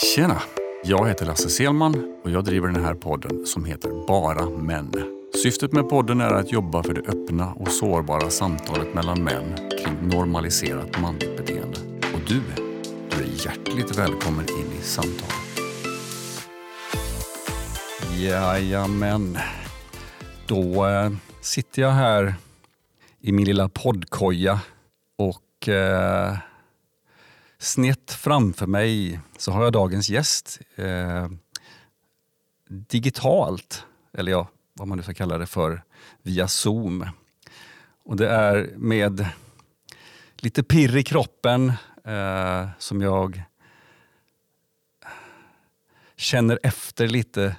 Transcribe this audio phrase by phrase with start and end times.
[0.00, 0.42] Tjena!
[0.84, 4.92] Jag heter Lasse Selman och jag driver den här podden som heter Bara Män.
[5.42, 10.08] Syftet med podden är att jobba för det öppna och sårbara samtalet mellan män kring
[10.08, 11.78] normaliserat manligt beteende.
[12.14, 12.40] Och du,
[13.10, 15.34] du är hjärtligt välkommen in i samtalet.
[18.18, 19.38] Jajamän.
[20.46, 21.10] Då eh,
[21.40, 22.34] sitter jag här
[23.20, 24.60] i min lilla poddkoja
[25.18, 26.36] och eh,
[27.58, 30.60] snett framför mig så har jag dagens gäst.
[30.76, 31.28] Eh,
[32.68, 35.82] digitalt, eller ja, vad man nu ska kalla det för,
[36.22, 37.06] via Zoom.
[38.04, 39.26] Och det är med
[40.36, 41.72] lite pirr i kroppen
[42.04, 43.42] eh, som jag
[46.16, 47.56] känner efter lite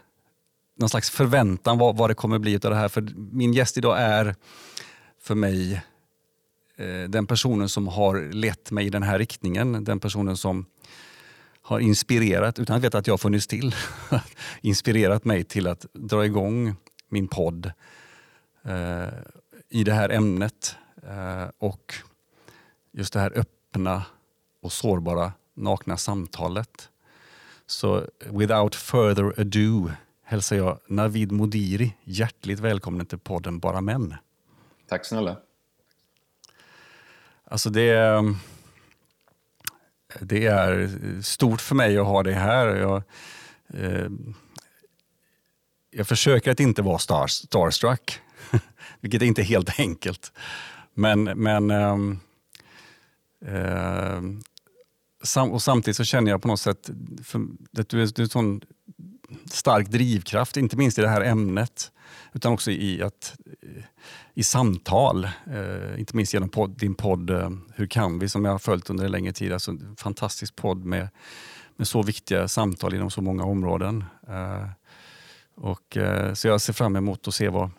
[0.76, 2.88] någon slags förväntan vad, vad det kommer bli av det här.
[2.88, 4.36] För min gäst idag är
[5.22, 5.82] för mig
[6.80, 9.84] Eh, den personen som har lett mig i den här riktningen.
[9.84, 10.66] Den personen som
[11.62, 13.76] har inspirerat, utan att veta att jag har funnits till,
[14.62, 16.76] inspirerat mig till att dra igång
[17.10, 17.72] min podd
[18.64, 19.08] eh,
[19.70, 20.76] i det här ämnet.
[21.08, 21.96] Eh, och
[22.92, 24.04] just det här öppna
[24.62, 26.90] och sårbara nakna samtalet.
[27.66, 29.92] Så without further ado
[30.24, 34.16] hälsar jag Navid Modiri hjärtligt välkommen till podden Bara Män.
[34.88, 35.38] Tack snälla.
[37.52, 38.38] Alltså det, är, mm,
[40.20, 40.90] det är
[41.22, 42.68] stort för mig att ha det här.
[42.76, 43.04] Jag,
[43.74, 44.10] eh,
[45.92, 48.20] jag försöker att inte vara star, starstruck,
[49.00, 50.32] vilket är inte är helt enkelt.
[50.94, 51.98] Men, men eh,
[53.56, 54.22] eh,
[55.24, 56.90] sam, och samtidigt så känner jag på något sätt
[57.24, 57.42] för,
[57.78, 58.62] att du är, du är en sån
[59.52, 61.92] stark drivkraft, inte minst i det här ämnet,
[62.34, 63.36] utan också i, att,
[64.40, 65.26] i samtal.
[65.26, 68.90] Eh, inte minst genom podd, din podd eh, Hur kan vi, som jag har följt
[68.90, 69.54] under en längre tid.
[69.54, 71.10] Alltså, en fantastisk podd med,
[71.76, 74.04] med så viktiga samtal inom så många områden.
[74.28, 74.68] Eh,
[75.56, 77.72] och, eh, så jag ser fram emot att se vad,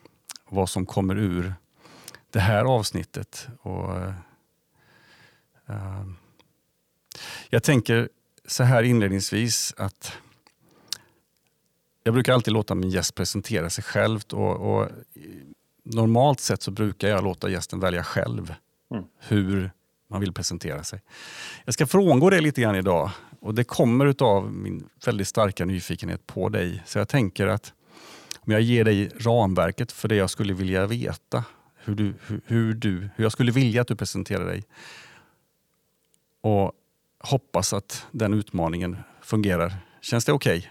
[0.48, 1.54] vad som kommer ur
[2.30, 3.48] det här avsnittet.
[3.62, 4.14] Och, eh,
[5.68, 6.04] eh
[7.50, 8.08] jag tänker
[8.46, 10.12] så här inledningsvis att
[12.02, 14.20] jag brukar alltid låta min gäst presentera sig själv.
[14.32, 14.88] Och, och
[15.94, 18.54] normalt sett så brukar jag låta gästen välja själv
[18.94, 19.04] mm.
[19.18, 19.70] hur
[20.10, 21.02] man vill presentera sig.
[21.64, 26.26] Jag ska frångå det lite grann idag och det kommer av min väldigt starka nyfikenhet
[26.26, 26.82] på dig.
[26.86, 27.72] Så jag tänker att
[28.38, 31.44] om jag ger dig ramverket för det jag skulle vilja veta,
[31.84, 34.64] hur, du, hur, hur, du, hur jag skulle vilja att du presenterar dig
[36.40, 36.72] och
[37.18, 39.76] hoppas att den utmaningen fungerar.
[40.00, 40.58] Känns det okej?
[40.58, 40.70] Okay?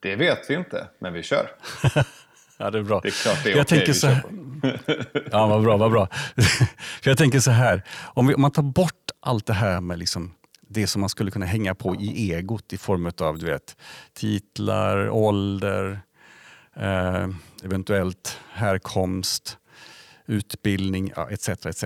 [0.00, 1.50] Det vet vi inte, men vi kör.
[2.60, 3.00] ja, det är bra.
[3.00, 4.24] Det är klart det är jag okej, tänker så här...
[5.32, 6.08] Ja, vad bra, vad bra.
[7.04, 10.34] jag tänker så här, om, vi, om, man tar bort allt det här med liksom
[10.68, 13.76] det som man skulle kunna hänga på i egot i form av du vet,
[14.12, 16.00] titlar, ålder,
[16.76, 17.28] eh,
[17.64, 19.58] eventuellt härkomst,
[20.26, 21.48] utbildning ja, etc.
[21.48, 21.84] etc.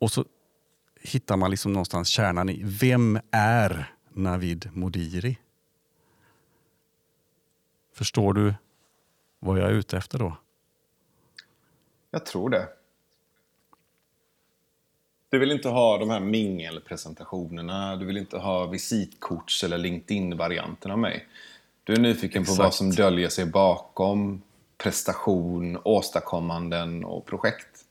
[0.00, 0.24] Och så
[1.00, 5.38] hittar man liksom någonstans kärnan i vem är Navid Modiri?
[7.94, 8.54] Förstår du
[9.38, 10.36] vad jag är ute efter då?
[12.10, 12.68] Jag tror det.
[15.30, 20.98] Du vill inte ha de här mingelpresentationerna, du vill inte ha visitkorts eller LinkedIn-varianten av
[20.98, 21.26] mig.
[21.84, 22.58] Du är nyfiken Exakt.
[22.58, 24.42] på vad som döljer sig bakom
[24.78, 27.84] prestation, åstadkommanden och projekt.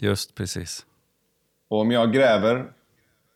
[0.00, 0.86] Just precis.
[1.68, 2.72] Och om jag gräver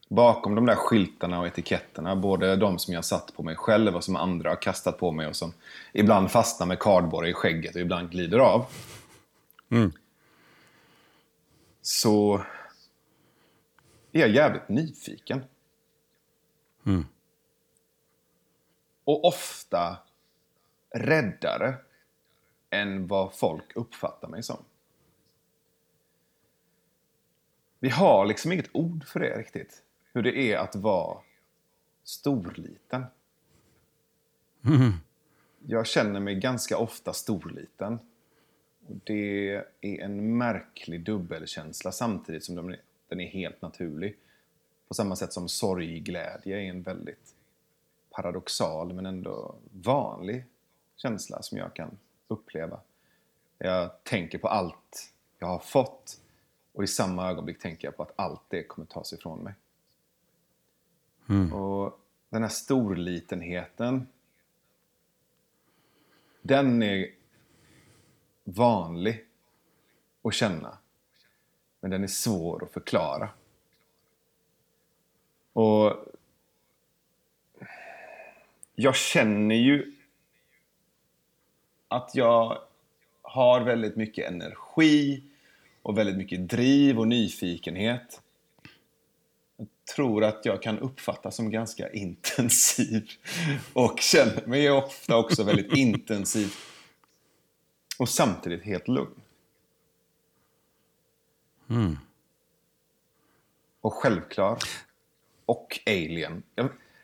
[0.09, 4.05] bakom de där skyltarna och etiketterna, både de som jag satt på mig själv och
[4.05, 5.53] som andra har kastat på mig och som
[5.93, 8.67] ibland fastnar med kardborre i skägget och ibland glider av.
[9.71, 9.93] Mm.
[11.83, 12.45] Så
[14.13, 15.45] är jag jävligt nyfiken.
[16.87, 17.07] Mm.
[19.05, 19.97] Och ofta
[20.95, 21.75] räddare
[22.71, 24.65] än vad folk uppfattar mig som.
[27.79, 29.83] Vi har liksom inget ord för det riktigt
[30.19, 31.19] hur det är att vara
[32.05, 33.05] storliten.
[34.65, 34.93] Mm.
[35.67, 37.99] Jag känner mig ganska ofta storliten.
[38.87, 42.76] Det är en märklig dubbelkänsla samtidigt som
[43.09, 44.17] den är helt naturlig.
[44.88, 47.35] På samma sätt som sorgglädje är en väldigt
[48.11, 50.44] paradoxal men ändå vanlig
[50.97, 51.99] känsla som jag kan
[52.29, 52.81] uppleva.
[53.59, 56.20] Jag tänker på allt jag har fått
[56.73, 59.55] och i samma ögonblick tänker jag på att allt det kommer tas ifrån mig.
[61.29, 61.53] Mm.
[61.53, 64.09] Och den här storlitenheten,
[66.43, 67.11] den är
[68.45, 69.25] vanlig
[70.23, 70.79] att känna.
[71.81, 73.31] Men den är svår att förklara.
[75.53, 76.05] Och
[78.75, 79.95] jag känner ju
[81.89, 82.59] att jag
[83.23, 85.23] har väldigt mycket energi
[85.83, 88.23] och väldigt mycket driv och nyfikenhet.
[89.94, 93.11] Tror att jag kan uppfattas som ganska intensiv
[93.73, 96.55] och känner mig ofta också väldigt intensiv
[97.99, 99.20] och samtidigt helt lugn.
[101.70, 101.99] Mm.
[103.81, 104.58] Och självklar.
[105.46, 106.43] Och alien.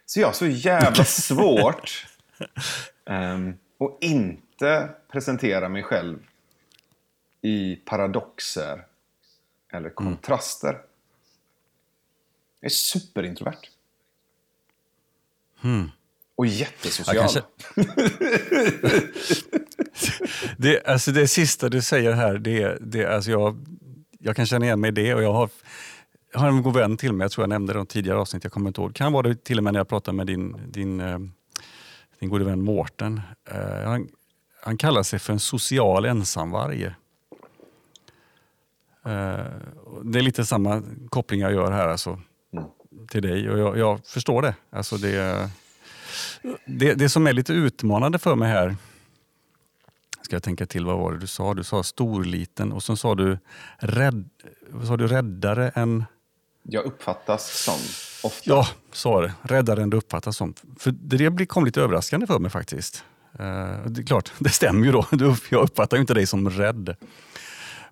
[0.06, 2.06] Så jag har så jävla svårt
[3.04, 6.26] um, att inte presentera mig själv
[7.40, 8.87] i paradoxer
[9.72, 10.70] eller kontraster.
[10.70, 10.82] Mm.
[12.64, 13.70] Jag är superintrovert.
[15.62, 15.90] Mm.
[16.34, 17.16] Och jättesocial.
[17.16, 17.43] Kanske...
[20.56, 23.66] det, alltså det sista du säger här, det, det, alltså jag,
[24.19, 25.14] jag kan känna igen mig i det.
[25.14, 25.49] Och jag har,
[26.32, 28.44] jag har en god vän till mig, jag tror jag nämnde det i tidigare avsnitt,
[28.44, 28.94] jag kommer inte ihåg.
[28.94, 31.19] kan vara det till och med när jag pratade med din, din, eh,
[32.19, 33.20] din gode vän Mårten.
[33.52, 34.08] Uh, han,
[34.62, 36.84] han kallar sig för en social ensamvarg.
[36.84, 36.93] Uh,
[40.02, 42.20] det är lite samma koppling jag gör här alltså.
[43.08, 44.55] Till dig och jag, jag, förstår det.
[44.70, 45.50] Alltså det,
[46.64, 46.94] det.
[46.94, 48.76] Det som är lite utmanande för mig här,
[50.23, 51.55] ska jag tänka till, vad var det du sa?
[51.55, 53.38] Du sa storliten och sen sa du,
[53.79, 54.29] rädd,
[54.87, 56.05] sa du räddare än...
[56.62, 57.79] Jag uppfattas som
[58.29, 58.50] ofta.
[58.50, 59.35] Ja, så det.
[59.43, 60.55] Räddare än du uppfattas som.
[60.79, 63.05] För det kom lite överraskande för mig faktiskt.
[63.40, 65.06] Uh, det är klart, det stämmer ju då.
[65.50, 66.97] Jag uppfattar ju inte dig som rädd.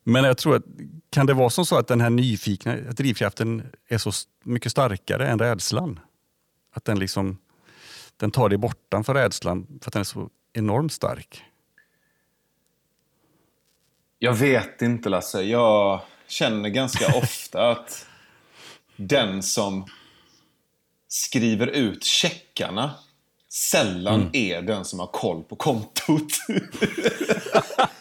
[0.04, 0.64] Men jag tror att,
[1.10, 4.12] kan det vara som så att den här nyfikna drivkraften är så
[4.44, 6.00] mycket starkare än rädslan?
[6.72, 7.38] Att den liksom,
[8.16, 11.42] den tar dig bortanför rädslan för att den är så enormt stark?
[14.18, 15.42] Jag vet inte Lasse.
[15.42, 18.06] Jag känner ganska ofta att
[18.96, 19.86] den som
[21.08, 22.94] skriver ut checkarna
[23.52, 24.30] sällan mm.
[24.32, 26.32] är den som har koll på kontot.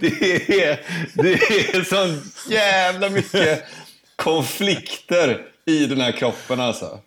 [0.00, 0.80] det är,
[1.14, 2.18] det är så
[2.50, 3.64] jävla mycket
[4.16, 7.00] konflikter i den här kroppen alltså.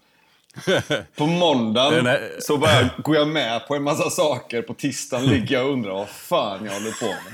[1.15, 2.31] På måndagen här...
[2.39, 4.61] så bara går jag med på en massa saker.
[4.61, 7.33] På tisdagen ligger jag och undrar vad fan jag håller på med.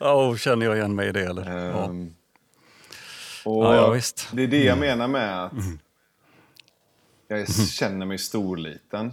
[0.00, 1.84] Oh, känner jag igen mig i det eller?
[1.84, 2.14] Um,
[3.44, 4.28] och ja, ja, visst.
[4.32, 4.88] Det är det jag mm.
[4.88, 5.78] menar med att mm.
[7.28, 9.12] jag känner mig storliten.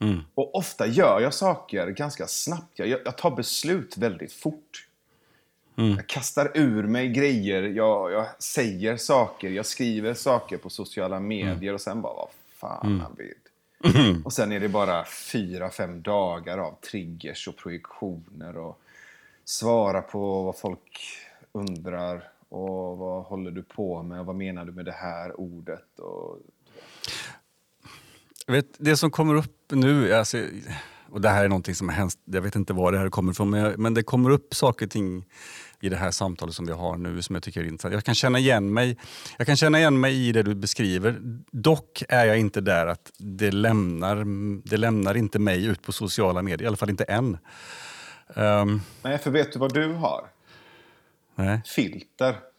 [0.00, 0.20] Mm.
[0.34, 2.78] Och ofta gör jag saker ganska snabbt.
[2.78, 4.86] Jag, jag tar beslut väldigt fort.
[5.76, 5.96] Mm.
[5.96, 11.62] Jag kastar ur mig grejer, jag, jag, säger saker, jag skriver saker på sociala medier
[11.62, 11.74] mm.
[11.74, 13.06] och sen bara, vad fan mm.
[13.96, 14.22] mm.
[14.24, 18.80] Och sen är det bara fyra, fem dagar av triggers och projektioner och
[19.44, 21.00] svara på vad folk
[21.52, 24.24] undrar och vad håller du på med?
[24.24, 25.98] Vad menar du med det här ordet?
[25.98, 26.38] Och...
[28.50, 30.38] Vet, det som kommer upp nu, alltså,
[31.10, 33.32] och det här är någonting som har hänt, jag vet inte var det här kommer
[33.32, 35.24] ifrån, men, men det kommer upp saker och ting
[35.80, 37.94] i det här samtalet som vi har nu som jag tycker är intressant.
[37.94, 38.96] Jag kan känna igen mig,
[39.38, 41.18] jag kan känna igen mig i det du beskriver.
[41.50, 44.24] Dock är jag inte där att det lämnar,
[44.68, 47.38] det lämnar inte mig ut på sociala medier, i alla fall inte än.
[48.34, 50.26] Um, Nej, för vet du vad du har?
[51.34, 51.60] Nej.
[51.66, 52.49] Filter.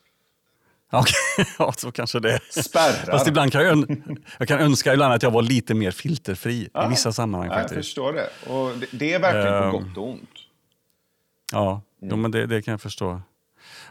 [0.91, 1.45] Okay.
[1.59, 2.61] ja, så kanske det är.
[2.61, 3.11] Spärrar.
[3.11, 4.01] Fast ibland kan jag,
[4.37, 6.85] jag kan önska ibland att jag var lite mer filterfri ja.
[6.85, 7.49] i vissa sammanhang.
[7.49, 7.75] Ja, faktiskt.
[7.75, 8.29] Jag förstår det.
[8.53, 9.83] Och det, det är verkligen um, på ehm.
[9.83, 10.29] gott och ont.
[11.51, 12.21] Ja, mm.
[12.21, 13.21] men det, det, kan jag förstå.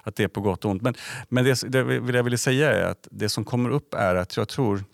[0.03, 0.83] Att det är på gott och ont.
[0.83, 0.95] Men,
[1.29, 4.49] men det, det jag ville säga är att det som kommer upp är att jag
[4.49, 4.85] tror...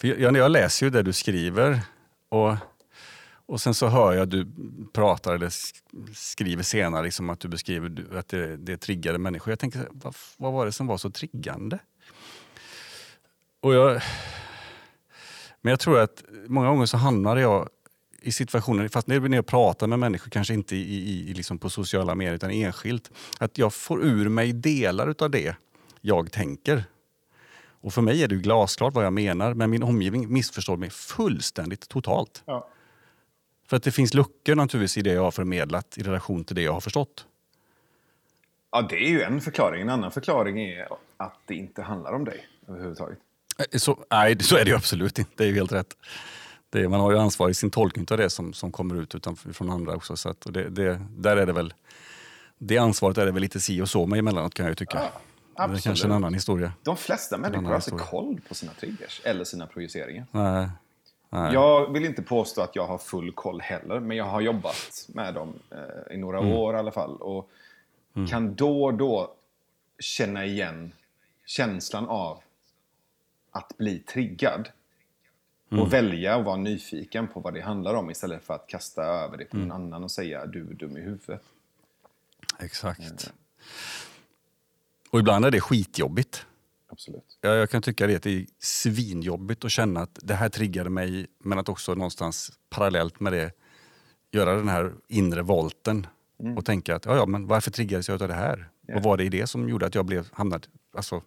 [0.00, 1.80] För jag, jag läser ju det du skriver.
[2.28, 2.56] och
[3.46, 4.46] och sen så hör jag att du
[4.92, 5.52] pratar eller
[6.14, 9.52] skriver senare liksom att du beskriver att det, det triggade människor.
[9.52, 11.78] Jag tänker, vad, vad var det som var så triggande?
[13.60, 14.02] Och jag,
[15.60, 17.68] men jag tror att många gånger så hamnar jag
[18.22, 22.14] i situationer, fast när jag pratar med människor, kanske inte i, i, liksom på sociala
[22.14, 25.56] medier utan enskilt, att jag får ur mig delar av det
[26.00, 26.84] jag tänker.
[27.82, 31.88] Och för mig är det glasklart vad jag menar, men min omgivning missförstår mig fullständigt
[31.88, 32.42] totalt.
[32.46, 32.68] Ja.
[33.66, 36.62] För att det finns luckor naturligtvis i det jag har förmedlat i relation till det
[36.62, 37.26] jag har förstått.
[38.70, 39.82] Ja, det är ju en förklaring.
[39.82, 43.18] En annan förklaring är att det inte handlar om dig överhuvudtaget.
[43.58, 45.30] Eh, så, nej, så är det ju absolut inte.
[45.36, 45.96] Det är ju helt rätt.
[46.70, 49.70] Det, man har ju ansvar i sin tolkning av det som, som kommer ut från
[49.70, 50.16] andra också.
[50.16, 51.74] Så det, det, där är det väl,
[52.58, 54.98] det ansvaret är det väl lite si och så med emellanåt kan jag ju tycka.
[54.98, 55.10] Ja,
[55.54, 55.82] absolut.
[55.82, 56.72] Det är kanske en annan historia.
[56.82, 60.26] De flesta människor har alltså koll på sina triggers eller sina projiceringar.
[60.30, 60.68] Nej,
[61.34, 61.52] Nej.
[61.52, 65.34] Jag vill inte påstå att jag har full koll heller, men jag har jobbat med
[65.34, 66.52] dem eh, i några mm.
[66.52, 67.16] år i alla fall.
[67.16, 67.50] Och
[68.14, 68.28] mm.
[68.28, 69.34] kan då och då
[69.98, 70.92] känna igen
[71.46, 72.42] känslan av
[73.50, 74.68] att bli triggad.
[75.70, 79.36] Och välja och vara nyfiken på vad det handlar om istället för att kasta över
[79.36, 81.42] det på någon annan och säga du är dum i huvudet.
[82.58, 83.32] Exakt.
[85.10, 86.46] Och ibland är det skitjobbigt.
[86.92, 87.38] Absolut.
[87.40, 90.90] Jag, jag kan tycka det, att det är svinjobbigt att känna att det här triggade
[90.90, 93.52] mig, men att också någonstans parallellt med det
[94.32, 96.06] göra den här inre volten
[96.56, 98.68] och tänka att ja, ja, men varför triggades jag av det här?
[98.86, 98.94] Ja.
[98.94, 100.66] Vad var det i det som gjorde att jag blev hamnad...
[100.96, 101.22] Alltså,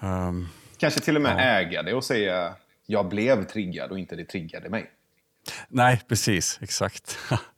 [0.00, 1.40] ehm, Kanske till och med Ja.
[1.40, 2.54] äga det och säga
[2.86, 4.90] jag blev triggad och inte det triggade mig.
[5.68, 6.58] nej, precis.
[6.62, 7.18] Exakt.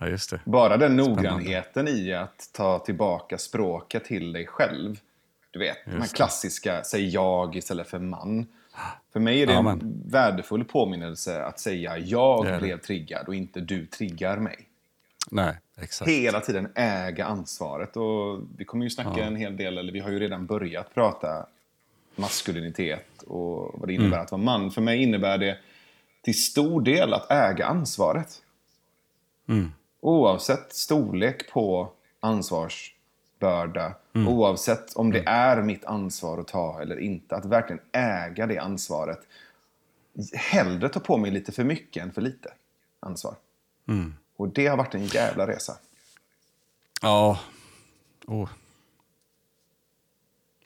[0.00, 0.40] ja, just det.
[0.44, 5.00] Bara den noggrannheten i att ta tillbaka språket till dig själv.
[5.50, 8.46] Du vet, de här Just klassiska säg jag istället för man.
[9.12, 12.58] För mig är det Ja, en värdefull påminnelse att säga jag Det det.
[12.58, 14.56] blev triggad och inte du triggar mig.
[15.30, 16.10] Nej, exakt.
[16.10, 17.96] Hela tiden äga ansvaret.
[17.96, 21.46] Och vi kommer ju snacka en hel del, eller vi har ju redan börjat prata
[22.16, 24.20] maskulinitet och vad det innebär Mm.
[24.24, 24.70] att vara man.
[24.70, 25.58] För mig innebär det
[26.22, 28.42] till stor del att äga ansvaret.
[29.48, 29.72] Mm.
[30.00, 34.28] Oavsett storlek på ansvarsbörda, Mm.
[34.28, 39.20] oavsett om det är mitt ansvar att ta eller inte, att verkligen äga det ansvaret.
[40.34, 42.52] Hellre ta på mig lite för mycket än för lite
[43.00, 43.34] ansvar.
[43.88, 44.14] Mm.
[44.36, 45.76] Och det har varit en jävla resa.
[47.02, 47.40] Ja.
[48.26, 48.48] Oh.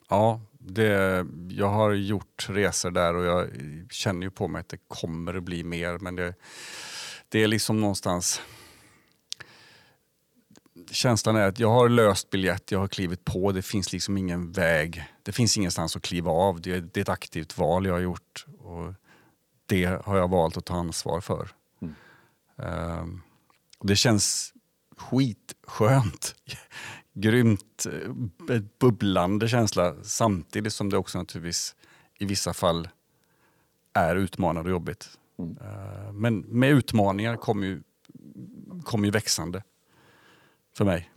[0.08, 3.48] Ja, det, jag har gjort resor där och jag
[3.90, 5.98] känner ju på mig att det kommer att bli mer.
[5.98, 6.34] Men det,
[7.28, 8.40] det är liksom någonstans...
[10.94, 14.52] Känslan är att jag har löst biljett, jag har klivit på, det finns liksom ingen
[14.52, 15.04] väg.
[15.22, 16.60] Det finns ingenstans att kliva av.
[16.60, 18.46] Det, det är ett aktivt val jag har gjort.
[18.58, 18.94] Och
[19.66, 21.48] det har jag valt att ta ansvar för.
[22.58, 23.20] Ehm,
[23.78, 24.52] och det känns
[24.96, 26.34] skitskönt.
[27.14, 27.86] Grymt
[28.50, 31.74] eh, bubblande känsla samtidigt som det också naturligtvis
[32.18, 32.88] i vissa fall
[33.92, 35.08] är utmanande och jobbigt.
[35.38, 37.82] Eh, Men med utmaningar kommer ju,
[38.84, 39.62] kommer ju växande
[40.76, 41.10] för mig.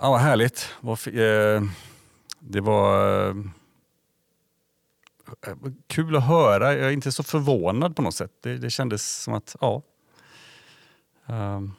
[0.00, 0.74] Ja, vad härligt.
[1.06, 1.62] Eh,
[2.38, 3.34] Det var eh,
[5.86, 6.74] kul att höra.
[6.74, 8.32] Jag är inte så förvånad på något sätt.
[8.40, 9.82] Det, det kändes som att, ja.
[11.26, 11.74] Um,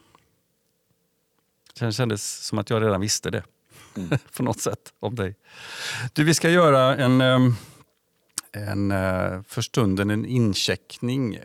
[1.80, 3.44] det kändes som att jag redan visste det.
[4.36, 5.36] på något sätt om dig.
[6.12, 7.54] Du, vi ska göra en, ehm,
[8.52, 11.34] en eh, för stunden en incheckning.
[11.34, 11.42] eh,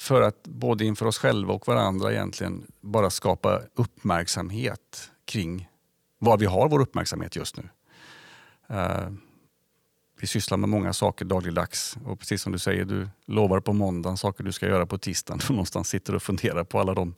[0.00, 5.68] för att både inför oss själva och varandra egentligen bara skapa uppmärksamhet kring
[6.18, 7.68] var vi har vår uppmärksamhet just nu.
[8.76, 9.12] Uh,
[10.20, 14.16] vi sysslar med många saker dagligdags och precis som du säger, du lovar på måndagen
[14.16, 17.14] saker du ska göra på tisdagen och någonstans sitter och funderar på alla de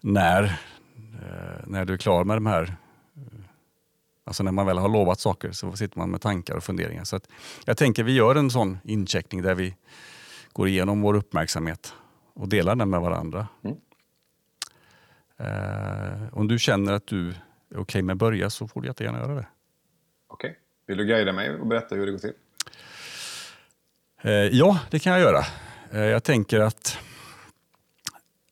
[0.00, 2.76] när, uh, när du är klar med de här
[3.16, 3.22] eh,
[4.26, 7.04] Alltså när man väl har lovat saker så sitter man med tankar och funderingar.
[7.04, 7.28] Så att
[7.64, 9.74] jag tänker vi gör en sån incheckning där vi
[10.54, 11.94] går igenom vår uppmärksamhet
[12.34, 13.48] och delar den med varandra.
[13.64, 13.76] Mm.
[15.36, 17.28] Eh, om du känner att du
[17.70, 19.46] är okej med att börja så får du jättegärna göra det.
[20.28, 20.58] Okej.
[20.86, 22.32] Vill du guida mig och berätta hur det går till?
[24.22, 25.44] Eh, ja, det kan jag göra.
[25.90, 26.98] Eh, jag tänker att,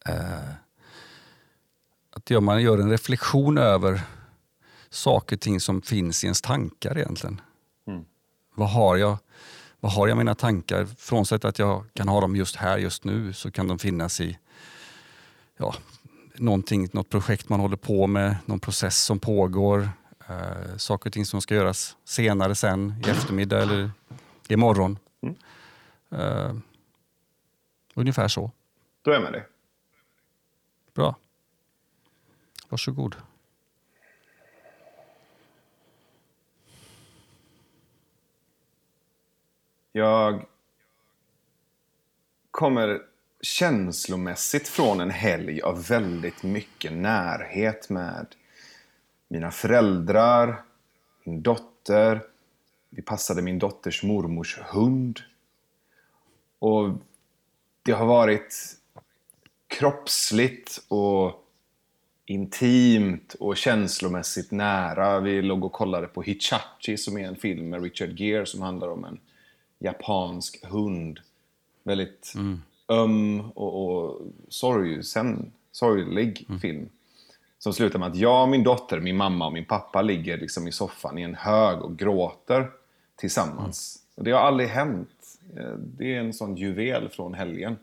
[0.06, 0.50] eh,
[2.10, 4.00] att gör man gör en reflektion över
[4.90, 7.40] saker och ting som finns i ens tankar egentligen.
[7.86, 8.04] Mm.
[8.54, 9.18] Vad har jag?
[9.82, 10.86] Vad har jag mina tankar?
[10.86, 14.38] Frånsett att jag kan ha dem just här, just nu, så kan de finnas i
[15.56, 15.74] ja,
[16.34, 19.88] någonting, något projekt man håller på med, någon process som pågår,
[20.28, 23.90] eh, saker och ting som ska göras senare sen, i eftermiddag eller
[24.48, 24.98] imorgon.
[25.20, 25.36] Mm.
[26.10, 26.54] Eh,
[27.94, 28.50] ungefär så.
[29.02, 29.46] Då är jag med dig.
[30.94, 31.16] Bra.
[32.68, 33.16] Varsågod.
[39.92, 40.46] Jag
[42.50, 43.02] kommer
[43.40, 48.26] känslomässigt från en helg av väldigt mycket närhet med
[49.28, 50.62] mina föräldrar,
[51.24, 52.22] min dotter.
[52.90, 55.20] Vi passade min dotters mormors hund.
[56.58, 56.90] Och
[57.82, 58.76] det har varit
[59.66, 61.44] kroppsligt och
[62.26, 65.20] intimt och känslomässigt nära.
[65.20, 68.88] Vi låg och kollade på Hichachi som är en film med Richard Gere som handlar
[68.88, 69.20] om en
[69.82, 71.20] japansk hund.
[71.82, 72.32] Väldigt
[72.88, 76.88] öm och, och sorgsen, sorglig film.
[77.58, 80.72] Som slutar med att jag, min dotter, min mamma och min pappa ligger liksom i
[80.72, 82.70] soffan i en hög och gråter
[83.16, 83.98] tillsammans.
[84.14, 85.38] Och det har aldrig hänt.
[85.56, 87.76] Eh, Det är en sån juvel från helgen.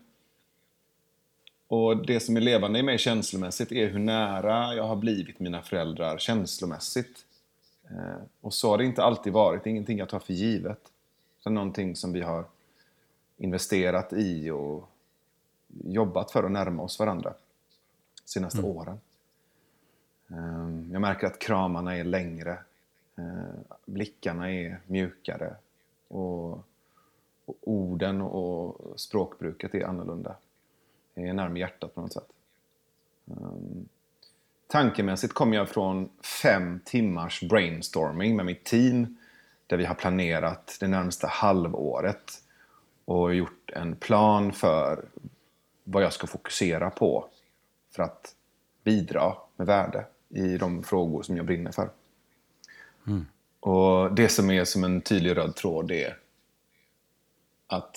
[1.68, 5.62] Och det som är levande i mig känslomässigt är hur nära jag har blivit mina
[5.62, 7.24] föräldrar känslomässigt.
[7.90, 10.80] Eh, och så har det inte alltid varit, det är ingenting jag tar för givet.
[11.44, 12.44] Är någonting som vi har
[13.36, 14.90] investerat i och
[15.84, 18.70] jobbat för att närma oss varandra de senaste mm.
[18.70, 19.00] åren.
[20.28, 22.58] Ehm, jag märker att kramarna är längre,
[23.16, 25.54] eh, blickarna är mjukare
[26.08, 26.52] och,
[27.44, 30.36] och orden och språkbruket är annorlunda.
[31.14, 32.32] Det är närmare hjärtat på något sätt.
[33.24, 33.88] Um,
[34.66, 36.08] tankemässigt kommer jag från
[36.42, 39.16] fem timmars brainstorming med mitt team
[39.70, 42.42] där vi har planerat det närmaste halvåret
[43.04, 45.04] och gjort en plan för
[45.84, 47.28] vad jag ska fokusera på
[47.94, 48.34] för att
[48.84, 51.90] bidra med värde i de frågor som jag brinner för.
[53.06, 53.26] Mm.
[53.60, 56.18] Och Det som är som en tydlig röd tråd är
[57.66, 57.96] att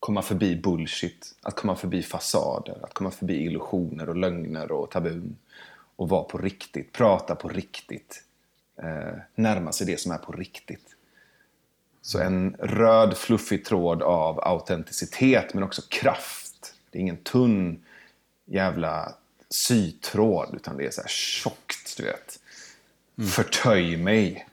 [0.00, 5.36] komma förbi bullshit, att komma förbi fasader, att komma förbi illusioner och lögner och tabun
[5.96, 8.24] och vara på riktigt, prata på riktigt,
[8.82, 10.96] eh, närma sig det som är på riktigt.
[12.02, 16.74] Så en röd fluffig tråd av autenticitet men också kraft.
[16.90, 17.84] Det är ingen tunn
[18.44, 19.14] jävla
[19.50, 22.40] sytråd utan det är så här tjockt, du vet.
[23.18, 23.30] Mm.
[23.30, 24.48] Förtöj mig.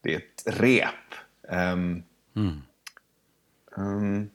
[0.00, 0.94] Det är ett rep.
[1.42, 2.02] Um,
[2.36, 2.62] mm.
[3.76, 4.30] um,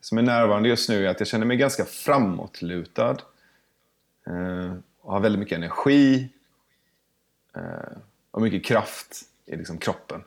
[0.00, 3.16] som är närvarande just nu är att jag känner mig ganska framåtlutad.
[4.28, 6.28] Uh, har väldigt mycket energi.
[7.56, 7.98] Uh,
[8.30, 10.24] och mycket kraft i liksom kroppen.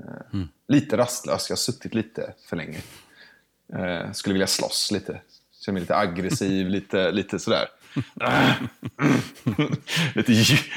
[0.00, 0.48] Uh, mm.
[0.66, 2.82] Lite rastlös, jag har suttit lite för länge.
[3.72, 5.20] Eh, skulle vilja slåss lite.
[5.60, 7.68] Känner mig lite aggressiv, lite, lite sådär.
[10.14, 10.32] lite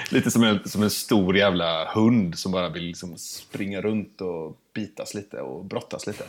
[0.09, 4.57] lite som, en, som en stor jävla hund som bara vill liksom springa runt och
[4.73, 6.23] bitas lite och brottas lite.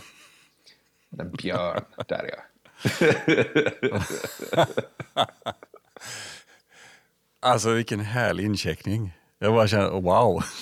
[1.19, 2.43] En björn, där är jag.
[7.43, 9.13] alltså vilken härlig incheckning.
[9.39, 10.45] Jag bara känner, wow.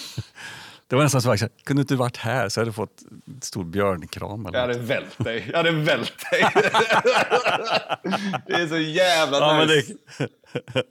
[0.86, 3.64] Det var nästan så att kunde inte varit här så hade du fått en stor
[3.64, 4.46] björnkram.
[4.46, 5.48] Eller jag hade vält dig.
[5.50, 6.40] Jag hade vält dig.
[8.46, 9.94] det är så jävla ja, nice.
[10.18, 10.28] Men
[10.68, 10.74] det,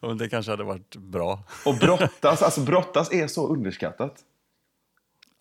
[0.00, 1.42] ja, men det kanske hade varit bra.
[1.64, 4.14] Och brottas, alltså brottas är så underskattat.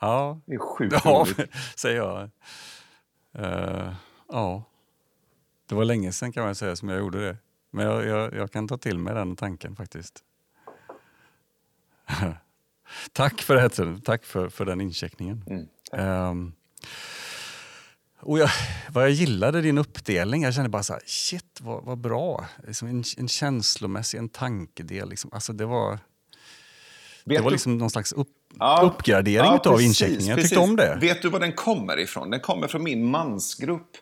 [0.02, 0.42] Ja.
[0.46, 1.28] Det är sjukt ja,
[1.76, 2.30] säger jag.
[3.40, 3.94] Uh,
[4.30, 4.64] ja.
[5.70, 7.38] Det var länge sedan kan man säga som jag gjorde det.
[7.74, 10.24] Men jag, jag, jag kan ta till mig den tanken faktiskt.
[13.14, 15.44] Tack för det, tack för, för den incheckningen.
[15.48, 16.54] Mm, um,
[18.20, 18.50] och jag,
[18.92, 22.46] vad jag gillade din uppdelning, jag kände bara så här, shit vad, vad bra.
[22.68, 25.10] Liksom en, en känslomässig, en tankedel.
[25.10, 25.30] Liksom.
[25.34, 26.00] Alltså det var,
[27.24, 28.28] det var liksom någon slags upp,
[28.60, 30.28] ja, uppgradering ja, av incheckningen.
[30.28, 30.98] Jag tyckte om det.
[31.02, 32.30] Vet du var den kommer ifrån?
[32.30, 33.98] Den kommer från min mansgrupp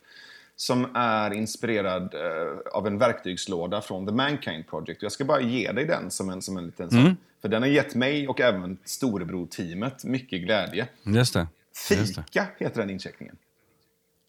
[0.61, 5.01] som är inspirerad uh, av en verktygslåda från The Mankind Project.
[5.01, 7.03] Jag ska bara ge dig den som en, som en liten mm.
[7.03, 7.17] sån.
[7.41, 10.87] För den har gett mig och även storebror-teamet mycket glädje.
[11.03, 11.47] Just det.
[11.75, 12.65] Fika det.
[12.65, 13.37] heter den incheckningen.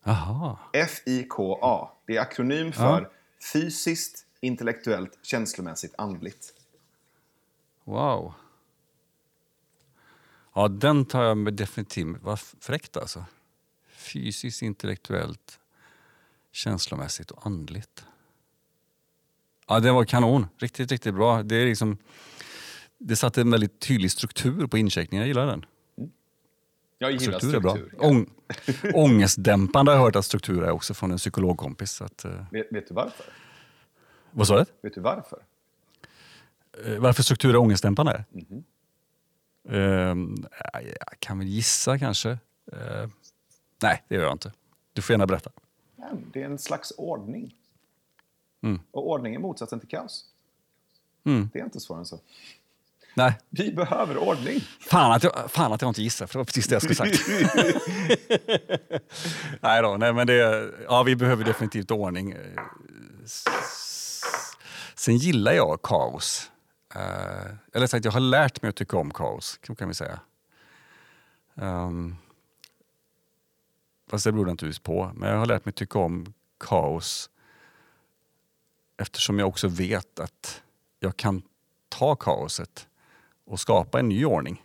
[0.04, 0.58] Aha.
[0.72, 1.90] F-I-K-A.
[2.06, 3.10] Det är akronym för ja.
[3.52, 6.54] fysiskt, intellektuellt, känslomässigt, andligt.
[7.84, 8.34] Wow.
[10.54, 12.16] Ja, den tar jag med definitivt.
[12.22, 13.24] Vad fräckt alltså.
[13.90, 15.58] Fysiskt, intellektuellt,
[16.52, 18.04] känslomässigt och andligt.
[19.68, 20.46] Ja, det var kanon.
[20.58, 21.42] Riktigt, riktigt bra.
[21.42, 21.98] Det, är liksom,
[22.98, 25.22] det satte en väldigt tydlig struktur på incheckningen.
[25.22, 25.64] Jag gillar den.
[26.98, 27.48] Jag gillar struktur.
[27.48, 28.08] struktur är bra.
[28.08, 28.30] Ång,
[28.94, 32.02] ångestdämpande har jag hört att struktur är också från en psykologkompis.
[32.02, 32.44] Att, uh...
[32.50, 33.26] vet, vet, du varför?
[34.30, 34.64] Vad sa du?
[34.82, 35.38] Vet du varför?
[36.86, 38.24] Uh, varför struktur är ångestdämpande?
[38.34, 38.62] Mm -hmm.
[39.72, 42.38] uh, jag kan väl gissa kanske.
[42.72, 43.08] Eh,
[43.82, 44.52] nej, det gör jag inte.
[44.92, 45.50] Du får gärna berätta.
[46.32, 47.54] Det är en slags ordning.
[48.62, 48.80] Mm.
[48.90, 50.24] Och ordning är motsatsen till kaos.
[51.24, 51.50] Mm.
[51.52, 52.20] Det är inte svårare än så.
[53.14, 53.38] Nej.
[53.50, 54.60] Vi behöver ordning.
[54.80, 56.94] Fan att, jag, fan att jag inte gissade, för det var precis det jag skulle
[56.94, 57.20] sagt.
[59.60, 62.36] nej då, nej men det, ja, vi behöver definitivt ordning.
[64.94, 66.50] Sen gillar jag kaos.
[66.96, 70.20] Uh, eller sagt, jag har lärt mig att tycka om kaos, kan vi säga.
[71.54, 72.16] Um,
[74.12, 75.12] fast det beror naturligtvis på.
[75.14, 77.30] Men jag har lärt mig tycka om kaos
[78.96, 80.62] eftersom jag också vet att
[81.00, 81.42] jag kan
[81.88, 82.88] ta kaoset
[83.44, 84.62] och skapa en ny ordning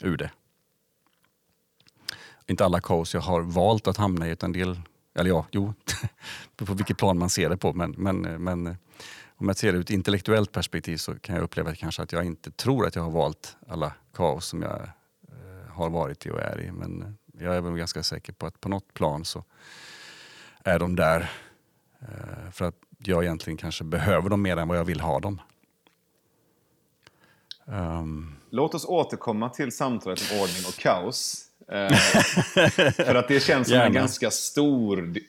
[0.00, 0.30] ur det.
[2.46, 4.80] Inte alla kaos jag har valt att hamna i, utan del,
[5.14, 5.74] eller ja, jo,
[6.56, 7.72] på vilket plan man ser det på.
[7.72, 8.76] Men, men, men eh,
[9.36, 12.24] om jag ser det ur ett intellektuellt perspektiv så kan jag uppleva kanske att jag
[12.24, 14.82] inte tror att jag har valt alla kaos som jag
[15.28, 16.72] eh, har varit i och är i.
[16.72, 19.44] Men eh, jag är väl ganska säker på att på något plan så
[20.64, 21.30] är de där
[22.00, 25.40] eh, för att jag egentligen kanske behöver dem mer än vad jag vill ha dem.
[27.64, 28.36] Um...
[28.50, 31.48] Låt oss återkomma till samtalet om ordning och kaos.
[31.68, 31.96] Eh,
[32.92, 35.22] för att det känns som en ganska stor eh,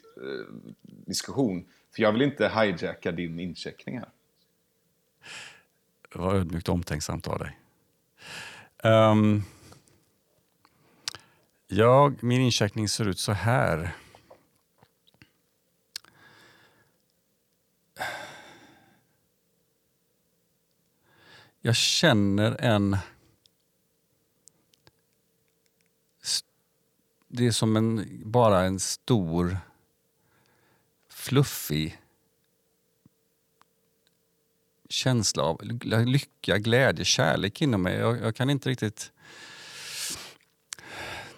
[0.86, 1.65] diskussion.
[1.96, 4.10] För jag vill inte hijacka din incheckning här.
[6.13, 7.60] Var ödmjukt omtänksamt av dig.
[8.84, 9.44] Um,
[11.67, 13.95] jag, min incheckning ser ut så här.
[21.62, 22.97] Jag känner en...
[27.28, 29.58] Det är som en, bara en stor
[31.10, 32.01] fluffig
[34.89, 35.62] känsla av
[36.06, 37.95] lycka, glädje, kärlek inom mig.
[37.95, 39.12] Jag, jag kan inte riktigt...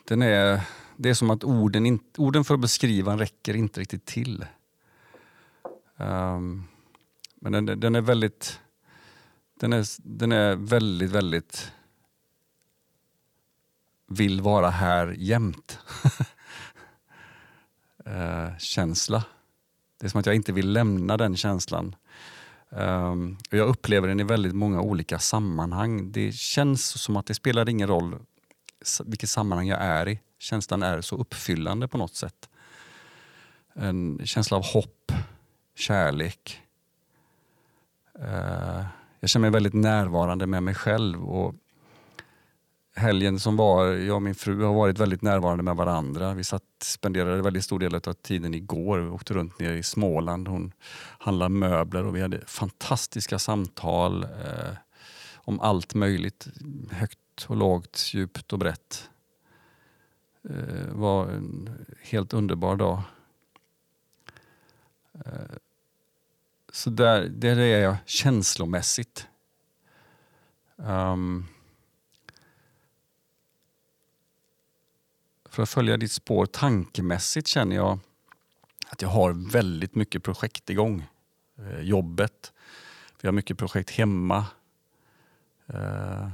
[0.08, 0.62] Den är,
[0.98, 4.46] det är som att orden, in, orden för att beskriva räcker inte riktigt till.
[5.98, 6.68] Um,
[7.36, 8.60] men den, den, är väldigt...
[9.60, 11.72] Den är, den är väldigt, väldigt...
[14.08, 15.80] Vill vara här jämt.
[18.08, 19.24] uh, känsla.
[20.00, 21.96] Det är som att jag inte vill lämna den känslan.
[22.70, 26.12] Um, jag upplever den i väldigt många olika sammanhang.
[26.12, 28.16] Det känns som att det spelar ingen roll
[29.06, 30.20] vilket sammanhang jag är i.
[30.40, 32.50] Känslan är så uppfyllande på något sätt.
[33.74, 35.12] En känsla av hopp,
[35.76, 36.62] kärlek.
[38.20, 38.86] Eh,
[39.20, 41.30] jag känner mig väldigt närvarande med mig själv.
[41.30, 41.56] Och
[42.96, 46.34] helgen som var, jag och min fru har varit väldigt närvarande med varandra.
[46.34, 49.00] Vi satt, spenderade väldigt stor del av tiden igår.
[49.00, 50.48] Vi åkte runt nere i Småland.
[50.48, 50.72] Hon
[51.20, 54.78] handlade möbler och vi hade fantastiska samtal eh,
[55.36, 56.48] om allt möjligt.
[56.92, 59.10] Högt och lågt, djupt och brett.
[60.42, 63.02] Det var en helt underbar dag.
[65.14, 65.56] Eh,
[66.72, 69.28] så där, där är jag känslomässigt.
[70.76, 71.48] Um,
[75.46, 78.00] för att följa ditt spår tankemässigt känner jag
[78.88, 81.08] att jag har väldigt mycket projekt igång.
[81.58, 82.54] Eh, jobbet,
[83.22, 84.46] vi har mycket projekt hemma.
[85.68, 86.30] Eh,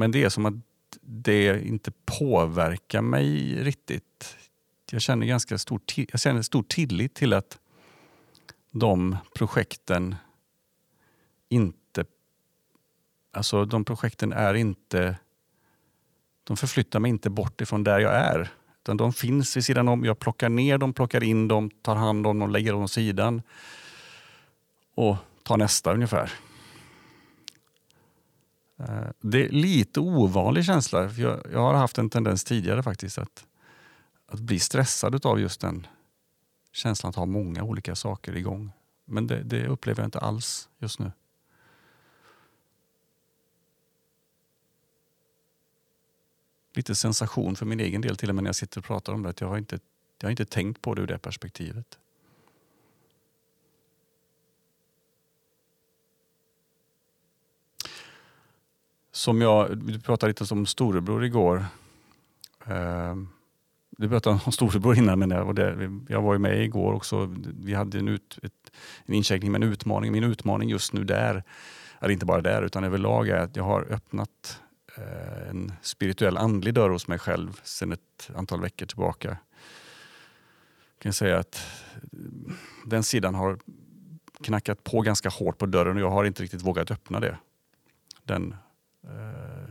[0.00, 0.54] men det är som att
[1.00, 4.36] det inte påverkar mig riktigt.
[4.90, 7.58] Jag känner ganska stor, jag känner stor tillit till att
[8.70, 10.14] de projekten
[11.48, 12.04] inte...
[13.32, 15.16] Alltså de projekten är inte
[16.44, 18.48] de förflyttar mig inte bort ifrån där jag är.
[18.82, 20.04] Utan de finns vid sidan om.
[20.04, 23.42] Jag plockar ner dem, plockar in dem, tar hand om dem, lägger dem åt sidan.
[24.94, 26.32] Och tar nästa ungefär.
[28.80, 31.10] Eh, det är lite ovanlig känsla.
[31.12, 33.46] Jag, jag har haft en tendens tidigare faktiskt att,
[34.26, 35.86] att bli stressad av just den
[36.72, 38.72] känslan att ha många olika saker igång.
[39.04, 41.12] Men det, det upplever jag inte alls just nu.
[46.74, 49.22] lite sensation för min egen del till och med när jag sitter och pratar om
[49.22, 49.40] det.
[49.40, 49.78] jag, har inte,
[50.20, 51.98] jag har inte tänkt på det ur det perspektivet.
[59.20, 61.64] Som jag, du pratade lite om storebror igår.
[62.70, 63.14] Uh,
[63.90, 67.34] du pratade om storebror innan, men jag, det, jag var ju med igår också.
[67.60, 68.72] Vi hade en, ut, ett,
[69.06, 70.12] en incheckning med en utmaning.
[70.12, 71.44] Min utmaning just nu där,
[72.00, 74.60] eller inte bara där, utan överlag är att jag har öppnat
[74.96, 79.28] Eh, en spirituell andlig dörr hos mig själv sedan ett antal veckor tillbaka.
[79.28, 82.52] Jag kan säga att eh,
[82.84, 83.58] den sidan har
[84.44, 87.38] knackat på ganska hårt på dörren och jag har inte riktigt vågat öppna det.
[88.24, 88.54] Den,
[89.04, 89.70] Eh,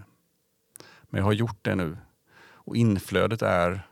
[1.01, 1.97] men jag har gjort det nu.
[2.41, 3.87] Och inflödet är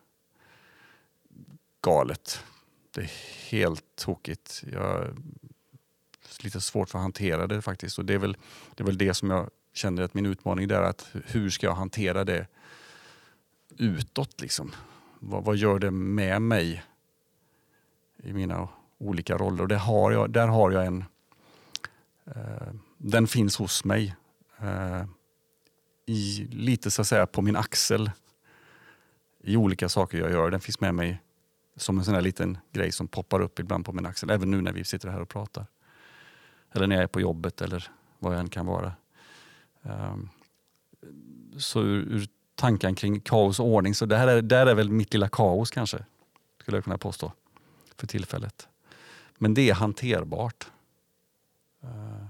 [1.82, 2.44] galet.
[2.92, 3.12] Det är
[3.52, 4.64] helt tokigt.
[4.72, 5.16] Jag har
[6.44, 8.00] lite svårt för att hantera det faktiskt.
[8.00, 8.38] Och det är väl
[8.76, 11.76] det, är väl det som jag känner att min utmaning är att hur ska jag
[11.76, 12.48] hantera det
[13.78, 14.42] utåt?
[14.42, 14.72] Liksom?
[15.20, 16.84] Vad, vad gör det med mig
[18.24, 19.62] i mina olika roller?
[19.62, 21.06] Och det har jag, där har jag en...
[22.26, 24.16] Eh, den finns hos mig.
[24.60, 25.06] Eh,
[26.10, 28.12] i, lite så att säga på min axel
[29.44, 30.52] i olika saker jag gör.
[30.52, 31.22] Den finns med mig
[31.76, 34.30] som en sån här liten grej som poppar upp ibland på min axel.
[34.30, 35.66] Även nu när vi sitter här och pratar.
[36.72, 38.94] Eller när jag är på jobbet eller vad jag än kan vara.
[39.82, 40.30] Um,
[41.58, 44.90] så ur, ur tanken kring kaos och ordning, så det här är, där är väl
[44.90, 46.06] mitt lilla kaos kanske,
[46.62, 47.32] skulle jag kunna påstå,
[47.96, 48.68] för tillfället.
[49.38, 50.68] Men det är hanterbart.
[51.84, 52.26] Uh,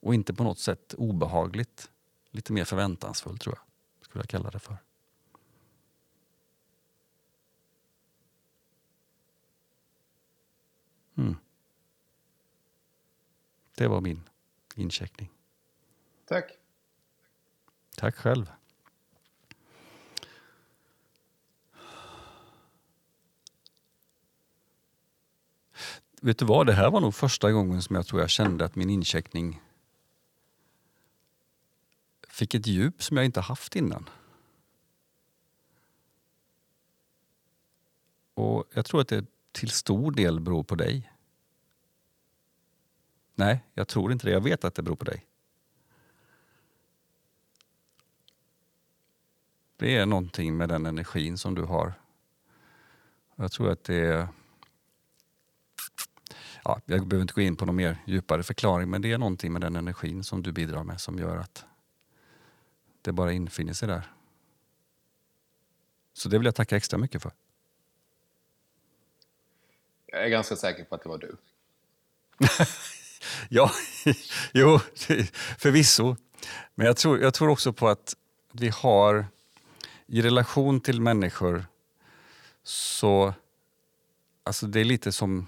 [0.00, 1.89] och inte på något sätt obehagligt.
[2.30, 3.64] Lite mer förväntansfullt tror jag,
[4.04, 4.76] skulle jag kalla det för.
[11.14, 11.36] Mm.
[13.74, 14.28] Det var min
[14.74, 15.30] incheckning.
[16.24, 16.50] Tack.
[17.96, 18.50] Tack själv.
[26.22, 28.76] Vet du vad, det här var nog första gången som jag tror jag kände att
[28.76, 29.60] min incheckning
[32.40, 34.08] fick ett djup som jag inte haft innan.
[38.34, 41.12] Och Jag tror att det till stor del beror på dig.
[43.34, 44.32] Nej, jag tror inte det.
[44.32, 45.26] Jag vet att det beror på dig.
[49.76, 51.92] Det är någonting med den energin som du har.
[53.36, 54.28] Jag tror att det är...
[56.64, 59.52] Ja, jag behöver inte gå in på någon mer djupare förklaring men det är någonting
[59.52, 61.66] med den energin som du bidrar med som gör att
[63.02, 64.12] det bara infinner sig där.
[66.12, 67.32] Så det vill jag tacka extra mycket för.
[70.06, 71.36] Jag är ganska säker på att det var du.
[73.48, 73.70] ja,
[74.52, 74.78] jo,
[75.58, 76.16] förvisso.
[76.74, 78.16] Men jag tror, jag tror också på att
[78.52, 79.26] vi har
[80.06, 81.64] i relation till människor
[82.62, 83.34] så...
[84.42, 85.46] Alltså det är lite som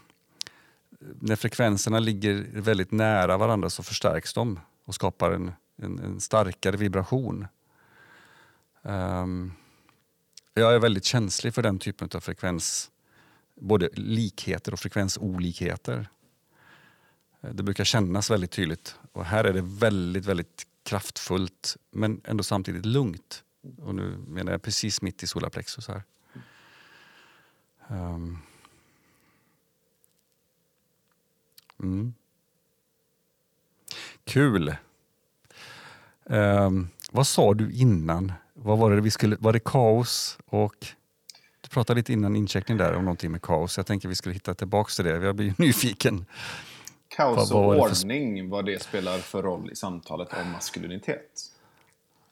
[1.21, 6.77] när frekvenserna ligger väldigt nära varandra så förstärks de och skapar en, en, en starkare
[6.77, 7.47] vibration.
[8.83, 9.53] Um,
[10.55, 12.91] jag är väldigt känslig för den typen av frekvens,
[13.55, 16.09] både likheter och frekvensolikheter.
[17.41, 22.45] Eh, det brukar kännas väldigt tydligt och här är det väldigt, väldigt kraftfullt men ändå
[22.45, 23.45] samtidigt lugnt.
[23.79, 26.03] Och nu menar jag precis mitt i solarplexus här.
[27.89, 28.39] Um.
[31.83, 32.15] Mm.
[34.25, 34.77] Kul.
[36.25, 38.33] Um, vad sa du innan?
[38.55, 40.87] Vad var det vi skulle, var det kaos och
[41.61, 43.77] du pratade lite innan incheckning där om någonting med kaos.
[43.77, 45.11] Jag tänker vi skulle hitta tillbaka till det.
[45.11, 46.25] Jag blir nyfiken.
[47.09, 51.53] Kaos och vad ordning, vad det spelar för roll i samtalet om maskulinitet.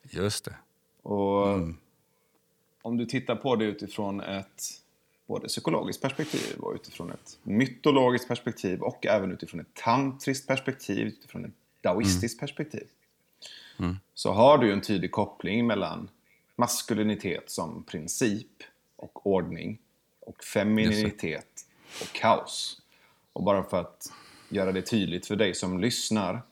[0.03, 0.55] Just det.
[1.03, 1.77] Och mm.
[2.83, 4.63] Om du tittar på det utifrån ett
[5.27, 11.45] både psykologiskt perspektiv och utifrån ett mytologiskt perspektiv och även utifrån ett tantriskt perspektiv, utifrån
[11.45, 12.47] ett daoistiskt mm.
[12.47, 12.87] perspektiv.
[13.81, 13.97] Mm.
[14.15, 16.11] Så har du en tydlig koppling mellan
[16.57, 18.63] maskulinitet som princip
[18.97, 19.79] och ordning
[20.21, 21.67] och femininitet
[22.01, 22.83] och kaos.
[23.33, 24.13] Och bara för att
[24.49, 26.43] göra det tydligt för dig som lyssnar.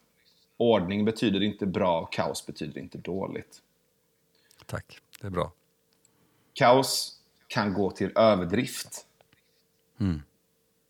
[0.56, 3.62] Ordning betyder inte bra, kaos betyder inte dåligt.
[4.66, 5.52] Tack, det är bra.
[6.52, 9.06] Kaos kan gå till överdrift.
[10.00, 10.22] Mm.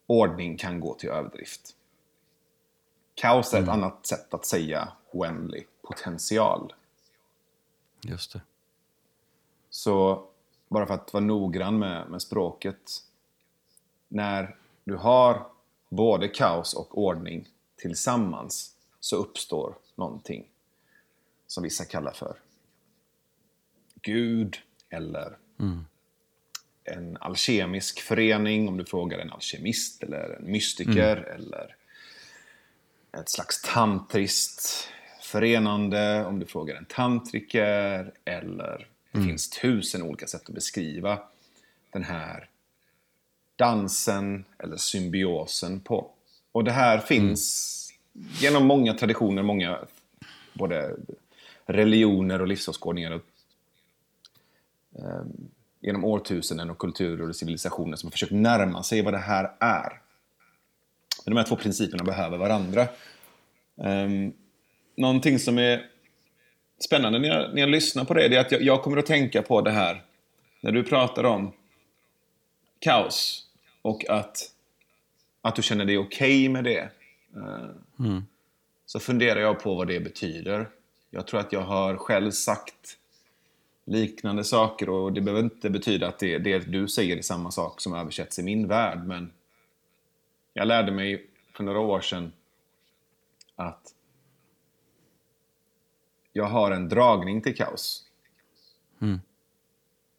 [0.06, 1.74] Ordning kan gå till överdrift.
[3.14, 3.68] Kaos är mm.
[3.68, 6.72] ett annat sätt att säga oändlig potential.
[8.00, 8.40] Just det.
[9.70, 10.24] Så
[10.68, 13.04] bara för att vara noggrann med, med språket.
[14.08, 15.46] När du har
[15.88, 20.48] både kaos och ordning tillsammans så uppstår någonting
[21.46, 22.40] som vissa kallar för
[24.02, 24.56] Gud
[24.90, 25.86] eller mm.
[26.84, 31.34] en alkemisk förening om du frågar en alkemist eller en mystiker mm.
[31.34, 31.76] eller
[33.12, 34.88] ett slags tantriskt
[35.28, 39.28] förenande om du frågar en tantriker eller det mm.
[39.28, 41.18] finns tusen olika sätt att beskriva
[41.92, 42.48] den här
[43.56, 46.10] dansen eller symbiosen på.
[46.52, 48.28] Och det här finns mm.
[48.40, 49.78] genom många traditioner, många
[50.52, 50.96] både
[51.66, 53.22] religioner och livsåskådningar och
[54.98, 55.22] eh,
[55.80, 60.00] genom årtusenden och kulturer och civilisationer som har försökt närma sig vad det här är.
[61.24, 62.88] Men de här två principerna behöver varandra.
[63.74, 64.32] Um,
[64.98, 65.86] någonting som är
[66.78, 69.42] spännande när jag, när jag lyssnar på det, är att jag, jag, kommer att tänka
[69.42, 70.02] på det här
[70.60, 71.52] när du pratar om
[72.78, 73.46] kaos
[73.82, 74.52] och att,
[75.42, 76.90] att du känner dig okej okay med det.
[77.36, 78.22] Uh, mm.
[78.86, 80.68] Så funderar jag på vad det betyder.
[81.10, 82.98] Jag tror att jag har själv sagt
[83.84, 87.80] liknande saker och det behöver inte betyda att det, det du säger är samma sak
[87.80, 89.32] som översätts i min värld men
[90.52, 92.32] jag lärde mig för några år sedan
[93.56, 93.94] att
[96.38, 98.04] jag har en dragning till kaos.
[99.00, 99.20] Mm.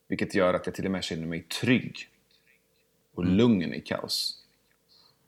[0.08, 2.10] Vilket gör att jag till och med känner mig trygg
[3.14, 3.36] och mm.
[3.36, 4.44] lugn i kaos.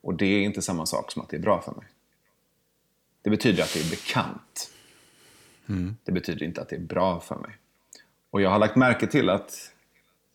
[0.02, 1.86] Och det är inte samma sak som att det är bra för mig.
[3.22, 4.72] Det betyder att det är bekant.
[5.70, 5.96] Mm.
[6.04, 7.58] Det betyder inte att det är bra för mig.
[8.30, 9.74] Och jag har lagt märke till att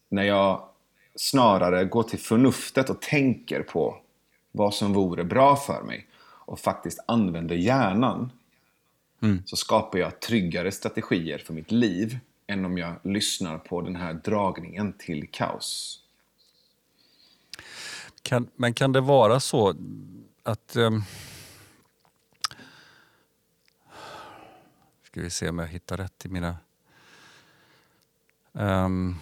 [0.09, 0.69] när jag
[1.15, 4.01] snarare går till förnuftet och tänker på
[4.53, 6.07] vad som vore bra för mig
[6.47, 8.31] och faktiskt använder hjärnan
[9.23, 9.43] mm.
[9.47, 14.15] så skapar jag tryggare strategier för mitt liv än om jag lyssnar på den här
[14.15, 16.03] dragningen till kaos.
[18.23, 19.75] Kan, men kan det vara så
[20.43, 20.77] att...
[20.77, 21.05] Um,
[25.03, 26.57] ska vi se om jag hittar rätt i mina...
[28.53, 29.19] Um,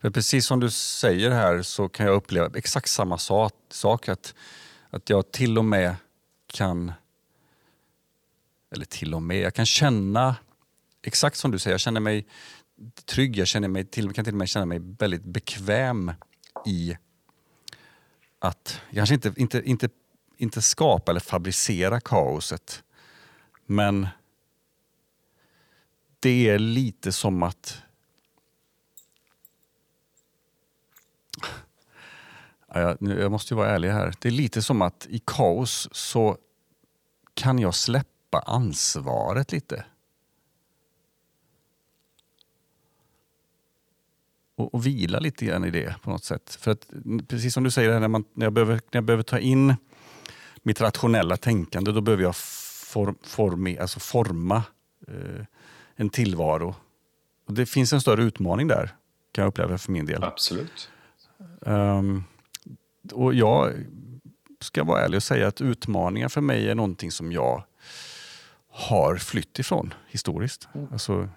[0.00, 4.08] för precis som du säger här så kan jag uppleva exakt samma sak.
[4.08, 4.34] Att,
[4.90, 5.96] att jag till och med
[6.46, 6.92] kan...
[8.70, 10.36] Eller till och med, jag kan känna
[11.02, 12.26] exakt som du säger, jag känner mig
[13.04, 16.12] trygg, jag känner mig till, kan till och med känna mig väldigt bekväm
[16.66, 16.96] i
[18.38, 19.88] att kanske inte, inte, inte,
[20.36, 22.82] inte skapa eller fabricera kaoset.
[23.66, 24.08] Men
[26.20, 27.82] det är lite som att...
[32.74, 34.14] Jag, måste ju vara ärlig här.
[34.18, 36.38] Det är lite som att i kaos så
[37.34, 39.84] kan jag släppa ansvaret lite.
[44.60, 46.58] och, och vila lite grann i det på något sätt.
[46.60, 46.86] För att
[47.28, 49.74] precis som du säger, när, man, när, jag, behöver, när jag behöver ta in
[50.62, 54.62] mitt rationella tänkande, då behöver jag form, form, alltså forma
[55.08, 55.44] eh,
[55.94, 56.74] en tillvaro.
[57.46, 58.94] Och det finns en större utmaning där,
[59.32, 60.24] kan jag uppleva för min del.
[60.24, 60.90] Absolut.
[61.60, 62.24] Um,
[63.12, 63.72] och jag
[64.60, 67.64] ska vara ärlig och säga att utmaningar för mig är någonting som jag
[68.70, 70.68] har flytt ifrån historiskt.
[70.74, 70.88] Mm.
[70.92, 71.28] Alltså,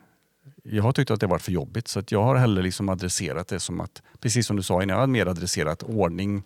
[0.63, 3.47] jag har tyckt att det varit för jobbigt så att jag har hellre liksom adresserat
[3.47, 6.43] det som att, precis som du sa innan, jag har mer adresserat ordning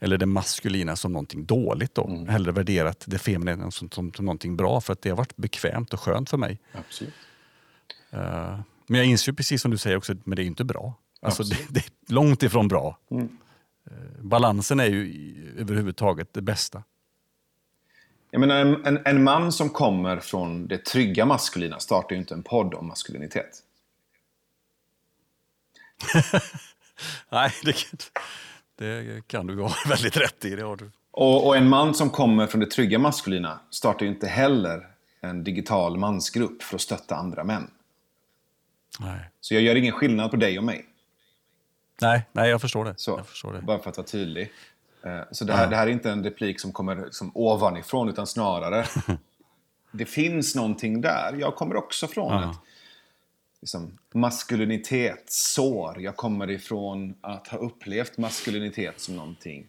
[0.00, 1.94] eller det maskulina som någonting dåligt.
[1.94, 2.06] Då.
[2.06, 2.28] Mm.
[2.28, 5.92] Hellre värderat det feminina som, som, som någonting bra för att det har varit bekvämt
[5.92, 6.60] och skönt för mig.
[6.72, 7.14] Absolut.
[8.14, 10.94] Uh, men jag inser precis som du säger också, men det är inte bra.
[11.22, 12.98] Alltså, det, det, är långt ifrån bra.
[13.10, 13.24] Mm.
[13.24, 16.82] Uh, balansen är ju överhuvudtaget det bästa.
[18.34, 22.34] Jag menar, en, en, en, man som kommer från det trygga maskulina startar ju inte
[22.34, 23.62] en podd om maskulinitet.
[27.32, 27.74] Nej, det,
[28.78, 30.56] det, kan du ha väldigt rätt i.
[30.56, 30.90] Det har du.
[31.10, 34.88] Och, och, en man som kommer från det trygga maskulina startar ju inte heller
[35.20, 37.70] en digital mansgrupp för att stötta andra män.
[39.00, 39.30] Nej.
[39.40, 40.86] Så jag gör ingen skillnad på dig och mig.
[42.00, 42.94] Nej, nej jag, förstår det.
[42.96, 43.62] Så, jag förstår det.
[43.62, 44.52] Bara för att vara tydlig.
[45.04, 48.26] Eh, så det här, det här är inte en replik som kommer liksom ovanifrån, utan
[48.26, 48.86] snarare
[49.92, 51.36] det finns någonting där.
[51.40, 52.50] Jag kommer också från ja.
[52.50, 52.56] ett
[53.60, 56.00] liksom, maskulinitetsår.
[56.00, 59.66] Jag kommer ifrån att ha upplevt maskulinitet som någonting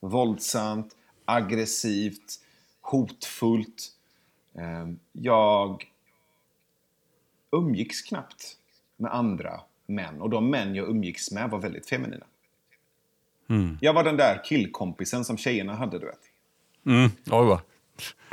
[0.00, 2.40] våldsamt, aggressivt,
[2.80, 3.92] hotfullt.
[4.54, 5.84] Ehm, jag
[7.50, 8.56] umgicks knappt
[8.96, 12.26] med andra män och de män jag umgicks med var väldigt feminina.
[13.48, 13.78] Mm.
[13.80, 16.20] Jag var den där killkompisen som tjejerna hade, du vet.
[16.86, 17.10] Mm.
[17.30, 17.58] Oj,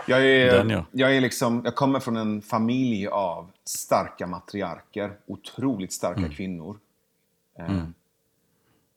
[0.08, 0.86] jag, är, den, ja.
[0.92, 5.18] jag, är liksom, jag kommer från en familj av starka matriarker.
[5.26, 6.32] Otroligt starka mm.
[6.32, 6.80] kvinnor.
[7.60, 7.94] Eh, mm.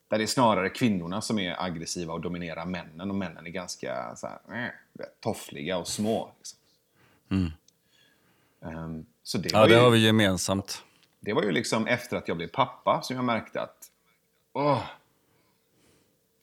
[0.08, 3.10] Där det är snarare kvinnorna som är aggressiva och dominerar männen.
[3.10, 6.32] Och männen är ganska så här, äh, toffliga och små.
[6.38, 6.58] Liksom.
[8.60, 10.82] Um, så det ja, det ju, har vi gemensamt.
[11.20, 13.90] Det var ju liksom efter att jag blev pappa som jag märkte att
[14.52, 14.82] åh,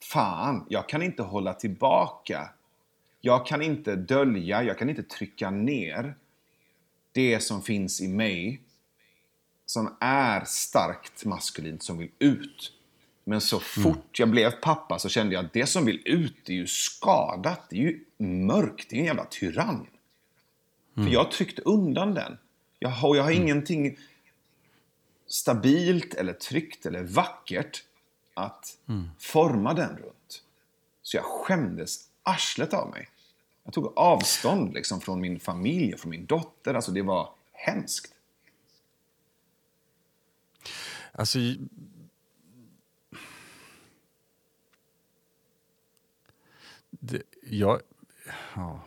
[0.04, 2.50] fan, jag kan inte hålla tillbaka.
[3.20, 6.14] Jag kan inte dölja, jag kan inte trycka ner
[7.12, 8.60] det som finns i mig
[9.66, 12.72] som är starkt maskulint som vill ut.
[13.24, 13.64] Men så mm.
[13.64, 14.10] fort mm.
[14.12, 17.60] jag blev pappa så kände jag att det som vill ut är ju skadat.
[17.70, 18.90] Det är ju mörkt.
[18.90, 19.86] Det är en jävla tyrann.
[20.96, 21.08] Mm.
[21.08, 22.38] För jag tryckte undan den.
[22.78, 23.42] Jag har, jag har mm.
[23.42, 23.98] ingenting
[25.26, 27.84] stabilt eller tryggt eller vackert
[28.34, 29.10] att mm.
[29.18, 30.42] forma den runt.
[31.02, 33.08] Så jag skämdes arslet av mig.
[33.64, 36.74] Jag tog avstånd liksom från min familj och från min dotter.
[36.74, 38.14] Alltså det var hemskt.
[41.12, 41.38] Alltså...
[46.90, 47.80] Det, jag,
[48.54, 48.80] ja.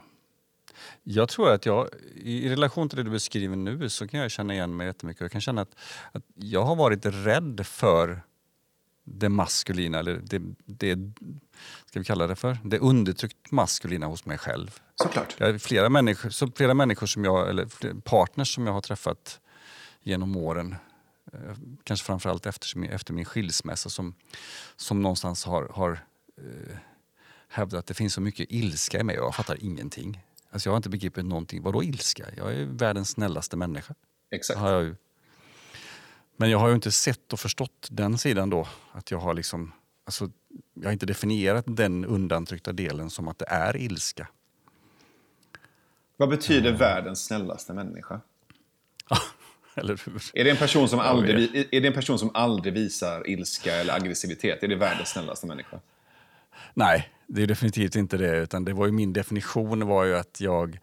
[1.03, 4.53] jag tror att jag, i relation till det du beskriver nu, så kan jag känna
[4.53, 5.21] igen mig jättemycket.
[5.21, 5.75] Jag kan känna att,
[6.11, 8.21] att jag har varit rädd för
[9.09, 10.97] det maskulina, eller det, det
[11.85, 14.79] ska vi kalla det för, det undertryckt maskulina hos mig själv.
[14.95, 15.35] Såklart.
[15.37, 17.65] Jag har flera människor, så flera människor som jag, eller
[18.01, 19.39] partners som jag har träffat
[20.03, 20.75] genom åren,
[21.33, 24.15] eh, kanske framförallt efter, efter min skilsmässa, som,
[24.75, 25.91] som någonstans har, har
[26.37, 26.77] eh,
[27.47, 30.23] hävdat att det finns så mycket ilska i mig och jag fattar ingenting.
[30.51, 31.63] Alltså jag har inte begripit någonting.
[31.63, 32.25] Vadå ilska?
[32.37, 33.93] Jag är världens snällaste människa.
[34.31, 34.59] Exakt.
[34.59, 34.95] Har jag ju
[36.37, 38.67] men jag har ju inte sett och förstått den sidan då.
[38.91, 39.71] Att jag har liksom,
[40.05, 40.29] alltså,
[40.73, 44.27] jag har inte definierat den undantryckta delen som att det är ilska.
[46.17, 46.77] Vad betyder uh.
[46.77, 48.21] världens snällaste människa?
[49.75, 50.21] Eller hur?
[50.33, 53.93] Är det, en person som aldrig, är det en person som aldrig visar ilska eller
[53.93, 54.63] aggressivitet?
[54.63, 55.79] Är det världens snällaste människa?
[56.73, 58.37] Nej, det är definitivt inte det.
[58.37, 60.79] Utan det var ju min definition var ju att jag,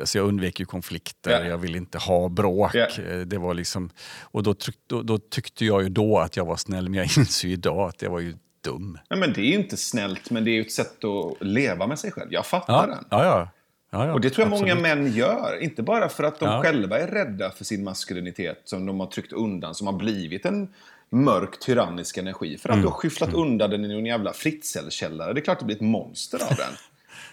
[0.00, 1.48] alltså jag undvek ju konflikter, yeah.
[1.48, 2.74] jag vill inte ha bråk.
[2.74, 3.20] Yeah.
[3.26, 3.90] Det var liksom,
[4.20, 7.04] och då, tryck, då, då, tyckte jag ju då att jag var snäll, men jag
[7.18, 8.34] inser ju idag att jag var ju
[8.64, 8.98] dum.
[9.10, 11.98] Nej, men det är inte snällt, men det är ju ett sätt att leva med
[11.98, 12.32] sig själv.
[12.32, 13.04] Jag fattar ja, den.
[13.10, 13.48] Ja, ja.
[13.92, 14.74] Ja, ja, och det tror jag absolut.
[14.74, 15.58] många män gör.
[15.60, 16.62] Inte bara för att de ja.
[16.62, 20.74] själva är rädda för sin maskulinitet som de har tryckt undan, som har blivit en
[21.10, 22.58] mörk tyrannisk energi.
[22.58, 22.82] För att mm.
[22.82, 23.40] du har skyfflat mm.
[23.40, 25.32] undan den i någon jävla Fritzl-källare.
[25.32, 26.72] Det är klart det blir ett monster av den.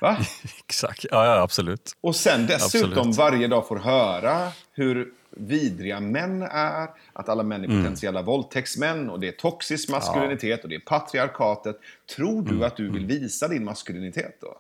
[0.02, 0.18] Va?
[0.66, 1.92] Exakt, ja, ja absolut.
[2.02, 3.16] Och sen dessutom absolut.
[3.16, 7.84] varje dag får höra hur vidriga män är, att alla män är mm.
[7.84, 8.26] potentiella mm.
[8.26, 10.64] våldtäktsmän och det är toxisk maskulinitet ja.
[10.64, 11.80] och det är patriarkatet.
[12.16, 12.64] Tror du mm.
[12.64, 13.08] att du vill mm.
[13.08, 14.58] visa din maskulinitet då?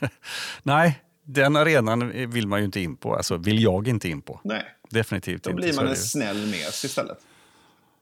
[0.62, 3.14] Nej, den arenan vill man ju inte in på.
[3.14, 4.40] Alltså vill jag inte in på.
[4.44, 4.64] Nej.
[4.90, 5.62] Definitivt då inte.
[5.62, 7.18] Då blir man en snäll mes istället.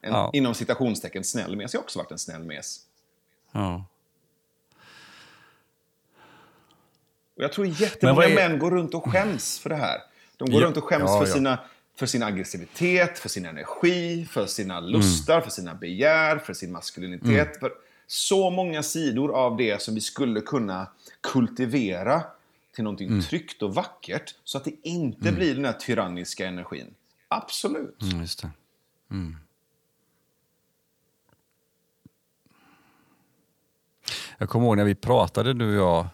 [0.01, 0.29] En, ja.
[0.33, 1.73] Inom citationstecken snäll mes.
[1.73, 2.79] Jag har också varit en snäll mes.
[3.51, 3.85] Ja.
[7.37, 8.35] Och jag tror jättemånga är...
[8.35, 9.97] män går runt och skäms för det här.
[10.37, 10.67] De går ja.
[10.67, 11.59] runt och skäms ja, för, Sina,
[11.95, 15.43] för sin aggressivitet, för sin energi, för sina lustar, mm.
[15.43, 17.47] för sina begär, för sin maskulinitet.
[17.47, 17.59] Mm.
[17.59, 17.71] För
[18.07, 20.87] så många sidor av det som vi skulle kunna
[21.21, 22.23] kultivera
[22.75, 23.21] till någonting mm.
[23.21, 25.35] tryggt och vackert så att det inte mm.
[25.35, 26.93] blir den här tyranniska energin.
[27.27, 28.01] Absolut.
[28.01, 28.49] Mm, just det.
[29.11, 29.37] Mm.
[34.41, 36.07] Jag kommer ihåg när vi pratade, du och jag,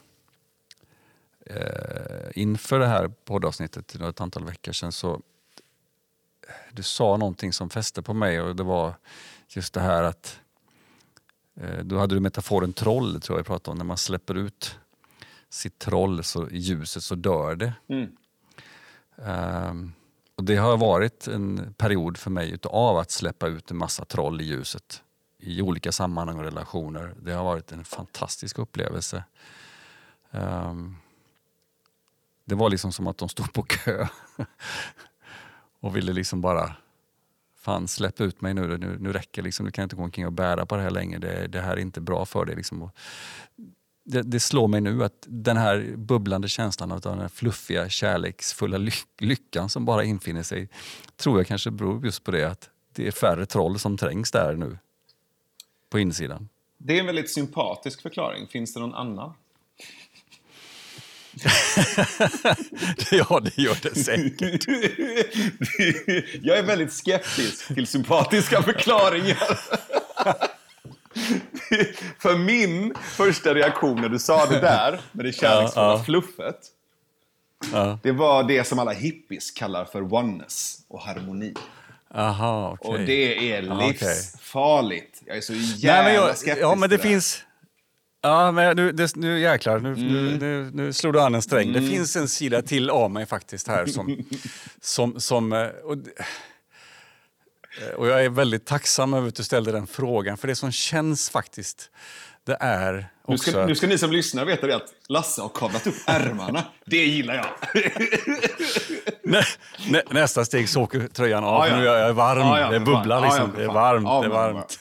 [1.45, 4.91] eh, inför det här poddavsnittet för ett antal veckor sedan.
[4.91, 5.21] Så
[6.71, 8.93] du sa någonting som fäste på mig och det var
[9.47, 10.39] just det här att
[11.55, 14.79] eh, då hade du metaforen troll, tror jag vi pratade om, när man släpper ut
[15.49, 17.73] sitt troll så, i ljuset så dör det.
[17.87, 18.17] Mm.
[19.69, 19.93] Um,
[20.35, 24.41] och Det har varit en period för mig utav att släppa ut en massa troll
[24.41, 25.03] i ljuset
[25.37, 27.15] i olika sammanhang och relationer.
[27.21, 29.23] Det har varit en fantastisk upplevelse.
[30.31, 30.97] Um,
[32.45, 34.07] det var liksom som att de stod på kö
[35.79, 36.75] och ville liksom bara
[37.65, 39.65] Fan släpp ut mig nu, nu, nu räcker liksom.
[39.65, 41.19] Du kan inte gå omkring och bära på det här längre.
[41.19, 42.55] Det, det här är inte bra för dig.
[42.55, 42.89] Liksom.
[44.03, 48.77] Det, det, slår mig nu att den här bubblande känslan av den här fluffiga, kärleksfulla
[48.77, 50.69] ly lyckan som bara infinner sig
[51.15, 54.53] tror jag kanske beror just på det att det är färre troll som trängs där
[54.53, 54.77] nu
[55.89, 56.49] på insidan.
[56.77, 58.47] Det är en väldigt sympatisk förklaring.
[58.47, 59.33] Finns det någon annan?
[63.11, 64.67] ja, det gör det säkert.
[66.45, 69.59] Jag är väldigt skeptisk till sympatiska förklaringar.
[72.19, 76.03] För min första reaktion när du sa det där, med det kärleksfulla ja, ja.
[76.03, 76.59] fluffet,
[77.73, 77.99] ja.
[78.03, 81.53] det var det som alla hippies kallar för oneness och harmoni.
[82.15, 82.91] Aha, okay.
[82.91, 85.21] Och det är livsfarligt.
[85.25, 87.43] Jag är så jävla Nej, jag, skeptisk Ja, men det, det finns...
[88.21, 90.07] Ja, men nu, det, nu jäklar, nu, mm.
[90.07, 91.69] nu, nu, nu slår du an en sträng.
[91.69, 91.83] Mm.
[91.83, 94.25] Det finns en sida till av mig faktiskt här som...
[94.81, 95.97] som, som eh, och,
[97.95, 101.29] och jag är väldigt tacksam över att du ställde den frågan, för det som känns
[101.29, 101.89] faktiskt
[102.45, 103.51] det är också...
[103.51, 106.63] Nu ska, nu ska ni som lyssnar veta det att Lasse har kavlat upp ärmarna.
[106.85, 107.45] Det gillar jag.
[109.23, 109.41] nä,
[109.89, 111.61] nä, nästa steg så åker tröjan av.
[111.61, 111.77] Ah, ja.
[111.77, 112.41] Nu är jag varm.
[112.41, 113.51] Ah, ja, det bubblar liksom.
[113.57, 114.07] det är varmt.
[114.07, 114.79] Ah, det är varmt.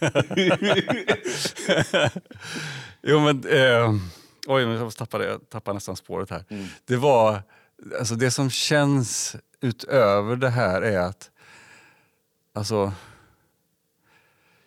[3.03, 3.45] jo, men...
[3.49, 3.95] Eh,
[4.47, 6.45] oj, jag tappade, jag tappade nästan spåret här.
[6.49, 6.67] Mm.
[6.85, 7.43] Det var...
[7.99, 11.31] Alltså det som känns utöver det här är att...
[12.55, 12.93] Alltså...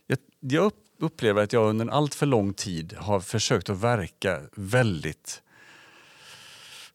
[0.08, 4.42] Jag, jag upplever att jag under en allt för lång tid har försökt att verka
[4.56, 5.42] väldigt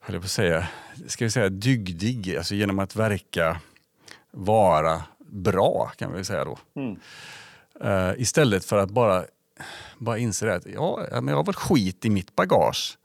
[0.05, 0.67] höll jag på att säga,
[1.07, 3.59] ska vi säga dygdig, alltså genom att verka
[4.31, 6.57] vara bra kan vi säga då.
[6.75, 6.99] Mm.
[7.83, 9.25] Uh, istället för att bara,
[9.97, 12.97] bara inse att ja, jag har väl skit i mitt bagage.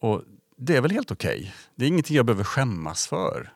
[0.00, 0.22] Och
[0.56, 1.38] det är väl helt okej.
[1.38, 1.50] Okay.
[1.74, 3.52] Det är ingenting jag behöver skämmas för.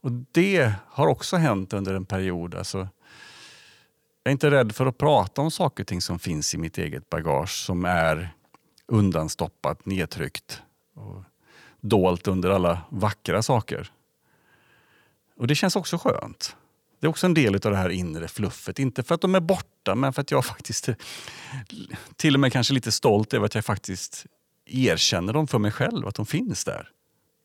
[0.00, 2.54] Och det har också hänt under en period.
[2.54, 2.88] Alltså,
[4.22, 6.78] jag är inte rädd för att prata om saker och ting som finns i mitt
[6.78, 8.34] eget bagage som är
[8.86, 10.62] undanstoppat, nedtryckt
[10.94, 11.22] och
[11.80, 13.92] dolt under alla vackra saker.
[15.36, 16.56] Och det känns också skönt.
[17.00, 18.78] Det är också en del av det här inre fluffet.
[18.78, 20.88] Inte för att de är borta, men för att jag faktiskt
[22.16, 24.26] till och med kanske lite stolt över att jag faktiskt
[24.66, 26.88] erkänner dem för mig själv, att de finns där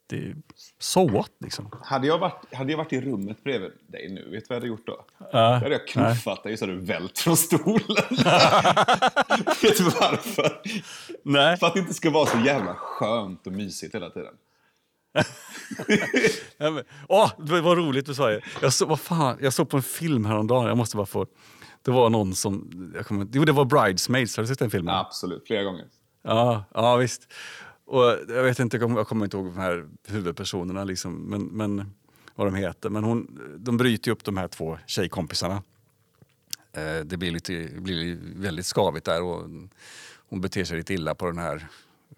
[0.07, 0.35] det
[0.79, 1.69] so what, liksom.
[1.83, 4.55] Hade jag, varit, hade jag varit i rummet bredvid dig nu, vet du vad jag
[4.55, 4.93] hade gjort då?
[4.93, 7.79] Uh, då hade jag knuffat dig så hade du vält från stolen.
[9.61, 10.61] vet du varför?
[11.23, 11.57] Nej.
[11.57, 14.33] För att det inte ska vara så jävla skönt och mysigt hela tiden.
[16.57, 18.41] ja, men, åh, det var roligt du sa det.
[18.61, 21.25] Jag, så, vad fan, jag såg på en film häromdagen, jag måste bara få...
[21.81, 22.71] Det var någon som...
[22.95, 24.95] Jag kommer, jo, det var Bridesmaids, har du sett den filmen?
[24.95, 25.85] Absolut, flera gånger.
[26.23, 27.33] Ja, ja visst.
[27.85, 31.93] Och jag vet inte, jag kommer, inte ihåg de här huvudpersonerna, liksom, men, men,
[32.35, 32.89] vad de heter.
[32.89, 35.63] Men hon, de bryter upp de här två tjejkompisarna.
[36.73, 39.49] Eh, det blir, lite, blir väldigt skavigt där och
[40.29, 41.67] hon beter sig lite illa på den här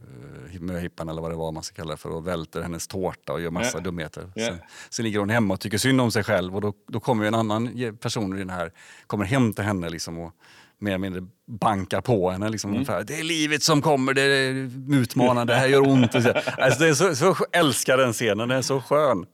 [0.02, 3.34] uh, möhippan eller vad det var man ska kalla det för och välter hennes tårta
[3.34, 3.84] och gör massa Yeah.
[3.84, 4.32] dumheter.
[4.36, 4.50] Yeah.
[4.50, 4.60] Sen,
[4.90, 7.28] sen ligger hon hemma och tycker synd om sig själv och då, då kommer ju
[7.28, 8.72] en annan person i den här,
[9.08, 10.34] kommer hem till henne liksom och
[10.80, 12.50] mer eller mindre bankar på henne.
[12.50, 16.12] Liksom, ungefär, det är livet som kommer, det är utmanande, det här gör ont.
[16.12, 16.34] Så.
[16.58, 19.26] Alltså, det är så, så jag älskar den scenen, den är så skön.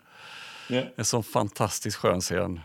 [0.70, 0.88] Yeah.
[0.96, 2.60] En sån fantastiskt skön scen.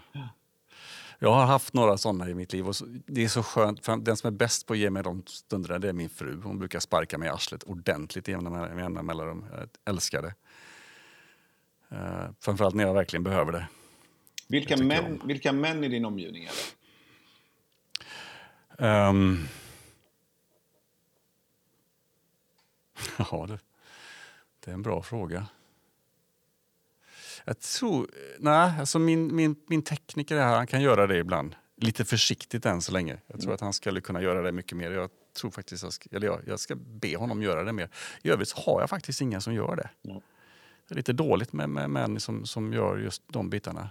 [1.18, 3.84] Jag har haft några såna i mitt liv och så, det är så skönt.
[3.84, 6.40] För den som är bäst på att ge mig de stunderna det är min fru.
[6.44, 9.44] Hon brukar sparka mig i arslet ordentligt i jämna mellanrum.
[9.58, 10.34] Jag älskar det.
[11.92, 13.66] Uh, framförallt när jag verkligen behöver det.
[14.48, 16.77] Vilka, män, vilka män i din omgivning är det?
[18.78, 19.38] Ehm.
[23.18, 23.58] ja, det,
[24.64, 25.46] det är en bra fråga.
[27.44, 28.10] Jag tror...
[28.38, 31.56] Nej, alltså min, min, min tekniker är här, han kan göra det ibland.
[31.76, 33.18] Lite försiktigt än så länge.
[33.26, 34.90] Jag tror att han skulle kunna göra det mycket mer.
[34.90, 37.90] Jag tror faktiskt jag ska, eller jag, jag ska be honom göra det mer.
[38.22, 39.90] I övrigt har jag faktiskt ingen som gör det.
[40.88, 43.90] Det är lite dåligt med, med män som, som gör just de bitarna.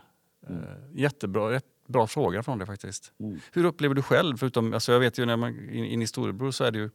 [0.50, 0.56] Eh,
[0.94, 3.12] jättebra, bra fråga från dig faktiskt.
[3.52, 4.38] Hur upplever du själv?
[4.38, 6.90] Förutom, alltså jag vet ju när man in, in i Storebror så är det ju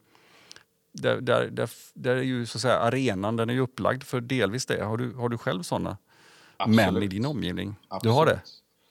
[0.92, 4.20] där, där, där, där är ju så att säga arenan den är ju upplagd för
[4.20, 4.84] delvis det.
[4.84, 5.96] Har du, har du själv såna
[6.66, 7.68] män i din omgivning?
[7.80, 8.14] Du Absolut.
[8.16, 8.40] har det?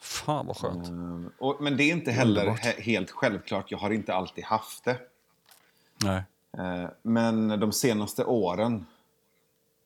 [0.01, 0.87] Fan vad skönt.
[0.87, 3.71] Mm, Och, men det är inte heller he helt självklart.
[3.71, 4.97] Jag har inte alltid haft det.
[6.03, 6.23] Nej.
[6.57, 8.85] Eh, Men de senaste åren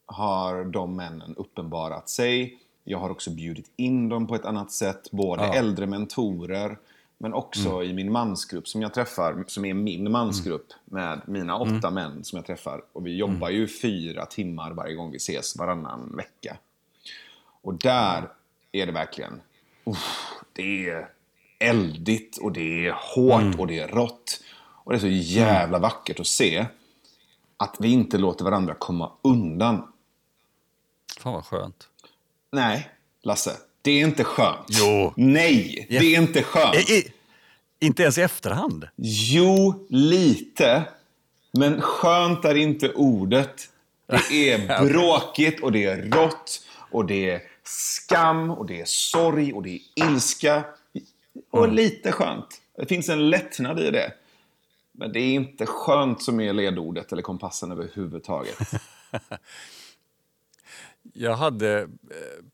[0.06, 2.60] har de männen uppenbarat sig.
[2.88, 5.12] Jag har också bjudit in dem på ett annat sätt.
[5.12, 5.48] Både Ja.
[5.54, 5.58] Mm.
[5.66, 6.78] äldre mentorer,
[7.18, 11.78] men också i min mansgrupp som jag träffar, som är min mansgrupp med mina Mm.
[11.78, 12.82] åtta män som jag träffar.
[12.94, 16.58] Och vi jobbar ju fyra timmar varje gång vi ses, varannan vecka.
[17.62, 18.30] Och där
[18.72, 19.42] är det verkligen...
[19.86, 21.10] Uff, det är
[21.60, 23.60] eldigt och det är hårt Mm.
[23.60, 24.42] och det är rått.
[24.84, 26.66] Och det är så jävla vackert att se
[27.58, 29.88] att vi inte låter varandra komma undan.
[31.20, 31.90] Fan vad skönt.
[32.52, 32.90] Nej,
[33.24, 33.52] Lasse.
[33.82, 34.68] Det är inte skönt.
[34.70, 35.14] Jo.
[35.18, 36.90] Nej, det är inte skönt.
[36.90, 37.12] I, i,
[37.80, 38.88] inte ens i efterhand?
[38.96, 40.84] Jo, lite.
[41.52, 43.70] Men skönt är inte ordet.
[44.30, 49.54] Det är bråkigt och det är rått och det är skam och det är sorg
[49.54, 50.64] och det är ilska.
[51.52, 52.62] Och lite skönt.
[52.78, 54.14] Det finns en lättnad i det.
[54.92, 58.58] Men det är inte skönt som är ledordet eller kompassen överhuvudtaget.
[61.14, 61.82] Jag hade...
[61.82, 62.46] eh,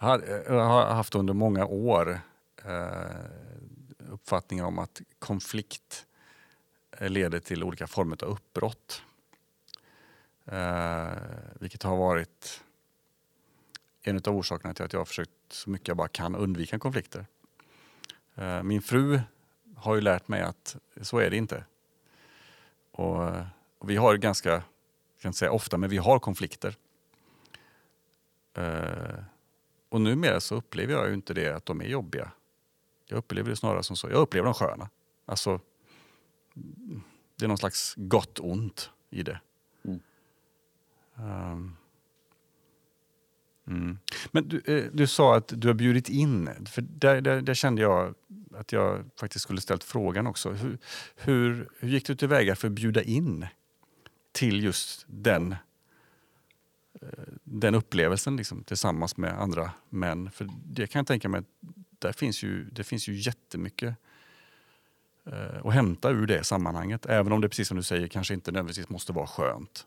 [0.00, 2.20] Jag eh, jag har haft under många år
[2.64, 6.06] eh, uppfattningen om att konflikt
[6.98, 9.02] eh, leder till olika former av uppbrott.
[10.44, 11.08] Eh,
[11.60, 12.62] vilket har varit
[14.02, 17.26] en av orsakerna till att jag har försökt så mycket jag bara kan undvika konflikter.
[18.34, 19.20] Eh, min fru
[19.76, 21.64] har ju lärt mig att så är det inte.
[22.90, 23.46] Och, eh,
[23.78, 24.62] och vi har ganska,
[25.18, 26.76] jag kan inte säga ofta, men vi har konflikter.
[28.54, 29.24] Eh,
[29.88, 32.32] och numera så upplever jag ju inte det att de är jobbiga.
[33.06, 34.90] Jag upplever det snarare som så, jag upplever dem sköna.
[35.26, 35.60] Alltså,
[37.36, 39.40] det är någon slags gott ont i det.
[39.84, 40.00] Mm.
[41.16, 41.76] Ehm.
[43.66, 43.98] Mm.
[44.30, 47.82] Men du, eh, du sa att du har bjudit in, för där, där, där kände
[47.82, 48.14] jag
[48.54, 50.50] att jag faktiskt skulle ställt frågan också.
[50.50, 50.78] Hur,
[51.16, 53.46] hur, hur gick du tillväga för att bjuda in
[54.38, 55.52] till just den,
[57.00, 57.08] eh,
[57.44, 60.30] den upplevelsen liksom, tillsammans med andra män?
[60.30, 61.42] För det kan jag tänka mig,
[61.98, 63.94] där finns ju, det finns ju jättemycket
[65.26, 67.06] eh, att hämta ur det sammanhanget.
[67.06, 69.86] Även om det precis som du säger kanske inte nödvändigtvis måste vara skönt.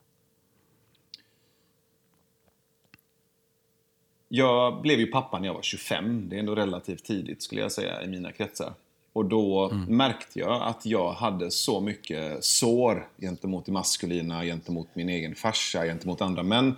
[4.27, 6.29] Jag blev ju pappa när jag var 25.
[6.29, 8.73] Det är ändå relativt tidigt skulle jag säga i mina kretsar.
[9.13, 15.09] Och då märkte jag att jag hade så mycket sår gentemot det maskulina, gentemot min
[15.09, 16.75] egen farsa, gentemot andra män.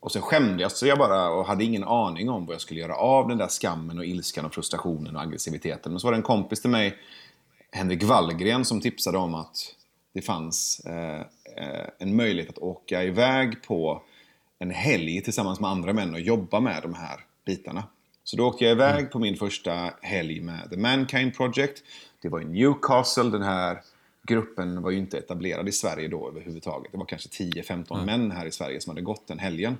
[0.00, 3.28] Och sen skämdes jag bara och hade ingen aning om vad jag skulle göra av
[3.28, 5.92] den där skammen och ilskan och frustrationen och aggressiviteten.
[5.92, 6.96] Men så var det en kompis till mig,
[7.72, 9.56] Henrik Wallgren, som tipsade om att
[10.14, 11.20] det fanns eh,
[11.56, 14.02] eh, en möjlighet att åka iväg på
[14.58, 17.84] en helg tillsammans med andra män och jobba med de här bitarna.
[18.26, 19.10] Så då åkte jag iväg Mm.
[19.10, 21.82] på min första helg med The Mankind Project.
[22.22, 23.82] Det var i Newcastle, den här
[24.22, 26.92] gruppen var ju inte etablerad i Sverige då överhuvudtaget.
[26.92, 28.06] Det var kanske 10-15 mm.
[28.06, 29.78] män här i Sverige som hade gått den helgen.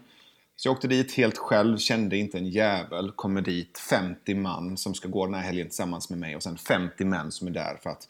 [0.56, 3.10] Så jag åkte dit helt själv, kände inte en jävel.
[3.10, 6.58] Kommer dit 50 man som ska gå den här helgen tillsammans med mig och sen
[6.58, 8.08] 50 män som är där för att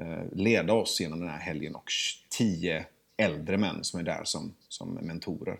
[0.00, 1.90] eh, leda oss genom den här helgen och
[2.28, 2.84] 10
[3.16, 5.58] äldre män som är där som, som mentorer.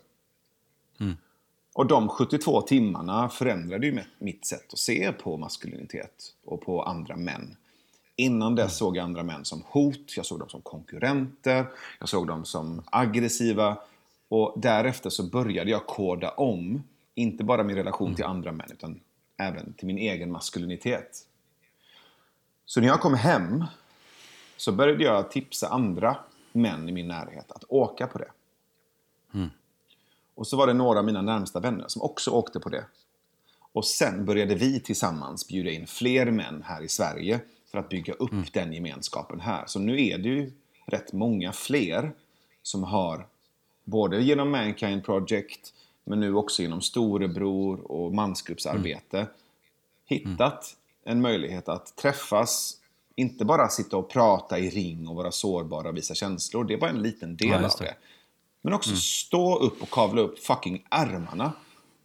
[1.70, 1.86] Mm.
[1.86, 7.16] Och de 72 timmarna förändrade ju mitt sätt att se på maskulinitet och på andra
[7.16, 7.56] män.
[8.16, 11.66] Innan dess såg jag andra män som hot, jag såg dem som konkurrenter,
[11.98, 13.76] jag såg dem som aggressiva.
[14.28, 16.82] Och därefter så började jag koda om,
[17.14, 19.00] inte bara min relation till andra män, utan
[19.36, 21.26] även till min egen maskulinitet.
[22.64, 23.64] Så när jag kom hem
[24.56, 26.16] så började jag tipsa andra
[26.52, 28.30] män i min närhet att åka på det.
[29.34, 29.50] Mm.
[30.40, 32.84] Och så var det några av mina närmsta vänner som också åkte på det.
[33.72, 38.14] Och sen började vi tillsammans bjuda in fler män här i Sverige för att bygga
[38.14, 38.44] upp mm.
[38.52, 39.66] den gemenskapen här.
[39.66, 40.52] Så nu är det ju
[40.86, 42.12] rätt många fler
[42.62, 43.26] som har,
[43.84, 45.74] både genom Mankind Project,
[46.04, 49.30] men nu också genom Storebror och mansgruppsarbete, mm.
[50.04, 52.76] hittat en möjlighet att träffas,
[53.14, 56.64] inte bara sitta och prata i ring och vara sårbara och visa känslor.
[56.64, 57.94] Det är bara en liten del ja, av det.
[58.62, 59.00] Men också mm.
[59.00, 61.52] stå upp och kavla upp fucking ärmarna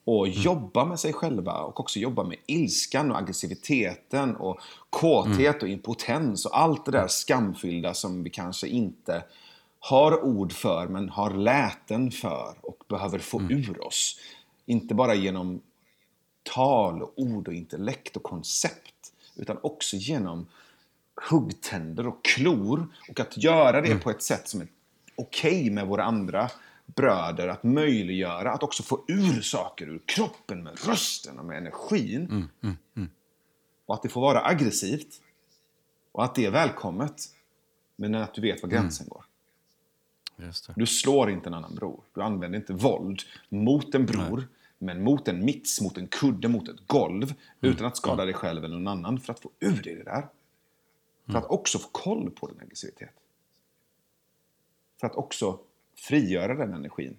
[0.05, 0.41] och mm.
[0.41, 5.61] jobba med sig själva och också jobba med ilskan och aggressiviteten och kåthet mm.
[5.61, 9.23] och impotens och allt det där skamfyllda som vi kanske inte
[9.79, 13.51] har ord för men har läten för och behöver få mm.
[13.51, 14.19] ur oss.
[14.65, 15.61] Inte bara genom
[16.43, 20.47] tal och ord och intellekt och koncept utan också genom
[21.29, 23.99] huggtänder och klor och att göra det mm.
[23.99, 24.67] på ett sätt som är
[25.15, 26.49] okej okay med våra andra
[26.85, 32.21] bröder att möjliggöra att också få ur saker ur kroppen med rösten och med energin.
[32.21, 33.09] Mm, mm, mm.
[33.85, 35.21] Och att det får vara aggressivt.
[36.11, 37.23] Och att det är välkommet.
[37.95, 39.25] Men att du vet var gränsen går.
[40.75, 41.99] Du slår inte en annan bror.
[42.13, 44.37] Du använder inte våld mot en bror.
[44.37, 44.47] Nej.
[44.77, 47.33] Men mot en mits, mot en kudde, mot ett golv.
[47.61, 49.19] Utan att skada dig själv eller någon annan.
[49.19, 50.27] För att få ur dig det där.
[51.25, 53.13] För att också få koll på din aggressivitet.
[55.05, 55.59] För att också
[55.95, 57.17] frigöra den energin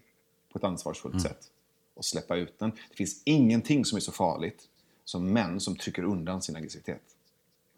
[0.53, 1.23] på ett ansvarsfullt mm.
[1.23, 1.51] sätt
[1.95, 2.71] och släppa ut den.
[2.71, 4.69] Det finns ingenting som är så farligt
[5.05, 7.03] som män som trycker undan sin aggressivitet.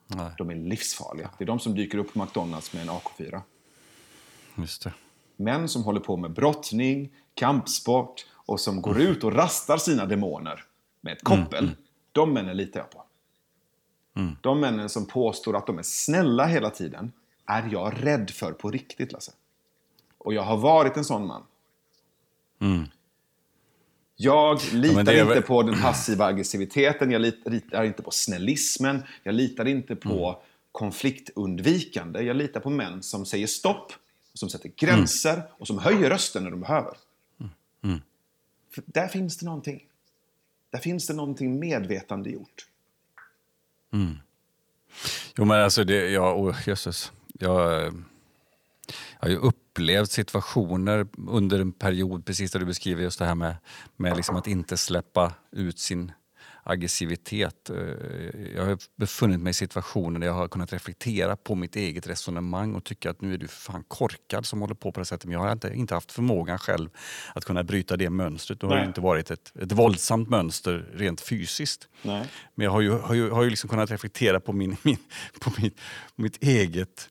[0.06, 0.30] Nej.
[0.38, 1.30] De är livsfarliga.
[1.38, 3.40] Det är de som dyker upp på McDonalds med en AK4.
[4.54, 4.92] Just det.
[5.36, 10.64] Män som håller på med brottning, kampsport och som går ut och rastar sina demoner
[11.00, 11.64] med ett koppel.
[11.64, 11.64] Mm.
[11.64, 11.76] Mm.
[12.12, 13.04] De männen litar jag på.
[14.16, 14.36] Mm.
[14.40, 17.12] De männen som påstår att de är snälla hela tiden
[17.46, 19.32] är jag rädd för på riktigt, Lasse.
[20.18, 21.42] Och jag har varit en sån man.
[22.60, 22.84] Mm.
[24.16, 29.68] Jag litar ja, inte på den passiva aggressiviteten, jag litar inte på snällismen, jag litar
[29.68, 30.40] inte på mm.
[30.72, 32.20] konfliktundvikande.
[32.20, 33.92] Jag litar på män som säger stopp,
[34.34, 35.46] som sätter gränser mm.
[35.50, 36.96] och som höjer rösten när de behöver.
[37.40, 37.52] Mm.
[37.82, 38.00] mm.
[38.74, 39.84] Där finns det någonting.
[40.70, 42.66] Där finns det någonting medvetande gjort.
[43.92, 44.18] Mm.
[45.36, 47.12] Jo men alltså, det, ja, oh, jösses.
[47.38, 47.92] Jag
[49.20, 49.36] jag har ju
[49.78, 53.56] upplevt situationer under en period, precis där du beskriver just det här med,
[53.96, 56.12] med liksom att inte släppa ut sin
[56.62, 57.70] aggressivitet.
[57.70, 57.76] Eh,
[58.56, 62.74] jag har befunnit mig i situationer där jag har kunnat reflektera på mitt eget resonemang
[62.74, 65.24] och tycka att nu är du fan korkad som håller på på det sättet.
[65.24, 66.90] Men jag har inte, inte haft förmågan själv
[67.34, 68.60] att kunna bryta det mönstret.
[68.60, 71.88] Det har inte varit ett, ett våldsamt mönster rent fysiskt.
[72.02, 72.26] Nej.
[72.54, 74.98] Men jag har ju, har ju, har ju liksom kunnat reflektera på, min, min,
[75.40, 75.80] på mitt,
[76.16, 77.10] mitt eget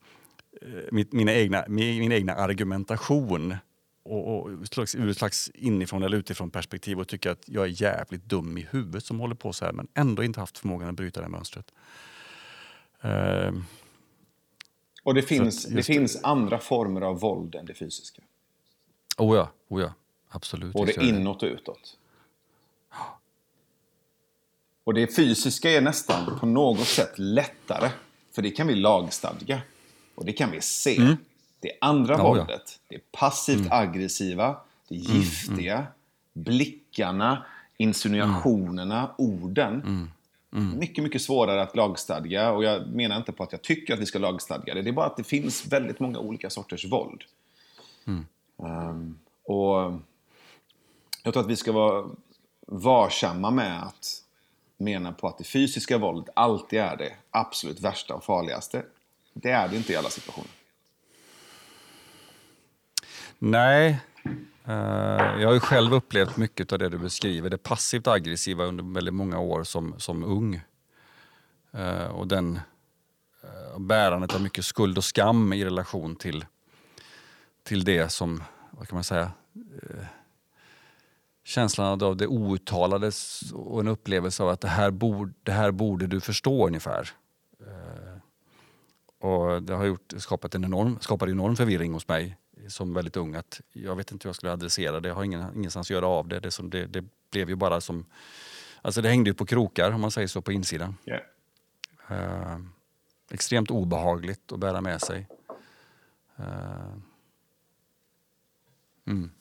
[0.91, 3.55] mitt, mina egna, min egna argumentation
[4.03, 7.81] och, och slags, ur ett slags inifrån eller utifrån perspektiv och tycka att jag är
[7.81, 10.95] jävligt dum i huvudet som håller på så här men ändå inte haft förmågan att
[10.95, 11.73] bryta det mönstret.
[13.05, 13.61] Uh,
[15.03, 18.21] och det finns, det finns andra former av våld än det fysiska.
[19.17, 19.93] Oh ja, oh ja.
[20.29, 20.73] absolut.
[20.73, 21.97] Både inåt och utåt.
[24.83, 27.89] Och det fysiska är nästan på något sätt lättare.
[28.31, 29.61] För det kan vi lagstadga.
[30.17, 30.97] Och det kan vi se.
[30.97, 31.17] Mm.
[31.59, 32.85] Det andra oh, våldet, ja.
[32.87, 33.71] det är passivt mm.
[33.71, 34.57] aggressiva,
[34.87, 35.89] det mm, giftiga, mm.
[36.33, 37.45] blickarna,
[37.77, 39.11] insinuationerna, mm.
[39.17, 39.81] orden.
[40.51, 40.79] Mm.
[40.79, 42.51] Mycket, mycket svårare att lagstadga.
[42.51, 44.81] Och jag menar inte på att jag tycker att vi ska lagstadga det.
[44.81, 47.23] Det är bara att det finns väldigt många olika sorters våld.
[48.57, 49.99] Um, och
[51.23, 52.09] jag tror att vi ska vara
[52.67, 54.23] varsamma med att
[54.77, 58.83] mena på att det fysiska våldet alltid är det absolut värsta och farligaste.
[59.41, 60.51] Det är det inte i alla situationer.
[63.39, 63.99] Nej.
[64.65, 68.93] Eh, jag har ju själv upplevt mycket av det du beskriver, det passivt aggressiva under
[68.93, 70.61] väldigt många år som, som ung.
[71.71, 72.59] Eh, och den
[73.43, 76.45] eh, bärandet av mycket skuld och skam i relation till,
[77.63, 79.31] till det som, vad kan man säga,
[81.43, 83.11] känslan av det outtalade
[83.53, 87.09] och en upplevelse av att det här, borde, det här borde du förstå ungefär.
[89.21, 92.37] Eh, och det har gjort, skapat en enorm, skapat enorm förvirring hos mig
[92.67, 93.35] som väldigt ung.
[93.35, 96.07] Att jag vet inte hur jag skulle adressera det, jag har ingen, ingenstans att göra
[96.07, 96.39] av det.
[96.39, 98.05] Det, som, det, det blev ju bara som...
[98.81, 100.95] Alltså det hängde ju på krokar om man säger så på insidan.
[101.05, 101.21] Yeah.
[102.11, 102.65] Uh,
[103.31, 105.27] extremt obehagligt att bära med sig.
[106.39, 106.97] Uh,
[109.05, 109.31] mm.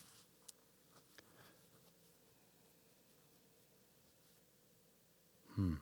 [5.57, 5.81] Mm.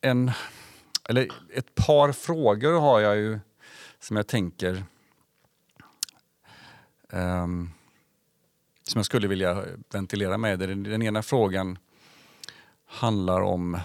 [0.00, 0.30] En,
[1.08, 3.40] eller ett par frågor har jag ju
[3.98, 4.84] som jag tänker
[7.12, 7.70] um,
[8.82, 10.58] som jag skulle vilja ventilera med.
[10.58, 11.78] Den, den ena frågan
[12.86, 13.80] handlar om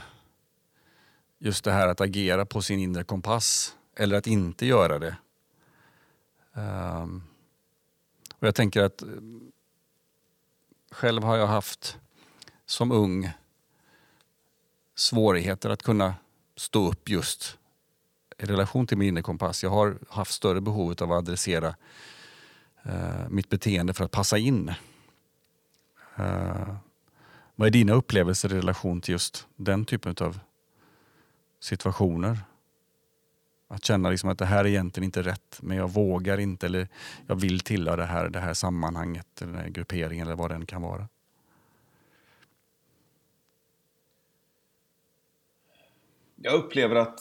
[1.38, 5.18] just det här att agera på sin inre kompass eller att inte göra det.
[6.54, 7.24] Um,
[8.40, 9.04] och jag tänker att
[10.92, 12.00] själv har jag haft
[12.66, 13.32] som ung
[14.96, 16.16] svårigheter att kunna
[16.56, 17.58] stå upp just
[18.38, 19.64] i relation till min inre kompass.
[19.64, 21.76] Jag har haft större behov av att adressera
[22.84, 24.70] eh, mitt beteende för att passa in.
[26.16, 26.76] Eh,
[27.56, 30.40] vad är dina upplevelser i relation till just den typen av
[31.60, 32.40] situationer?
[33.68, 36.88] Att känna liksom att det här är egentligen inte rätt, men jag vågar inte eller
[37.28, 40.66] jag vill tillhöra det här, det här sammanhanget, eller den här grupperingen eller vad den
[40.66, 41.08] kan vara.
[46.36, 47.20] Jag upplever att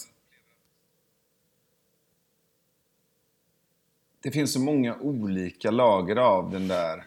[4.21, 7.07] det finns så många olika lager av den där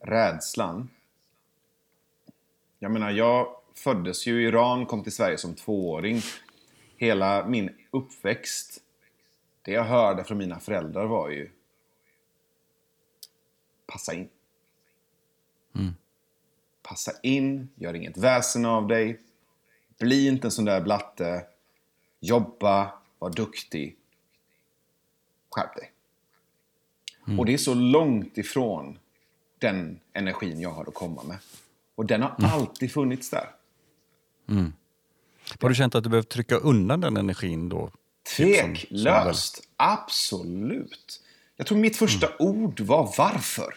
[0.00, 0.88] rädslan.
[2.78, 6.20] Jag menar, jag föddes ju i Iran, kom till Sverige som tvååring
[6.96, 8.82] hela min uppväxt,
[9.62, 11.50] det jag hörde från mina föräldrar var ju
[13.86, 14.28] passa in.
[15.74, 15.94] Mm.
[16.82, 19.20] Passa in, gör inget väsen av dig.
[20.02, 21.44] Bli inte en sån där blatte.
[22.20, 23.96] Jobba, var duktig.
[25.50, 25.92] Skärp dig.
[27.26, 27.40] Mm.
[27.40, 28.98] Och det är så långt ifrån
[29.58, 31.38] den energin jag har att komma med.
[31.94, 32.50] Och den har mm.
[32.50, 33.50] alltid funnits där.
[34.48, 34.72] Mm.
[35.60, 37.90] Har du känt att du behövt trycka undan den energin då?
[38.36, 39.54] Tveklöst.
[39.54, 41.22] Som, som Absolut.
[41.56, 42.36] Jag tror mitt första mm.
[42.38, 43.74] ord var varför.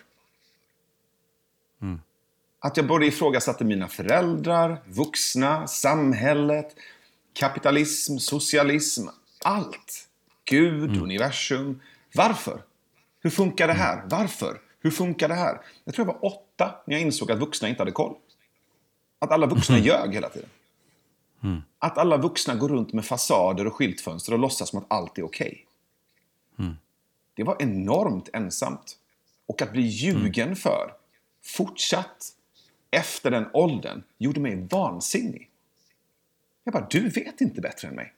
[2.66, 6.76] Att jag både ifrågasatte mina föräldrar, vuxna, samhället,
[7.34, 9.07] kapitalism, socialism,
[9.43, 10.07] allt.
[10.45, 11.03] Gud, mm.
[11.03, 11.82] universum.
[12.13, 12.61] Varför?
[13.20, 13.97] Hur funkar det här?
[13.97, 14.09] Mm.
[14.09, 14.61] Varför?
[14.80, 15.61] Hur funkar det här?
[15.84, 18.16] Jag tror jag var åtta när jag insåg att vuxna inte hade koll.
[19.20, 19.88] Att alla vuxna mm.
[19.88, 20.49] ljög hela tiden.
[21.43, 21.61] Mm.
[21.80, 25.24] Att alla vuxna går runt med fasader och skyltfönster och låtsas som att allt är
[25.24, 25.66] okej.
[26.53, 26.66] Okay.
[26.66, 26.78] Mm.
[27.34, 28.97] Det var enormt ensamt.
[29.45, 30.55] Och att bli ljugen mm.
[30.55, 30.93] för,
[31.43, 32.32] fortsatt,
[32.92, 35.50] efter den åldern, gjorde mig vansinnig.
[36.64, 38.14] Jag bara, du vet inte bättre än mig.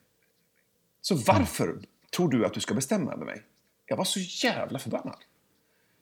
[1.02, 1.84] Så varför mm.
[2.16, 3.42] tror du att du ska bestämma över mig?
[3.86, 5.18] Jag var så jävla förbannad.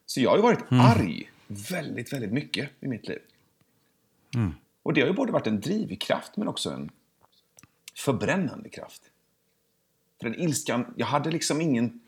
[0.05, 0.86] Så jag har ju varit mm.
[0.86, 3.20] arg väldigt, väldigt mycket i mitt liv.
[4.36, 4.53] Mm.
[4.84, 6.91] Och det har ju både varit en drivkraft men också en
[7.95, 9.01] förbrännande kraft.
[10.20, 12.01] För den ilskan, jag hade liksom ingen...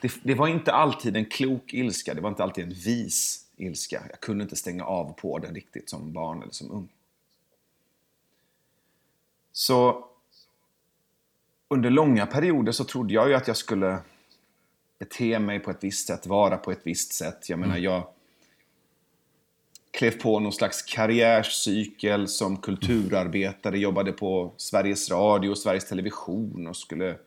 [0.00, 4.02] Det, det, var inte alltid en klok ilska, det var inte alltid en vis ilska.
[4.10, 6.88] Jag kunde inte stänga av på den riktigt som barn eller som ung.
[9.52, 10.08] Så
[11.68, 13.98] under långa perioder så trodde jag ju att jag skulle
[14.98, 17.48] bete mig på ett visst sätt, vara på ett visst sätt.
[17.48, 17.84] Jag menar, mm.
[17.84, 18.08] jag
[19.90, 26.76] klev på någon slags karriärscykel som kulturarbetare, jobbade på Sveriges Radio och Sveriges Television och
[26.76, 27.18] skulle,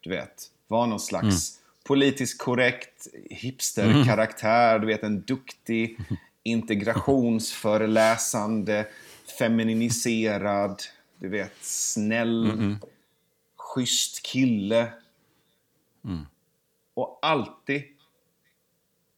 [0.00, 1.57] du vet, vara någon slags mm.
[1.88, 4.80] Politiskt korrekt hipsterkaraktär, mm.
[4.80, 5.98] du vet en duktig
[6.42, 8.86] integrationsföreläsande,
[9.38, 10.82] femininiserad,
[11.18, 12.78] du vet, snäll, mm.
[13.56, 14.92] schysst kille.
[16.04, 16.26] Mm.
[16.94, 17.82] Och alltid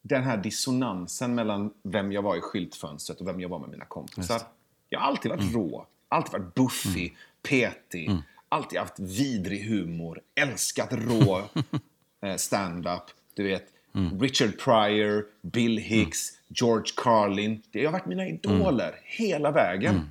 [0.03, 3.85] den här dissonansen mellan vem jag var i skyltfönstret och vem jag var med mina
[3.85, 4.41] kompisar.
[4.89, 5.55] Jag har alltid varit mm.
[5.55, 7.17] rå, alltid varit buffig, mm.
[7.43, 8.23] petig, mm.
[8.49, 11.43] alltid haft vidrig humor, älskat rå
[12.37, 13.03] stand-up.
[13.35, 13.65] Du vet,
[13.95, 14.21] mm.
[14.21, 16.41] Richard Pryor, Bill Hicks, mm.
[16.49, 17.63] George Carlin.
[17.71, 19.01] Det har varit mina idoler mm.
[19.05, 19.95] hela vägen.
[19.95, 20.11] Men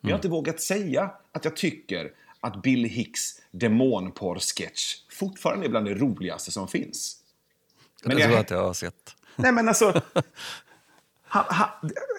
[0.00, 5.86] jag har inte vågat säga att jag tycker att Bill Hicks demonporr-sketch fortfarande är bland
[5.86, 7.16] det roligaste som finns.
[8.04, 9.16] Men jag tror att jag har sett.
[9.36, 10.02] Nej, men alltså...
[11.30, 11.68] Han, han,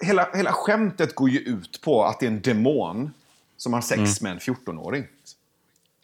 [0.02, 3.10] hela, hela skämtet går ju ut på att det är en demon
[3.56, 4.12] som har sex Mm.
[4.20, 5.06] med en 14-åring.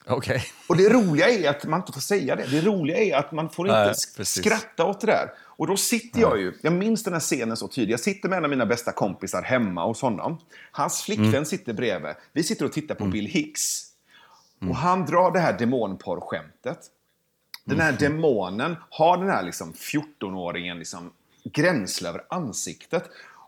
[0.09, 0.45] Okej.
[0.67, 2.47] Och det roliga är att man inte får säga det.
[2.51, 4.45] Det roliga är att man får inte precis.
[4.45, 5.33] skratta åt det där.
[5.39, 7.91] Och då sitter jag ju, jag minns den här scenen så tydligt.
[7.91, 10.39] Jag sitter med en av mina bästa kompisar hemma hos honom.
[10.71, 11.45] Hans flickvän Mm.
[11.45, 12.15] sitter bredvid.
[12.33, 13.83] Vi sitter och tittar på Bill Hicks.
[14.69, 16.79] Och han drar det här demonporrskämtet.
[17.65, 21.13] Den här demonen har den här liksom 14-åringen liksom
[21.45, 23.05] gränsle över ansiktet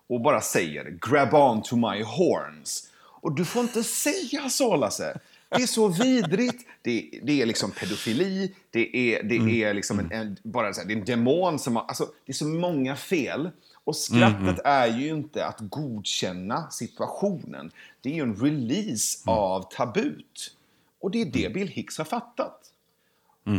[0.09, 2.89] och bara säger “grab on to my horns”.
[3.21, 5.19] Och du får inte säga så, Lasse.
[5.49, 6.67] Det är så vidrigt.
[6.83, 8.55] Det, det är liksom pedofili.
[8.71, 11.77] Det är, det är liksom en, en, bara så här, det är en demon som
[11.77, 11.83] har...
[11.83, 13.51] Alltså, det är så många fel.
[13.85, 17.71] Och skrattet är ju inte att godkänna situationen.
[18.01, 20.55] Det är ju en release av tabut.
[21.01, 22.73] Och det är det Bill Hicks har fattat.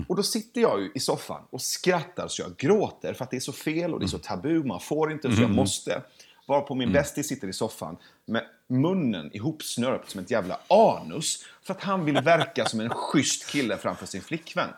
[0.08, 3.38] Och då sitter jag ju i soffan och skrattar så jag gråter för att det
[3.38, 6.04] är så fel och det är så tabu, man får inte så jag måste.
[6.50, 11.82] Varpå min bästis sitter i soffan med munnen ihopsnörpt som ett jävla anus för att
[11.82, 14.70] han vill verka som en schysst kille framför sin flickvän.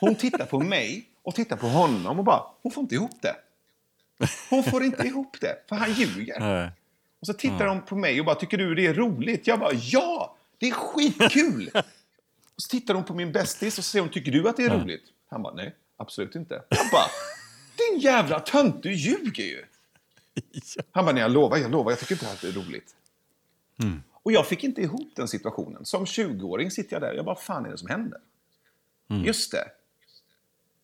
[0.00, 3.36] Hon tittar på mig och tittar på honom och bara, hon får inte ihop det.
[4.50, 6.72] Hon får inte ihop det, för han ljuger.
[7.20, 9.46] Och så tittar de på mig och bara, tycker du det är roligt?
[9.46, 10.36] Jag bara, ja!
[10.58, 11.70] Det är skitkul!
[12.54, 14.78] och så tittar de på min bästis och säger hon, tycker du att det är
[14.80, 15.04] roligt?
[15.30, 16.54] Han bara, nej, absolut inte.
[16.68, 17.06] Jag bara,
[17.76, 19.64] din jävla tönt, du ljuger ju!
[20.92, 22.94] Han bara, nej jag lovar, jag lovar, jag tycker inte att det är roligt.
[24.12, 25.84] Och jag fick inte ihop den situationen.
[25.84, 28.20] Som 20-åring sitter jag där, jag bara, vad fan är det som händer?
[29.24, 29.64] Just det.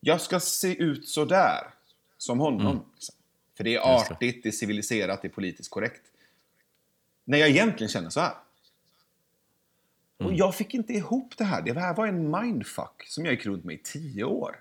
[0.01, 1.75] Jag ska se ut så där
[2.19, 2.85] som honom.
[2.95, 3.15] liksom.
[3.57, 6.03] För det är artigt, det är civiliserat, det är politiskt korrekt.
[7.25, 8.35] När jag egentligen känner så här.
[10.19, 11.63] Och jag fick inte ihop det här.
[11.63, 14.61] Det här var en mindfuck som jag gick runt med i tio år.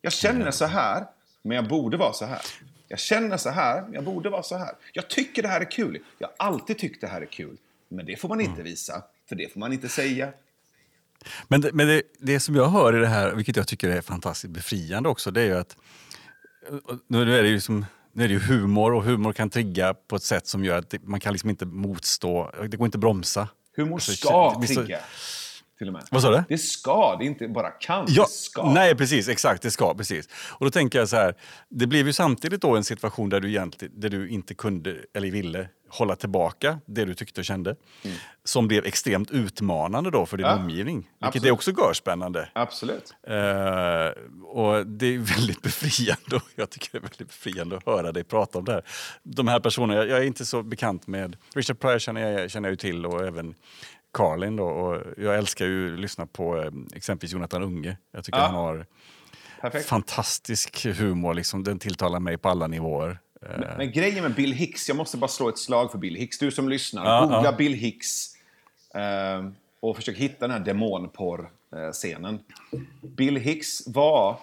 [0.00, 1.06] Jag känner så här,
[1.42, 2.40] men jag borde vara så här.
[2.88, 4.74] Jag känner så här, jag borde vara så här.
[4.92, 5.98] Jag tycker det här är kul.
[6.18, 7.56] Jag har alltid tyckt det här är kul.
[7.88, 10.32] Men det får man inte visa, för det får man inte säga.
[11.48, 14.00] Men, det, men det, det som jag hör i det här, vilket jag tycker är
[14.00, 15.76] fantastiskt befriande också, det är ju att
[17.06, 20.16] nu är det ju, som, nu är det ju humor och humor kan trigga på
[20.16, 23.48] ett sätt som gör att man kan liksom inte motstå, det går inte att bromsa.
[23.76, 24.98] Humor Alltså, ska det blir så- trigga.
[25.78, 26.02] Till och med.
[26.10, 26.44] Vad sa du?
[26.48, 28.06] Det ska, det är inte bara kan.
[28.08, 28.70] Ja, det ska.
[28.72, 30.28] nej precis, exakt, det ska, precis.
[30.48, 31.34] Och då tänker jag så här,
[31.68, 35.30] det blev ju samtidigt då en situation där du, egentligen, där du inte kunde, eller
[35.30, 37.76] ville, hålla tillbaka det du tyckte och kände.
[38.44, 40.58] Som blev extremt utmanande då för din Mm.
[40.58, 40.96] Ja, omgivning.
[40.96, 41.44] Vilket absolut.
[41.44, 42.48] är också görspännande.
[42.52, 43.14] Absolut.
[43.26, 43.34] Eh,
[44.44, 46.40] och det är väldigt befriande.
[46.54, 48.82] Jag tycker det är väldigt befriande att höra dig prata om det här.
[49.22, 51.36] De här personerna, jag, jag är inte så bekant med...
[51.54, 53.54] Richard Pryor känner jag, känner jag ju till och även
[54.16, 54.56] Carlin.
[54.56, 57.96] Då, och jag älskar ju att lyssna på eh, exempelvis Jonathan Unge.
[58.12, 58.44] Jag tycker Ja.
[58.44, 58.86] han har
[59.60, 59.86] Perfekt.
[59.88, 61.34] fantastisk humor.
[61.34, 61.64] Liksom.
[61.64, 63.18] Den tilltalar mig på alla nivåer.
[63.42, 66.38] Eh, Men grejen med Bill Hicks, jag måste bara slå ett slag för Bill Hicks.
[66.38, 67.52] Du som lyssnar, Ja, googla ja.
[67.52, 68.34] Bill Hicks
[68.94, 69.48] eh,
[69.80, 72.38] och försök hitta den här demonporr-scenen.
[73.02, 74.38] Bill Hicks var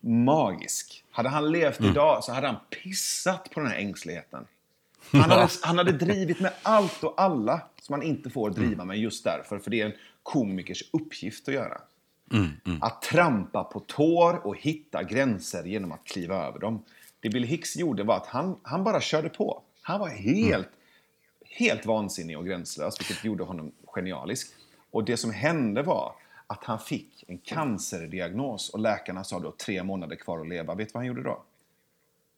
[0.00, 1.04] magisk.
[1.10, 1.90] Hade han levt Mm.
[1.92, 4.44] idag så hade han pissat på den här ängsligheten.
[5.12, 8.68] Han hade, han hade drivit med allt och alla som man inte får Mm.
[8.68, 9.58] driva med just därför.
[9.58, 9.92] För det är en
[10.22, 11.80] komikers uppgift att göra.
[12.32, 12.50] Mm,
[12.80, 16.82] Att trampa på tår och hitta gränser genom att kliva över dem.
[17.20, 19.62] Det Bill Hicks gjorde var att han, han bara körde på.
[19.82, 20.68] Han var helt,
[21.44, 24.48] helt vansinnig och gränslös, vilket gjorde honom genialisk.
[24.90, 26.12] Och det som hände var
[26.46, 30.74] att han fick en cancerdiagnos och läkarna sa då tre månader kvar att leva.
[30.74, 31.42] Vet du vad han gjorde då?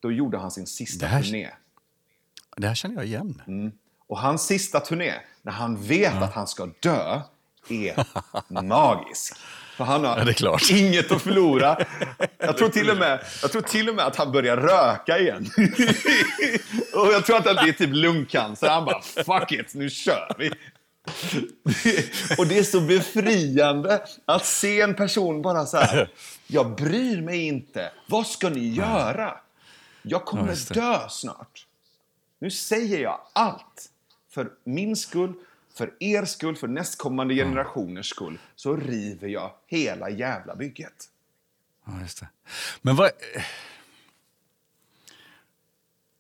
[0.00, 1.48] Då gjorde han sin sista här- turné.
[2.56, 3.42] Det här känner jag igen.
[3.46, 3.72] Mm.
[4.06, 7.20] Och hans sista turné, när han vet att han ska dö,
[7.68, 8.04] är
[8.62, 9.36] magisk.
[9.76, 11.78] För han har Ja, inget att förlora.
[12.38, 15.50] Jag tror, till och med, jag tror till och med att han börjar röka igen.
[16.94, 18.68] och jag tror att det är typ lungcancer.
[18.68, 20.48] Han bara, fuck it, nu kör vi.
[22.38, 26.10] och det är så befriande att se en person bara så här,
[26.46, 27.90] jag bryr mig inte.
[28.08, 29.24] Vad ska ni göra?
[29.24, 29.36] Jag
[30.02, 30.74] Ja, kommer det.
[30.74, 31.66] dö snart.
[32.40, 33.90] Nu säger jag allt.
[34.28, 35.34] För min skull,
[35.74, 38.38] för er skull, för nästkommande generationers skull.
[38.56, 41.08] Så river jag hela jävla bygget.
[41.86, 42.28] Ja, just det.
[42.82, 43.10] Men vad...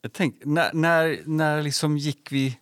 [0.02, 2.58] Jag tänk, när, när, när liksom gick vi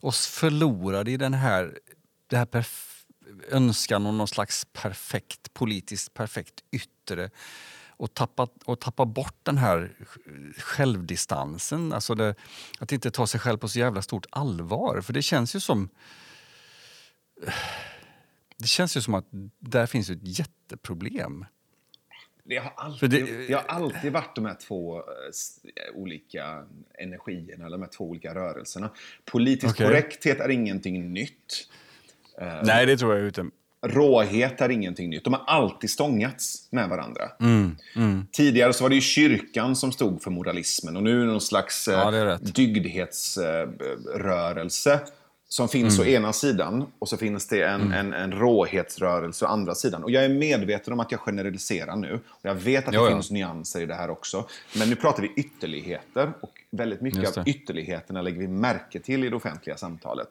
[0.00, 1.78] oss förlorade i den här,
[2.26, 3.04] det här perf-
[3.50, 7.30] önskan om någon slags perfekt, politiskt perfekt yttre
[8.00, 9.92] och tappa, och tappa bort den här
[10.58, 11.92] självdistansen.
[11.92, 12.34] Alltså det,
[12.78, 15.00] att inte ta sig själv på så jävla stort allvar.
[15.00, 15.88] För det känns ju som...
[18.56, 19.26] Det känns ju som att
[19.58, 21.46] där finns ett jätteproblem.
[22.44, 25.04] Det har, alltid, det, det har alltid varit de här två uh,
[25.94, 26.66] olika
[26.98, 28.90] energierna, eller de här två olika rörelserna.
[29.24, 29.86] Politisk okay.
[29.86, 31.68] korrekthet är ingenting nytt.
[32.42, 33.50] Uh, Nej, det tror jag inte.
[33.86, 35.24] Råhet är ingenting nytt.
[35.24, 37.22] De har alltid stångats med varandra.
[37.40, 38.26] Mm, mm.
[38.32, 41.40] Tidigare så var det ju kyrkan som stod för moralismen och nu är det någon
[41.40, 45.00] slags ja, dygdhetsrörelse
[45.48, 46.08] som finns mm.
[46.08, 47.92] å ena sidan och så finns det en, mm.
[47.92, 50.04] en, en råhetsrörelse å andra sidan.
[50.04, 52.20] Och jag är medveten om att jag generaliserar nu.
[52.28, 53.34] Och jag vet att det jo, finns ja.
[53.34, 54.48] nyanser i det här också.
[54.78, 59.28] Men nu pratar vi ytterligheter och väldigt mycket av ytterligheterna lägger vi märke till i
[59.28, 60.28] det offentliga samtalet.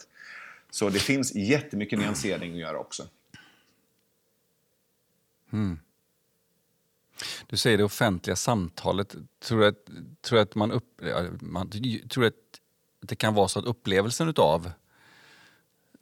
[0.71, 3.03] Så det finns jättemycket nyansering att göra också.
[5.51, 5.79] Mm.
[7.47, 9.15] Du säger det offentliga samtalet.
[9.39, 9.89] Tror du att,
[10.21, 11.01] tror att man, upp,
[11.41, 11.71] man
[12.09, 12.33] tror att
[13.01, 14.71] det kan vara så att upplevelsen av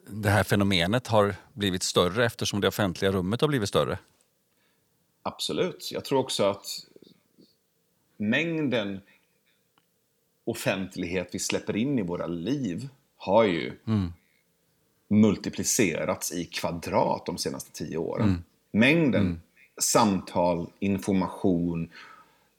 [0.10, 4.00] det här fenomenet har blivit större eftersom det offentliga rummet har blivit större?
[5.24, 5.90] Absolut.
[5.92, 6.66] Jag tror också att
[8.18, 9.02] mängden
[10.46, 14.14] offentlighet vi släpper in i våra liv har ju mm.
[15.08, 18.30] multiplicerats i kvadrat de senaste tio åren.
[18.30, 18.44] Mm.
[18.80, 19.40] Mängden mm.
[19.82, 21.90] samtal, information,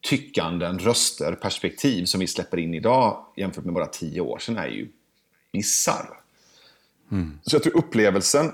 [0.00, 4.68] tyckanden, röster, perspektiv som vi släpper in idag jämfört med bara tio år sedan är
[4.68, 4.88] ju
[5.52, 6.20] bisarr.
[7.12, 7.38] Mm.
[7.42, 8.52] Så jag tror upplevelsen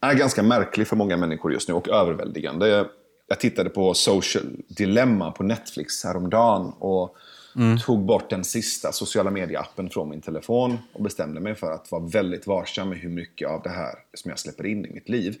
[0.00, 2.88] är ganska märklig för många människor just nu och överväldigande.
[3.26, 7.16] Jag tittade på Social Dilemma på Netflix häromdagen och
[7.56, 7.78] mm.
[7.78, 12.02] tog bort den sista sociala medieappen från min telefon och bestämde mig för att vara
[12.02, 15.36] väldigt varsam med hur mycket av det här som jag släpper in i mitt liv.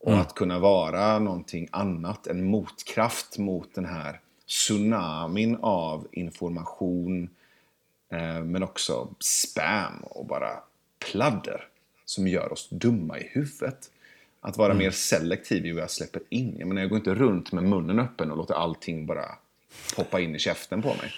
[0.00, 0.20] Och mm.
[0.20, 7.28] att kunna vara någonting annat, en motkraft mot den här tsunamin av information,
[8.14, 10.50] Eh, men också spam och bara
[11.10, 11.68] pladder
[12.04, 13.90] som gör oss dumma i huvudet.
[14.40, 14.84] Att vara mm.
[14.84, 16.56] mer selektiv i vad jag släpper in.
[16.58, 19.24] Jag, menar, jag går inte runt med munnen öppen och låter allting bara
[19.96, 21.12] poppa in i käften på mig.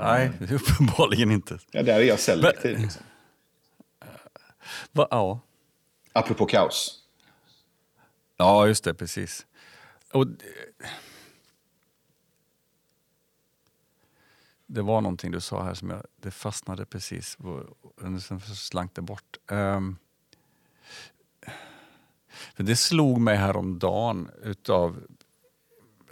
[0.00, 1.58] Nej, uppenbarligen inte.
[1.70, 2.72] Ja, där är jag selektiv.
[2.72, 3.02] Men, liksom.
[4.92, 5.40] Va, ja.
[6.12, 7.04] Apropå kaos.
[8.36, 9.46] Ja, just det, precis.
[10.12, 10.26] Och,
[14.66, 17.36] det var någonting du sa här som jag, det fastnade precis
[18.20, 19.36] sen slank det bort.
[19.50, 19.98] Um,
[22.54, 25.02] för det slog mig häromdagen utav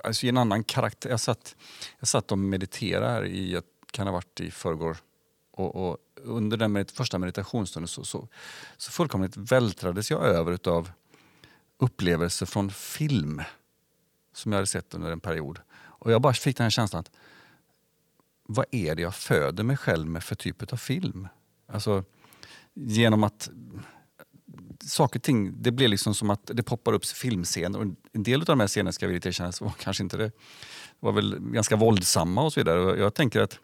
[0.06, 1.10] alltså i en annan karaktär.
[1.10, 1.56] Jag satt,
[1.98, 4.96] jag satt och mediterade här i, kan ha varit i förrgår.
[5.50, 8.28] Och, och under den med, första meditationsstunden så, så,
[8.76, 10.90] så fullkomligt vältrades jag över utav
[11.78, 13.42] upplevelser från film
[14.32, 15.60] som jag hade sett under en period.
[15.72, 17.10] Och jag bara fick den här känslan att
[18.42, 21.28] vad är det jag föder mig själv med för typ av film?
[21.66, 22.04] Alltså,
[22.74, 23.50] genom att
[24.84, 27.78] saker och ting, det blir liksom som att det poppar upp filmscener.
[27.78, 30.32] Och en del av de här scenerna ska jag vilja erkänna var kanske inte det,
[31.00, 32.98] var väl ganska våldsamma och så vidare.
[32.98, 33.58] Jag tänker att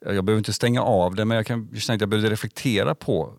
[0.00, 3.34] jag behöver inte stänga av det men jag kan känna att jag behövde reflektera på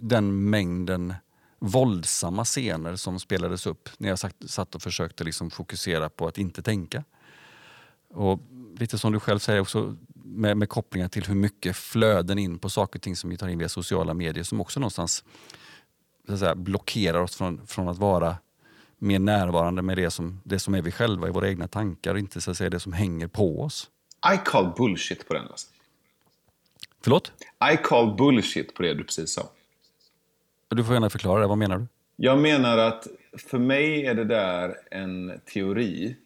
[0.00, 1.14] den mängden
[1.58, 6.62] våldsamma scener som spelades upp när jag satt och försökte liksom fokusera på att inte
[6.62, 7.04] tänka.
[8.14, 8.40] Och
[8.78, 12.70] lite som du själv säger också med, med kopplingar till hur mycket flöden in på
[12.70, 15.24] saker och ting som vi tar in via sociala medier som också någonstans
[16.30, 18.36] så säga, blockerar oss från, från att vara
[18.98, 22.18] mer närvarande med det som, det som är vi själva i våra egna tankar och
[22.18, 23.90] inte så att säga, det som hänger på oss.
[24.34, 25.46] I call bullshit på den.
[25.46, 25.68] Alltså.
[27.02, 27.32] Förlåt?
[27.72, 29.42] I call bullshit på det du precis sa.
[30.68, 31.46] Du får gärna förklara det.
[31.46, 31.86] Vad menar du?
[32.16, 33.06] Jag menar att
[33.48, 36.16] för mig är det där en teori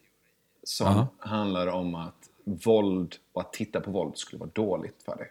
[0.62, 1.06] som Aha.
[1.18, 5.30] handlar om att våld och att titta på våld skulle vara dåligt för dig?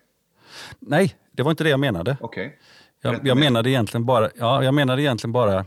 [0.79, 2.17] Nej, det var inte det jag menade.
[2.21, 2.51] Okay.
[3.03, 5.65] Jag, jag, menade egentligen bara, ja, jag menade egentligen bara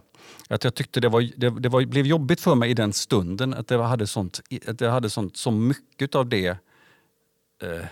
[0.48, 3.54] att jag tyckte det, var, det, det var, blev jobbigt för mig i den stunden
[3.54, 6.48] att jag hade sånt, att jag hade sånt, så mycket av det
[7.62, 7.84] eh,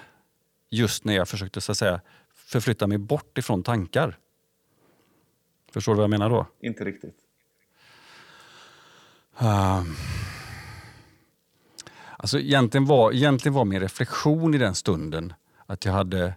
[0.70, 2.00] just när jag försökte så säga,
[2.34, 4.18] förflytta mig bort ifrån tankar.
[5.72, 6.46] Förstår du vad jag menar då?
[6.60, 7.16] Inte riktigt.
[9.38, 9.96] Um,
[12.24, 15.32] Alltså egentligen var, egentligen var min reflektion i den stunden
[15.66, 16.34] att jag hade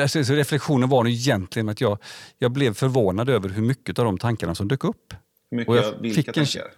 [0.00, 1.98] Alltså, reflektionen var egentligen att jag,
[2.38, 5.14] jag blev förvånad över hur mycket av de tankarna som dök upp.
[5.50, 6.72] Mycket och jag vilka fick en, tankar?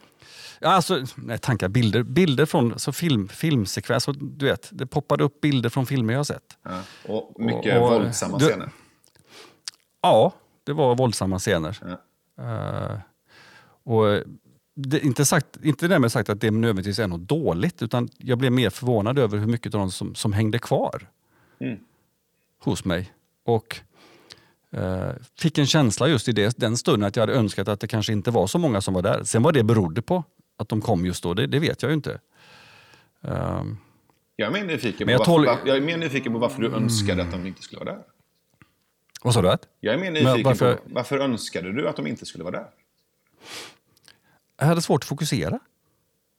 [0.60, 2.02] Alltså, nej, tankar, bilder.
[2.02, 4.08] Bilder från alltså film, filmsekvens.
[4.20, 6.58] Du vet, det poppade upp bilder från filmer jag sett.
[6.62, 8.70] Ja, och mycket och, och, våldsamma du, scener?
[10.02, 10.32] Ja,
[10.64, 11.78] det var våldsamma scener.
[11.80, 11.98] Ja.
[12.42, 12.98] Uh,
[13.84, 14.22] och
[14.74, 18.52] det, inte, sagt, inte därmed sagt att det nödvändigtvis är något dåligt, utan jag blev
[18.52, 21.08] mer förvånad över hur mycket av dem som, som hängde kvar
[21.60, 21.78] mm.
[22.58, 23.12] Hos mig.
[23.44, 23.80] Och
[24.70, 27.86] Eh, fick en känsla just i det, den stunden att jag hade önskat att det
[27.86, 29.24] kanske inte var så många som var där.
[29.24, 30.24] Sen vad det berodde på,
[30.56, 32.20] att de kom just då, det, det vet jag ju inte.
[33.20, 33.78] Um,
[34.36, 35.46] jag är mer nyfiken på, jag varför, tål...
[35.64, 38.02] jag är mer nyfiken på varför du önskade att de inte skulle vara där.
[39.22, 39.56] Vad sa du?
[39.80, 40.74] Jag är mer nyfiken varför...
[40.74, 42.66] på varför önskade du att de inte skulle vara där?
[44.58, 45.60] Jag hade svårt att fokusera.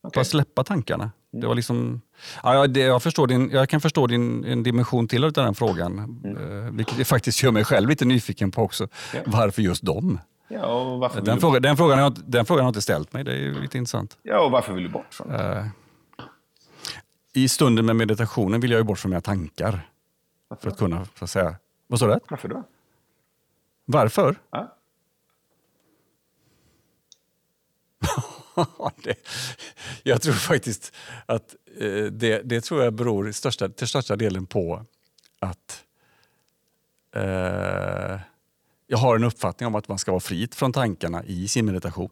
[0.03, 0.21] Okay.
[0.21, 1.11] Att släppa tankarna.
[1.31, 2.01] Det var liksom,
[2.43, 6.21] ja, det, jag, förstår din, jag kan förstå din en dimension till av den frågan.
[6.23, 6.65] Mm.
[6.65, 8.87] Eh, vilket faktiskt gör mig själv lite nyfiken på också.
[9.13, 9.19] Ja.
[9.25, 10.19] Varför just dem?
[10.47, 13.23] Ja, och varför den, fråga, den, frågan har, den frågan har inte ställt mig.
[13.23, 14.17] Det är lite intressant.
[14.23, 15.59] Ja, och varför vill du bort från det?
[15.59, 15.65] Uh,
[17.33, 19.89] I stunden med meditationen vill jag ju bort från mina tankar.
[20.47, 21.55] Varför för att kunna, för att säga...
[21.87, 22.19] Vad sa du?
[22.29, 22.63] Varför då?
[23.85, 24.35] Varför?
[24.51, 24.75] Ja.
[29.03, 29.15] det,
[30.03, 30.93] jag tror faktiskt
[31.25, 34.85] att eh, det, det tror jag beror största, till största delen på
[35.39, 35.83] att
[37.15, 38.19] eh,
[38.87, 42.09] jag har en uppfattning om att man ska vara fri från tankarna i sin meditation.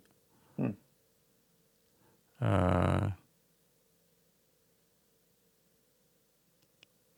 [0.57, 0.75] Mm.
[2.41, 3.11] Uh,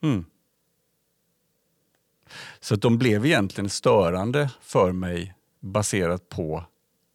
[0.01, 0.25] mm.
[2.59, 6.63] Så de blev egentligen störande för mig baserat på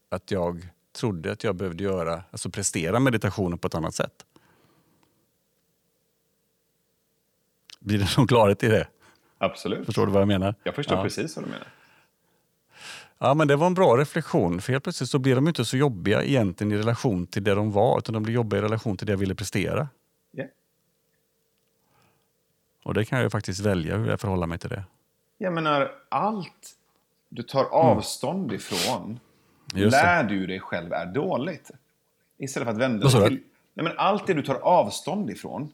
[0.08, 4.26] att jag trodde att jag behövde göra, alltså prestera meditationen på ett annat sätt.
[7.80, 8.88] Blir det någon klarhet i det?
[9.38, 9.86] Absolut.
[9.86, 10.54] Förstår du vad jag menar?
[10.62, 11.02] Jag förstår ja.
[11.02, 11.68] precis vad du menar.
[13.18, 14.60] Ja, men det var en bra reflektion.
[14.60, 17.72] För helt plötsligt så blir de inte så jobbiga egentligen i relation till det de
[17.72, 19.88] var, utan de blir jobbiga i relation till det jag ville prestera.
[20.36, 20.50] Yeah.
[22.84, 24.84] Och det kan jag ju faktiskt välja hur jag förhåller mig till det.
[25.38, 26.76] Jag menar, allt
[27.28, 28.54] du tar avstånd mm.
[28.54, 29.20] ifrån
[29.74, 31.70] lär du dig själv är dåligt.
[32.38, 33.40] Istället för att vända dig till...
[33.74, 35.72] Nej, men allt det du tar avstånd ifrån,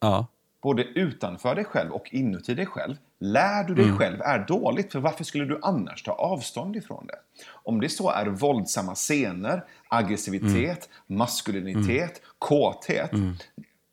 [0.00, 0.26] ja.
[0.62, 3.98] både utanför dig själv och inuti dig själv, lär du dig mm.
[3.98, 4.92] själv är dåligt.
[4.92, 7.18] För varför skulle du annars ta avstånd ifrån det?
[7.50, 11.18] Om det så är våldsamma scener, aggressivitet, mm.
[11.18, 12.30] maskulinitet, mm.
[12.38, 13.12] kåthet.
[13.12, 13.34] Mm.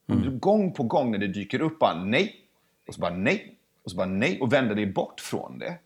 [0.07, 2.35] Om du gång på gång när det dyker upp bara nej,
[2.87, 5.77] och så bara nej, och så bara nej, och vänder dig bort från det.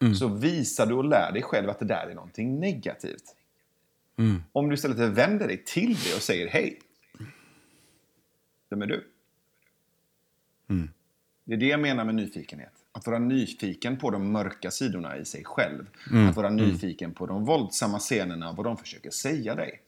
[0.00, 0.14] Mm.
[0.14, 3.36] Så visar du och lär dig själv att det där är någonting negativt.
[4.16, 4.42] Mm.
[4.52, 6.80] Om du istället vänder dig till det och säger hej.
[8.70, 9.10] Vem är du?
[10.68, 10.90] Mm.
[11.44, 12.72] Det är det jag menar med nyfikenhet.
[12.92, 15.86] Att vara nyfiken på de mörka sidorna i sig själv.
[16.10, 16.28] Mm.
[16.28, 16.64] Att vara mm.
[16.64, 19.80] nyfiken på de våldsamma scenerna och vad de försöker säga dig.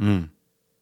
[0.00, 0.24] Mm.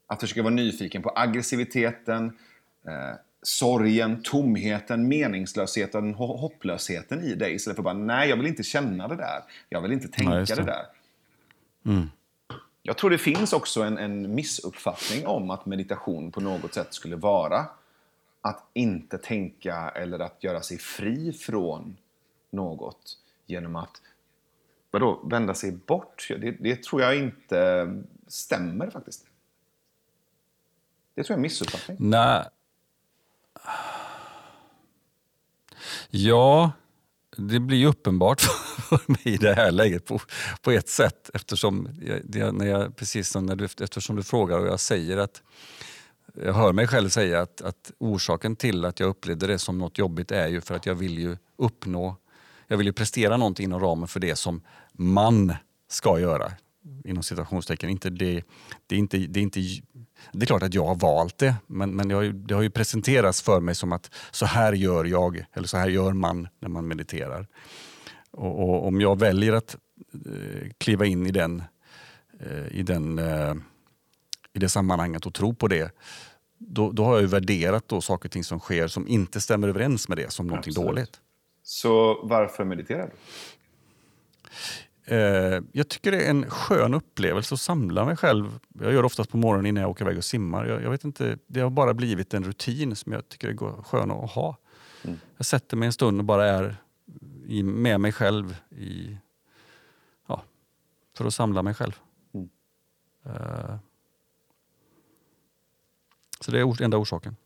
[0.07, 2.38] Att försöka vara nyfiken på aggressiviteten,
[2.86, 7.55] eh, sorgen, tomheten, meningslösheten, hopplösheten i dig.
[7.55, 9.43] Istället för bara, nej, jag vill inte känna det där.
[9.68, 10.55] Jag vill inte tänka nej, det.
[10.55, 10.62] det.
[10.62, 10.87] där.
[11.84, 12.11] Mm.
[12.82, 17.16] Jag tror det finns också en, en missuppfattning om att meditation på något sätt skulle
[17.16, 17.66] vara
[18.41, 21.97] att inte tänka eller att göra sig fri från
[22.51, 24.03] något genom att
[24.91, 26.26] vadå, vända sig bort.
[26.28, 27.87] Det, det tror jag inte
[28.26, 29.26] stämmer faktiskt.
[31.14, 31.97] Det tror jag är en missuppfattning.
[32.01, 32.45] Nej,
[36.10, 36.72] Ja,
[37.36, 38.40] det blir uppenbart
[38.88, 40.20] för mig i det här läget på,
[40.62, 41.88] på ett sätt eftersom,
[42.34, 45.42] jag, när jag, precis som när du, eftersom du frågar och jag säger att
[46.42, 49.98] jag hör mig själv säga att, att orsaken till att jag upplevde det som något
[49.98, 52.16] jobbigt är ju för att jag vill ju uppnå,
[52.66, 54.62] jag vill ju prestera någonting inom ramen för det som
[54.92, 55.54] man
[55.88, 56.52] ska göra
[57.05, 57.91] inom citationstecken.
[57.91, 58.45] Inte det,
[58.87, 59.61] det, är inte, det, är inte,
[60.33, 62.63] det är klart att jag har valt det, men, men det, har ju, det har
[62.63, 66.49] ju presenterats för mig som att så här gör jag, eller så här gör man
[66.61, 67.46] när man mediterar.
[68.30, 69.76] Och, och om jag väljer att
[70.26, 71.63] eh, kliva in i, den,
[72.41, 73.54] eh, i, den, eh,
[74.53, 75.95] i det sammanhanget och tro på det,
[76.58, 79.68] då, då har jag ju värderat då saker och ting som sker som inte stämmer
[79.68, 80.88] överens med det som någonting Absolut.
[80.88, 81.21] dåligt.
[81.63, 83.13] Så varför mediterar du?
[85.08, 88.58] Eh, jag tycker det är en skön upplevelse att samla mig själv.
[88.80, 90.66] Jag gör det oftast på morgonen innan jag åker iväg och simmar.
[90.66, 94.11] Jag, jag, vet inte, det har bara blivit en rutin som jag tycker är skön
[94.11, 94.57] att ha.
[95.03, 95.18] Mm.
[95.37, 96.76] Jag sätter mig en stund och bara är
[97.46, 99.18] i, med mig själv i,
[100.26, 100.42] ja,
[101.16, 102.00] för att samla mig själv.
[102.34, 102.49] Mm.
[103.26, 103.76] Uh,
[106.41, 107.37] så det är enda orsaken.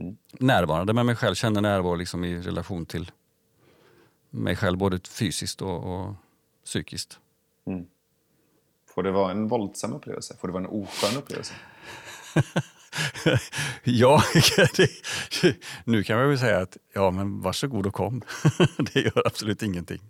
[0.00, 0.16] Mm.
[0.32, 3.10] Närvarande med mig själv, känner närvaro liksom i relation till
[4.36, 6.14] mig själv både fysiskt och, och
[6.64, 7.18] psykiskt.
[7.66, 7.86] Mm.
[8.94, 10.36] Får det vara en våldsam upplevelse?
[10.40, 11.54] Får det vara en oskön upplevelse?
[13.84, 14.22] ja,
[15.84, 18.22] nu kan man väl säga att ja, men varsågod och kom.
[18.92, 20.00] det gör absolut ingenting.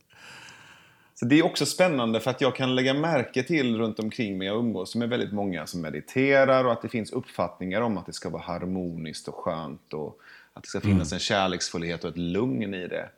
[1.15, 4.47] Så Det är också spännande för att jag kan lägga märke till runt omkring mig,
[4.47, 8.12] jag umgås med väldigt många som mediterar och att det finns uppfattningar om att det
[8.12, 10.19] ska vara harmoniskt och skönt och
[10.53, 11.16] att det ska finnas mm.
[11.16, 13.11] en kärleksfullhet och ett lugn i det.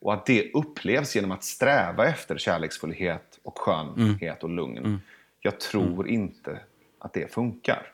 [0.00, 4.78] Och att det upplevs genom att sträva efter kärleksfullhet och skönhet och lugn.
[4.78, 5.00] Mm.
[5.40, 6.60] Jag tror inte
[6.98, 7.92] att det funkar.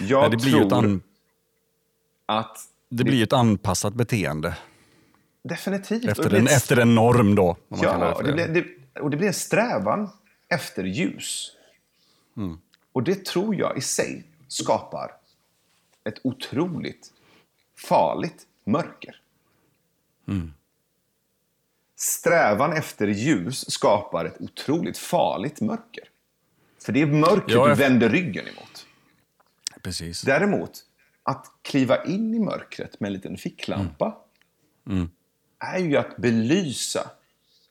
[0.00, 1.02] Jag Nej, det tror ett, an,
[2.26, 2.58] att
[2.88, 4.56] det blir ett anpassat beteende
[5.42, 6.04] definitivt...
[6.04, 7.56] efter en, ett- efter en norm då.
[7.68, 8.32] Ja, det, det.
[8.32, 10.10] blir, det, och det blir en strävan
[10.48, 11.56] efter ljus.
[12.36, 12.58] Mm.
[12.92, 15.10] Och det tror jag i sig skapar
[16.04, 17.12] ett otroligt
[17.76, 19.20] farligt mörker.
[20.28, 20.52] Mm.
[21.96, 26.04] Strävan efter ljus skapar ett otroligt farligt mörker.
[26.84, 28.86] För det är mörker Ja, du vänder ryggen emot.
[29.82, 30.22] Precis.
[30.22, 30.84] Däremot,
[31.22, 34.18] att kliva in i mörkret med en liten ficklampa
[34.86, 35.10] Mm.
[35.58, 37.10] är ju att belysa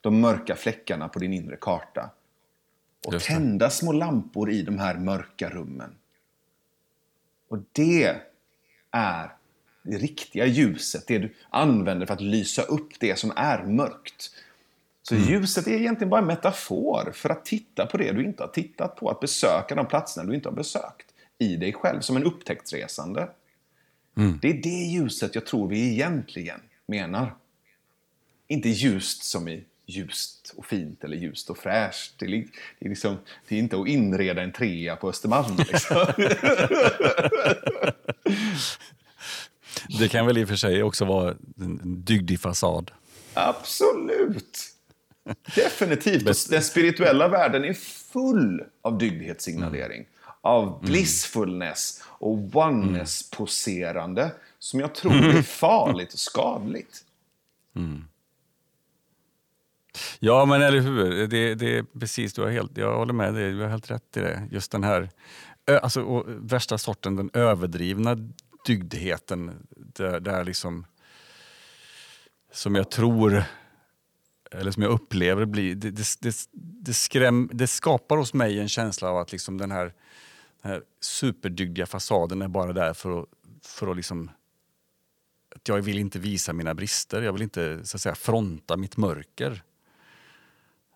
[0.01, 2.09] de mörka fläckarna på din inre karta.
[3.07, 5.95] Och tända små lampor i de här mörka rummen.
[7.49, 8.21] Och det
[8.91, 9.33] är
[9.83, 14.31] det riktiga ljuset, det du använder för att lysa upp det som är mörkt.
[15.01, 15.27] Så Mm.
[15.27, 18.95] ljuset är egentligen bara en metafor för att titta på det du inte har tittat
[18.95, 21.07] på, att besöka de platserna du inte har besökt
[21.39, 23.29] i dig själv, som en upptäcktsresande.
[24.17, 24.39] Mm.
[24.41, 27.35] Det är det ljuset jag tror vi egentligen menar.
[28.47, 32.13] Inte ljust som i ljust och fint eller ljust och fräscht.
[32.19, 35.57] Det är, det är, liksom, det är inte att inreda en trea på Östermalm.
[35.57, 36.05] Liksom.
[39.99, 42.91] Det kan väl i och för sig också vara en dygdig fasad.
[43.33, 44.57] Absolut!
[45.55, 46.49] Definitivt.
[46.49, 47.73] Den spirituella världen är
[48.13, 50.05] full av dygdighetssignalering.
[50.41, 57.03] Av blissfulness och oneness-poserande som jag tror är farligt och skadligt.
[60.19, 61.27] Ja, men eller hur.
[61.27, 64.17] Det, det är precis, du har helt, jag håller med dig, du har helt rätt
[64.17, 64.47] i det.
[64.51, 65.09] Just den här,
[65.81, 68.17] alltså, värsta sorten, den överdrivna
[68.63, 70.85] dygdheten, Där, där liksom,
[72.51, 73.43] som jag tror,
[74.51, 78.69] eller som jag upplever blir, det, det, det, det, skräm, det skapar hos mig en
[78.69, 79.93] känsla av att liksom den, här,
[80.61, 83.29] den här superdygdiga fasaden är bara där för att,
[83.61, 84.31] för att liksom
[85.55, 88.97] att jag vill inte visa mina brister, jag vill inte så att säga, fronta mitt
[88.97, 89.63] mörker.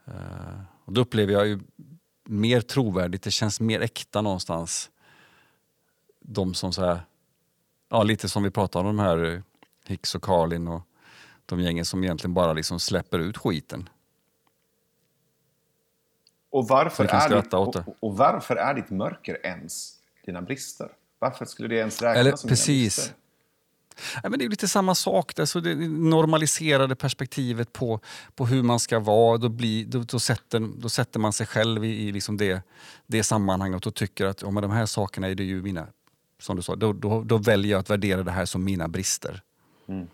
[0.07, 1.59] Uh, och då upplever jag ju
[2.23, 4.89] mer trovärdigt, det känns mer äkta någonstans.
[6.19, 7.01] De som så här,
[7.89, 9.41] ja lite som vi pratade om de här eh,
[9.85, 10.81] Hicks och Carlin och
[11.45, 13.89] de gängen som egentligen bara liksom släpper ut skiten.
[16.49, 19.93] Och varför, är ditt, och, och varför är ditt mörker ens
[20.25, 20.91] dina brister?
[21.19, 22.95] Varför skulle det ens räknas Eller som precis.
[22.95, 23.27] dina brister?
[24.23, 25.39] Nej, men det är lite samma sak.
[25.39, 27.99] Alltså det normaliserade perspektivet på,
[28.35, 29.37] på hur man ska vara.
[29.37, 32.61] Då, blir, då, då, sätter, då sätter man sig själv i, i liksom det,
[33.07, 35.87] det sammanhanget och tycker att ja, men de här sakerna är det ju mina...
[36.39, 39.41] Som du sa, då, då, då väljer jag att värdera det här som mina brister.
[39.87, 40.07] Mm.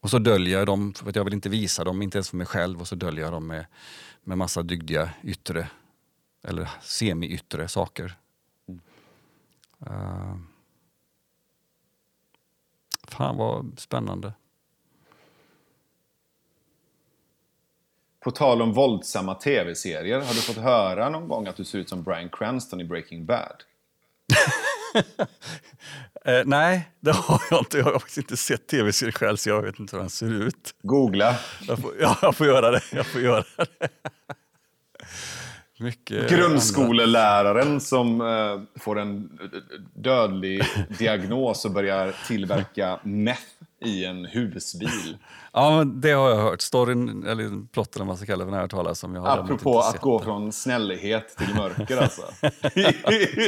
[0.00, 2.36] Och så döljer jag dem, för att jag vill inte visa dem, inte ens för
[2.36, 2.80] mig själv.
[2.80, 3.66] Och så döljer jag dem med,
[4.24, 5.68] med massa dygdiga yttre,
[6.42, 8.16] eller semi-yttre saker.
[9.86, 10.36] Uh,
[13.08, 14.32] fan vad spännande.
[18.20, 21.88] På tal om våldsamma tv-serier, har du fått höra någon gång att du ser ut
[21.88, 23.62] som Bryan Cranston i Breaking Bad?
[26.24, 27.78] Eh, nej, det har jag inte.
[27.78, 30.74] Jag har faktiskt inte sett tv-serier själv så jag vet inte hur han ser ut.
[30.82, 31.36] Googla.
[31.68, 32.82] Jag får, ja, jag får göra det.
[32.90, 33.88] Jag får göra det.
[35.78, 39.38] Mycket Grundskoleläraren som eh, får en
[39.94, 40.62] dödlig
[40.98, 45.18] diagnos och börjar tillverka meth i en husbil.
[45.52, 46.60] Ja, men det har jag hört.
[46.60, 49.14] Storyn, eller plotten om man ska kalla den här talas om.
[49.14, 52.22] Jag har Apropå att gå från snällhet till mörker alltså.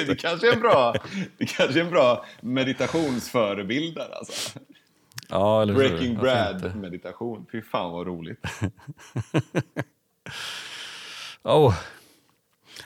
[0.06, 0.94] det kanske är en bra,
[1.38, 4.58] det kanske är en bra meditationsförebild där alltså.
[5.28, 5.66] Ja?
[5.66, 6.68] Breaking Varför inte?
[6.68, 7.46] Brad meditation.
[7.52, 8.46] Fy fan vad roligt.
[11.42, 11.74] Oh.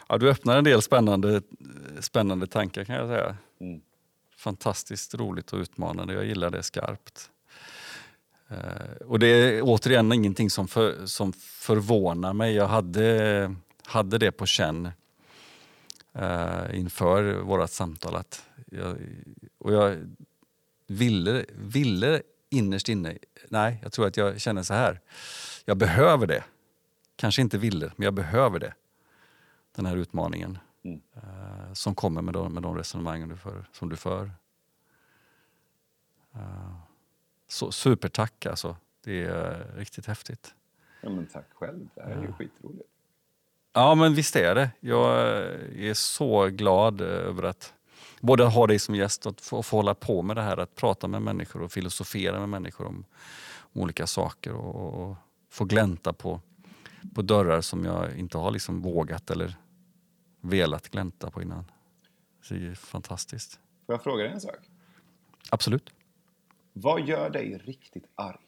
[0.08, 1.42] Ja, du öppnar en del spännande,
[2.00, 3.36] spännande tankar kan jag säga.
[3.60, 3.80] Mm.
[4.42, 6.14] Fantastiskt roligt och utmanande.
[6.14, 7.30] Jag gillar det skarpt.
[8.48, 12.54] Eh, och det är återigen ingenting som, för, som förvånar mig.
[12.54, 13.54] Jag hade,
[13.86, 14.90] hade det på känn
[16.12, 18.16] eh, inför vårt samtal.
[18.16, 18.96] Att jag,
[19.58, 19.96] och jag
[20.86, 25.00] ville, ville innerst inne, nej, jag tror att jag känner så här.
[25.64, 26.44] Jag behöver det.
[27.16, 28.74] Kanske inte ville, men jag behöver det.
[29.76, 31.00] Den här utmaningen Mm.
[31.14, 34.30] eh, som kommer med de, med de resonemangen du för, som du för.
[36.34, 36.74] Eh,
[37.48, 38.76] så, supertack alltså.
[39.04, 40.54] Det är eh, riktigt häftigt.
[41.00, 41.88] Ja, men tack själv.
[41.94, 42.88] Det här är ju skitroligt.
[43.72, 44.70] Ja, men visst är det.
[44.80, 45.18] Jag
[45.76, 47.74] är så glad över att
[48.20, 51.08] både ha dig som gäst och få, få hålla på med det här att prata
[51.08, 53.04] med människor och filosofera med människor om,
[53.72, 55.16] om olika saker och, och
[55.50, 56.40] få glänta på,
[57.14, 59.56] på dörrar som jag inte har liksom vågat eller
[60.42, 61.64] velat glänta på innan.
[62.42, 63.60] Så det är fantastiskt.
[63.86, 64.58] Får jag fråga dig en sak?
[65.50, 65.90] Absolut.
[66.72, 68.46] Vad gör dig riktigt arg?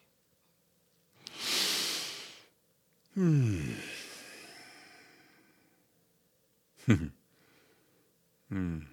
[3.15, 3.75] Hmm.
[8.51, 8.87] Mm.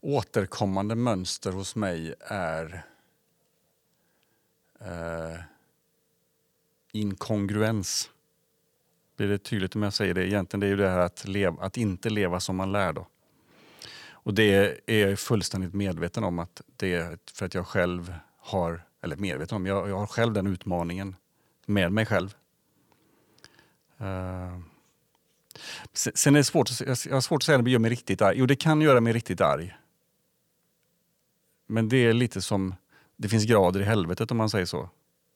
[0.00, 2.86] Återkommande mönster hos mig är
[4.80, 5.40] eh,
[6.92, 8.10] inkongruens.
[9.16, 10.26] Blir det tydligt om jag säger det?
[10.28, 12.92] Egentligen det är ju det här att, leva, att inte leva som man lär.
[12.92, 13.06] Då.
[14.10, 18.82] Och det är jag fullständigt medveten om att det är för att jag själv har,
[19.02, 21.16] eller medveten om, jag, jag har själv den utmaningen
[21.66, 22.34] med mig själv.
[24.00, 24.60] Uh,
[25.92, 28.38] sen är det svårt, jag har svårt att säga att det gör mig riktigt arg.
[28.38, 29.76] Jo, det kan göra mig riktigt arg.
[31.66, 32.74] Men det är lite som,
[33.16, 34.90] det finns grader i helvetet om man säger så.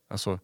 [0.08, 0.38] Alltså,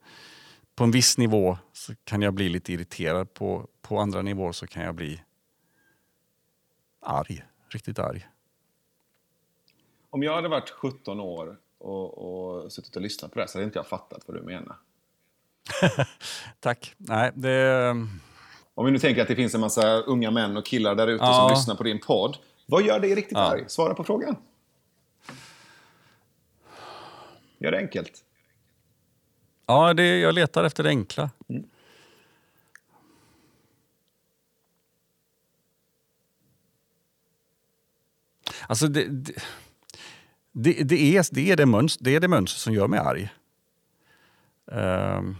[0.77, 4.67] på en viss nivå så kan jag bli lite irriterad, på, på andra nivåer så
[4.67, 5.23] kan jag bli
[7.01, 8.27] arg, riktigt arg.
[10.11, 13.65] Om jag hade varit 17 år och, och suttit och lyssnat på det så hade
[13.65, 14.77] inte jag fattat vad du menar.
[16.61, 16.95] Tack.
[16.97, 17.91] Nej, det...
[18.75, 21.25] Om vi nu tänker att det finns en massa unga män och killar där ute
[21.25, 21.35] ja.
[21.35, 22.37] som lyssnar på din podd.
[22.67, 23.51] Vad gör dig riktigt ja.
[23.51, 23.65] arg?
[23.67, 24.37] Svara på frågan.
[27.59, 28.26] Gör det enkelt.
[29.67, 31.31] Ja, det, jag letar efter det enkla.
[31.49, 31.65] Mm.
[38.69, 39.33] Alltså det, det,
[40.53, 43.29] det, det, är, det, är det, mönster, det är det mönster som gör mig arg.
[44.65, 45.37] Um,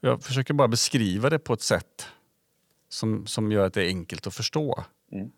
[0.00, 2.06] jag försöker bara beskriva det på ett sätt
[2.88, 4.84] som, som gör att det är enkelt att förstå.
[5.12, 5.30] Mm.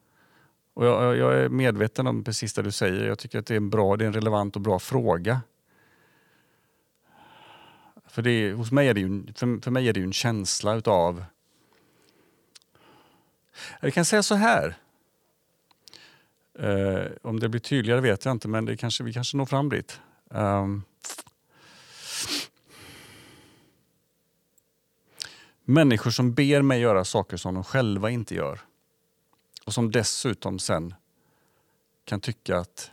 [0.75, 3.07] Och jag, jag, är medveten om precis det du säger.
[3.07, 5.41] Jag tycker att det är en bra, det är en relevant och bra fråga.
[8.09, 10.75] För, det, hos mig är det ju, för, för mig är det ju en känsla
[10.75, 11.25] utav...
[13.81, 14.77] Jag kan säga så här.
[16.61, 19.69] Uh, om det blir tydligare vet jag inte, men det kanske, vi kanske når fram
[19.69, 20.01] dit.
[20.29, 20.85] Um,
[25.65, 28.61] människor som ber mig göra saker som de själva inte gör.
[29.65, 30.95] Och som dessutom sen
[32.05, 32.91] kan tycka att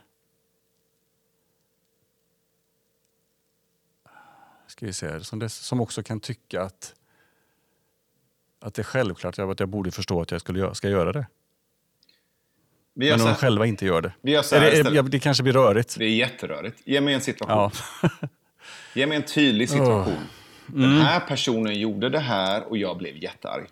[4.76, 6.94] ska vi säga, som, dess, som också kan tycka att,
[8.60, 11.26] att det är självklart att jag borde förstå att jag skulle, ska göra det.
[12.94, 14.12] Men om de själva inte gör det.
[14.20, 15.98] Vi gör så här det, det kanske blir rörigt.
[15.98, 16.80] Det är jätterörigt.
[16.84, 17.70] Ge mig en situation.
[18.02, 18.10] Ja.
[18.94, 20.14] Ge mig en tydlig situation.
[20.14, 20.74] Oh.
[20.74, 20.90] Mm.
[20.90, 23.66] Den här personen gjorde det här och jag blev jättearg.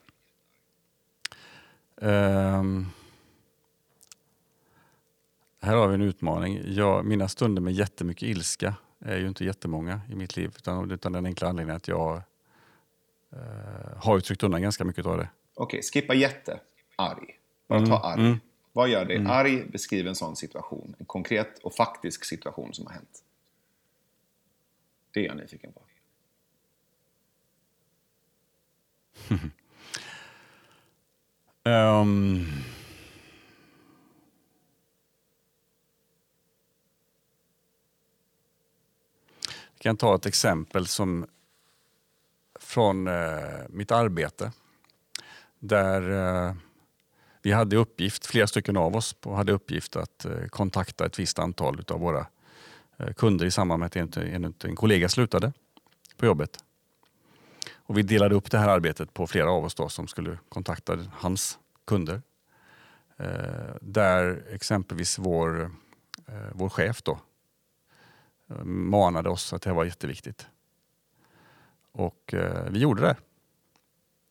[1.96, 2.90] Um,
[5.62, 6.62] här har vi en utmaning.
[6.66, 8.74] Jag, mina stunder med jättemycket ilska
[9.04, 10.52] är ju inte jättemånga i mitt liv.
[10.56, 12.22] Utan, utan den enkla anledningen att jag
[13.32, 13.38] uh,
[13.96, 15.28] har tryckt undan ganska mycket av det.
[15.54, 16.60] Okej, okay, skippa jätte.
[16.96, 17.38] Arg.
[17.66, 18.20] Bara mm, ta arg.
[18.20, 18.40] Mm.
[18.72, 19.30] Vad gör dig mm.
[19.30, 19.64] arg?
[19.64, 20.94] Beskriv en sån situation.
[20.98, 23.22] En konkret och faktisk situation som har hänt.
[25.10, 25.80] Det är jag nyfiken på.
[31.70, 32.46] um...
[39.84, 41.26] kan ta ett exempel som
[42.60, 44.52] från eh, mitt arbete.
[45.58, 46.54] Där eh,
[47.42, 51.84] vi hade uppgift, flera stycken av oss hade uppgift att eh, kontakta ett visst antal
[51.88, 52.26] av våra
[52.96, 55.52] eh, kunder i samband med att en, en, en kollega slutade
[56.16, 56.64] på jobbet.
[57.74, 60.98] Och vi delade upp det här arbetet på flera av oss då, som skulle kontakta
[61.12, 62.22] hans kunder.
[63.16, 65.62] Eh, där exempelvis vår,
[66.26, 67.18] eh, vår chef då,
[68.64, 70.46] manade oss att det här var jätteviktigt.
[71.92, 73.16] Och eh, vi gjorde det.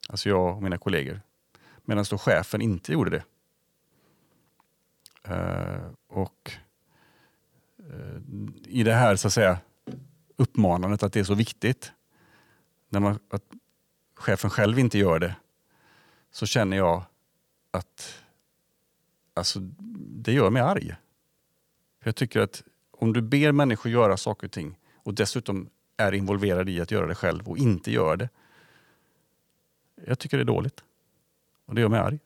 [0.09, 1.21] Alltså jag och mina kollegor.
[1.85, 3.23] Medan då chefen inte gjorde det.
[5.33, 6.51] Eh, och
[7.77, 8.21] eh,
[8.65, 9.59] i det här så att säga
[10.35, 11.91] uppmanandet att det är så viktigt
[12.89, 13.43] när man, att
[14.15, 15.35] chefen själv inte gör det,
[16.31, 17.03] så känner jag
[17.71, 18.23] att
[19.33, 19.59] alltså,
[19.97, 20.95] det gör mig arg.
[22.01, 22.63] För jag tycker att
[22.97, 27.07] om du ber människor göra saker och ting och dessutom är involverad i att göra
[27.07, 28.29] det själv och inte gör det.
[30.05, 30.83] Jag tycker det är dåligt.
[31.65, 32.19] Och det gör mig arg.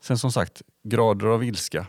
[0.00, 1.86] Sen som sagt, grader av ilska.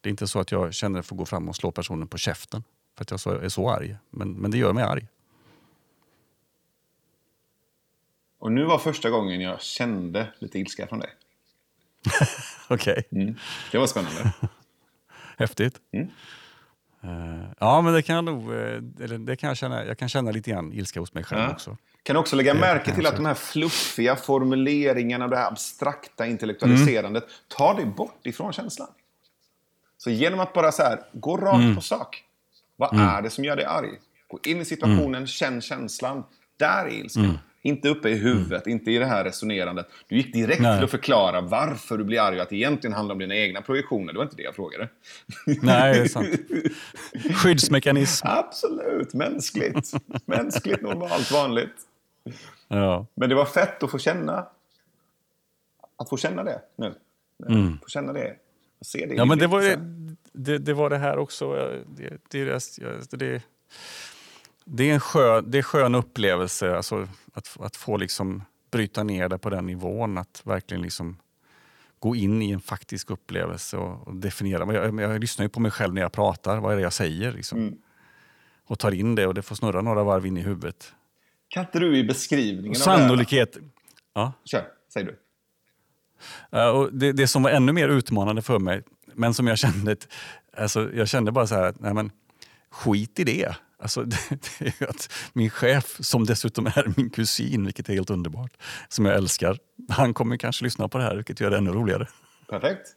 [0.00, 2.64] Det är inte så att jag känner att gå fram och slå personen på käften
[2.96, 3.96] för att jag är så arg.
[4.10, 5.06] Men, men det gör mig arg.
[8.38, 11.10] Och nu var första gången jag kände lite ilska från dig.
[12.68, 13.04] Okej.
[13.10, 13.22] Okay.
[13.22, 13.36] Mm.
[13.72, 14.32] Det var spännande.
[15.38, 15.76] Häftigt.
[15.92, 16.08] Mm.
[17.04, 18.52] Uh, ja, men det kan jag nog,
[19.00, 21.50] eller det kan jag känna, jag kan känna lite grann ilska hos mig själv ja.
[21.50, 21.76] också.
[22.02, 27.22] Kan också lägga det märke till att de här fluffiga formuleringarna, det här abstrakta intellektualiserandet,
[27.22, 27.34] mm.
[27.48, 28.88] tar det bort ifrån känslan.
[29.96, 31.74] Så genom att bara så här, gå rakt mm.
[31.74, 32.24] på sak.
[32.76, 33.08] Vad mm.
[33.08, 33.90] är det som gör dig arg?
[34.28, 35.26] Gå in i situationen, mm.
[35.26, 36.24] känn känslan.
[36.56, 37.38] Där är ilskan.
[37.68, 38.78] Inte uppe i huvudet, mm.
[38.78, 39.86] inte i det här resonerandet.
[40.08, 40.76] Du gick direkt Nej.
[40.76, 43.62] till att förklara varför du blir arg och att det egentligen handlar om dina egna
[43.62, 44.12] projektioner.
[44.12, 44.88] Det var inte det jag frågade.
[45.46, 46.28] Nej, det är sant.
[47.34, 48.26] Skyddsmekanism.
[48.28, 49.92] Absolut, mänskligt.
[50.24, 51.74] mänskligt, normalt, vanligt.
[52.68, 53.06] Ja.
[53.14, 54.46] Men det var fett att få känna
[55.98, 56.94] att få känna det nu.
[57.48, 57.78] Mm.
[57.82, 58.36] Få känna det.
[58.80, 59.78] Se det ja, men det var det,
[60.32, 61.54] det, det, var det här också.
[61.96, 62.44] Det, det,
[63.10, 63.42] det, det
[64.76, 69.38] är en skön, det är skön upplevelse alltså, att, att få liksom bryta ner det
[69.38, 70.18] på den nivån.
[70.18, 71.16] Att verkligen liksom
[71.98, 74.74] gå in i en faktisk upplevelse och, och definiera.
[74.74, 76.60] Jag, jag, lyssnar ju på mig själv när jag pratar.
[76.60, 77.32] Vad är det jag säger?
[77.32, 77.58] Liksom.
[77.58, 77.74] Mm.
[78.64, 80.94] Och tar in det och det får snurra några varv in i huvudet.
[81.48, 83.56] Kan inte du i beskrivningen Sannolikhet.
[83.56, 83.68] av det
[84.14, 84.32] Ja.
[84.44, 85.18] Kör, säg du.
[86.58, 88.82] Uh, och det, det som var ännu mer utmanande för mig,
[89.14, 89.96] men som jag kände,
[90.56, 92.10] alltså, jag kände bara så här, nej men
[92.70, 93.56] skit i det.
[93.78, 94.16] Alltså, det,
[94.58, 98.52] det, är att min chef, som dessutom är min kusin, vilket är helt underbart,
[98.88, 102.06] som jag älskar, han kommer kanske lyssna på det här, vilket gör det ännu roligare.
[102.48, 102.94] Perfekt.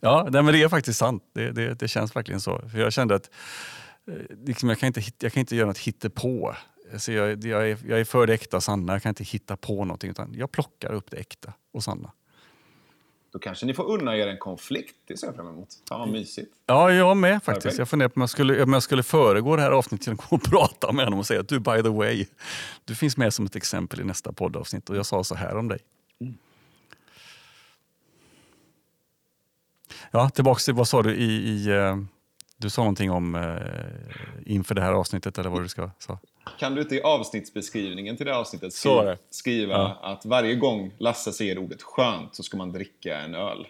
[0.00, 1.22] Ja, nej, men det är faktiskt sant.
[1.34, 2.68] Det, det, det känns verkligen så.
[2.68, 3.30] För jag kände att
[4.08, 6.54] eh, liksom, jag, kan inte, jag kan inte göra något hittepå.
[6.92, 9.56] Alltså jag, jag, är, jag är för det äkta och sanna, jag kan inte hitta
[9.56, 10.10] på någonting.
[10.10, 12.12] Utan jag plockar upp det äkta och sanna.
[13.32, 14.96] Då kanske ni får unna er en konflikt.
[15.06, 15.68] Det ser jag fram emot.
[15.88, 16.52] Fan vad mysigt.
[16.66, 17.64] Ja, jag med faktiskt.
[17.64, 17.78] Perfekt.
[17.78, 20.42] Jag funderar på om jag, skulle, om jag skulle föregå det här avsnittet genom att
[20.50, 22.26] prata med honom och säga att du, by the way,
[22.84, 25.68] du finns med som ett exempel i nästa poddavsnitt och jag sa så här om
[25.68, 25.78] dig.
[26.20, 26.34] Mm.
[30.10, 31.96] Ja, tillbaks till vad sa du i, i uh,
[32.56, 33.60] du sa någonting om uh,
[34.46, 36.18] inför det här avsnittet eller vad du ska sa.
[36.58, 39.98] Kan du inte i avsnittsbeskrivningen till det avsnittet skriva, skriva ja.
[40.02, 43.66] att varje gång Lasse säger ordet skönt så ska man dricka en öl?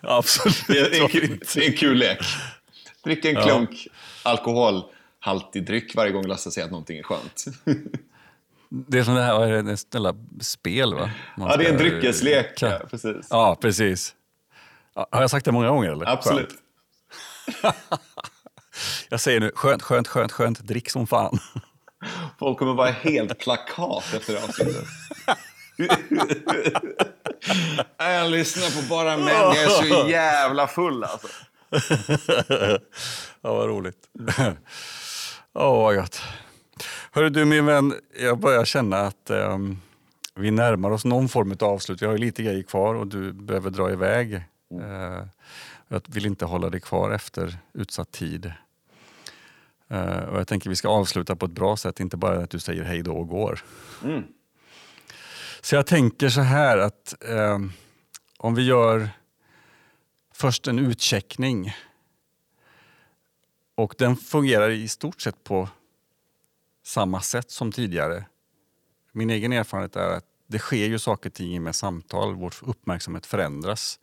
[0.00, 0.64] Absolut.
[0.68, 2.18] Det är, en, kul, det är en kul lek.
[3.04, 3.92] Dricka en klunk ja.
[4.30, 7.44] alkoholhaltig dryck varje gång Lasse säger att någonting är skönt.
[8.68, 11.10] Det är som det här, vad är det, ställa spel va?
[11.36, 12.62] Man ja, det är en dryckeslek.
[12.62, 13.26] Ja, precis.
[13.30, 14.14] Ja, precis.
[14.94, 15.92] Har jag sagt det många gånger?
[15.92, 16.08] Eller?
[16.08, 16.48] Absolut.
[16.48, 16.60] Skönt.
[19.08, 21.38] Jag säger nu, skönt, skönt, skönt, skönt, drick som fan.
[22.38, 24.84] Folk kommer vara helt plakat efter avsnittet.
[27.98, 31.28] jag lyssnar på bara män, jag är så jävla full alltså.
[33.40, 34.08] ja, vad roligt.
[35.54, 36.22] Åh, oh, vad gott.
[37.10, 39.80] Hörru du min vän, jag börjar känna att um,
[40.34, 42.00] vi närmar oss någon form av avslut.
[42.00, 44.42] Jag har lite grejer kvar och du behöver dra iväg.
[44.70, 44.90] Mm.
[44.90, 45.22] Uh,
[45.88, 48.52] jag vill inte hålla dig kvar efter utsatt tid.
[49.92, 52.58] Uh, och jag tänker vi ska avsluta på ett bra sätt, inte bara att du
[52.58, 53.60] säger hej då och går.
[54.04, 54.24] Mm.
[55.60, 57.58] Så jag tänker så här att uh,
[58.38, 59.08] om vi gör
[60.32, 61.74] först en utcheckning
[63.74, 65.68] och den fungerar i stort sett på
[66.82, 68.26] samma sätt som tidigare.
[69.12, 73.26] Min egen erfarenhet är att det sker ju saker och ting med samtal, vår uppmärksamhet
[73.26, 74.00] förändras.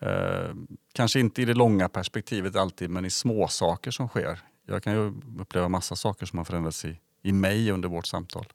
[0.00, 0.54] Eh,
[0.92, 4.40] kanske inte i det långa perspektivet alltid, men i små saker som sker.
[4.66, 8.46] Jag kan ju uppleva massa saker som har förändrats i, i mig under vårt samtal.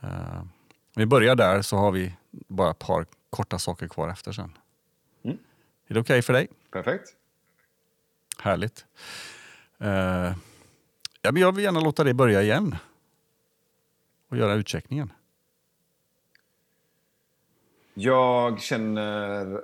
[0.00, 0.42] Eh,
[0.94, 4.58] vi börjar där så har vi bara ett par korta saker kvar efter sen.
[5.22, 5.38] Mm.
[5.86, 6.48] Är det okej okay för dig?
[6.70, 7.08] Perfekt.
[8.38, 8.86] Härligt.
[9.78, 10.34] Eh,
[11.22, 12.76] ja, men jag vill gärna låta dig börja igen
[14.28, 15.12] och göra utcheckningen.
[17.94, 19.62] Jag känner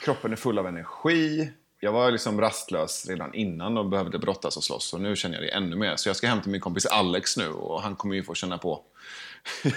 [0.00, 1.52] kroppen är full av energi.
[1.80, 4.94] Jag var liksom rastlös redan innan och behövde brottas och slåss.
[4.94, 5.96] Och nu känner jag det ännu mer.
[5.96, 8.58] Så jag ska hem till min kompis Alex nu och han kommer ju få känna
[8.58, 8.82] på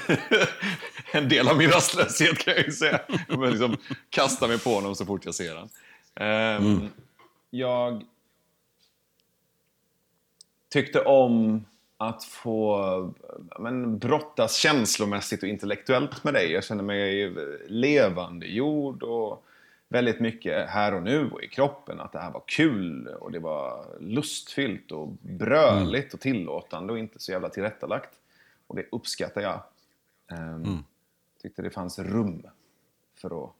[1.11, 2.99] en del av min rastlöshet kan jag ju säga.
[3.07, 3.77] Jag kommer liksom
[4.09, 5.69] kasta mig på honom så fort jag ser honom.
[6.19, 6.89] Um, mm.
[7.49, 8.03] Jag
[10.69, 11.65] tyckte om
[11.97, 13.13] att få
[13.59, 16.51] men, brottas känslomässigt och intellektuellt med dig.
[16.51, 17.33] Jag känner mig
[17.67, 19.45] levande jord och
[19.93, 21.99] väldigt mycket här och nu och i kroppen.
[21.99, 27.19] Att det här var kul och det var lustfyllt och bröligt och tillåtande och inte
[27.19, 28.19] så jävla tillrättalagt.
[28.67, 29.63] Och det uppskattar jag.
[30.31, 30.83] Um, mm.
[31.41, 32.47] Tyckte det fanns rum
[33.15, 33.51] för att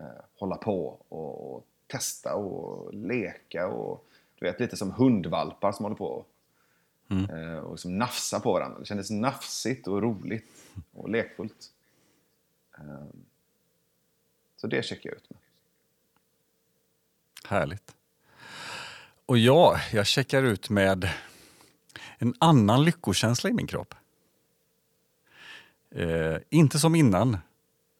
[0.00, 0.06] uh,
[0.38, 4.06] hålla på och, och, testa och leka och
[4.38, 6.24] du vet lite som hundvalpar som håller på
[7.08, 7.30] mm.
[7.30, 8.78] uh, och som nafsar på varandra.
[8.78, 11.72] Det kändes nafsigt och roligt och lekfullt.
[12.78, 13.24] Um,
[14.56, 15.38] Så det checkar jag ut med.
[17.48, 17.94] Härligt.
[19.26, 21.10] Och ja, jag checkar ut med
[22.18, 23.94] en annan lyckokänsla i min kropp.
[25.90, 27.34] Eh, inte som innan,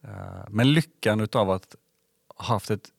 [0.02, 1.76] eh, men lyckan av att
[2.28, 2.92] ha haft ett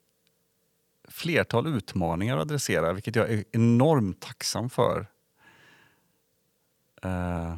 [1.07, 5.07] flertal utmaningar att adressera, vilket jag är enormt tacksam för.
[7.03, 7.57] Eh,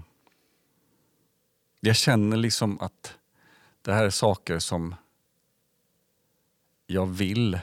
[1.80, 3.18] jag känner liksom att
[3.82, 4.96] det här är saker som
[6.88, 7.60] jag vill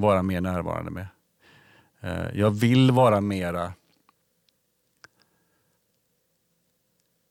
[0.00, 1.06] vara mer närvarande med.
[2.00, 3.72] Eh, jag vill vara mera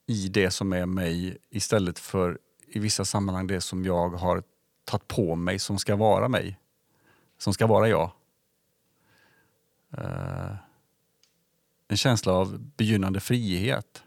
[0.06, 4.44] i det som är mig istället för i vissa sammanhang det som jag har
[4.86, 6.60] tagit på mig som ska vara mig.
[7.38, 8.12] Som ska vara jag.
[9.98, 10.56] Eh,
[11.88, 14.04] en känsla av begynnande frihet.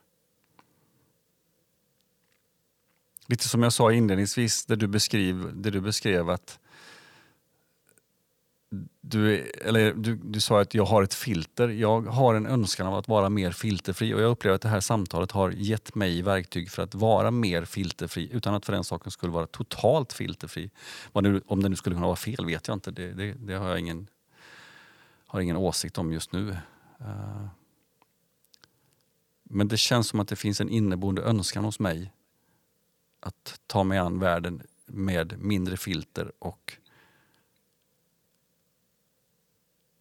[3.27, 6.59] Lite som jag sa inledningsvis, där du beskrev, där du beskrev att
[9.01, 11.69] du, eller du, du sa att jag har ett filter.
[11.69, 14.81] Jag har en önskan av att vara mer filterfri och jag upplever att det här
[14.81, 19.11] samtalet har gett mig verktyg för att vara mer filterfri utan att för den saken
[19.11, 20.71] skulle vara totalt filterfri.
[21.47, 22.91] om det nu skulle kunna vara fel vet jag inte.
[22.91, 24.07] Det, det, det har jag ingen,
[25.27, 26.51] har ingen åsikt om just nu.
[27.01, 27.47] Uh,
[29.43, 32.13] men det känns som att det finns en inneboende önskan hos mig
[33.21, 36.77] att ta mig an världen med mindre filter och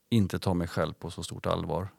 [0.10, 1.90] inte ta mig själv på så stort allvar.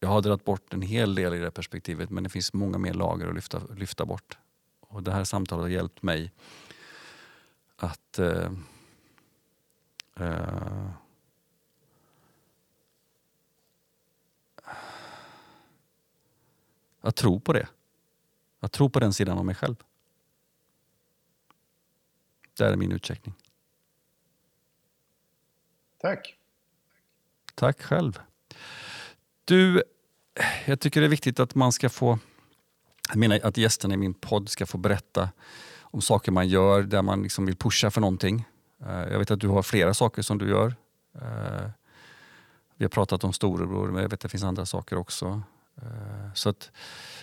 [0.00, 2.94] Jag har dragit bort en hel del i det perspektivet men det finns många mer
[2.94, 4.38] lager att lyfta, lyfta bort.
[4.80, 6.32] Och Det här samtalet har hjälpt mig
[7.76, 8.52] att eh,
[10.16, 10.90] eh,
[17.00, 17.68] att tro på det.
[18.60, 19.76] Att tro på den sidan av mig själv.
[22.56, 23.34] Det är min utcheckning.
[25.98, 26.38] Tack.
[27.54, 28.20] Tack själv.
[29.44, 29.82] Du,
[30.66, 32.18] jag tycker det är viktigt att man ska få,
[33.08, 35.28] jag menar att gästerna i min podd ska få berätta
[35.80, 38.44] om saker man gör där man liksom vill pusha för någonting.
[38.86, 40.74] Eh, jag vet att du har flera saker som du gör.
[41.14, 41.70] Eh,
[42.76, 45.42] vi har pratat om storebror, men jag vet att det finns andra saker också.
[45.82, 46.70] Eh, så att,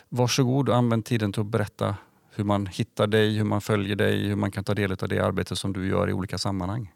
[0.10, 1.96] varsågod och använd tiden till att berätta
[2.36, 5.20] hur man hittar dig, hur man följer dig, hur man kan ta del av det
[5.20, 6.94] arbete som du gör i olika sammanhang.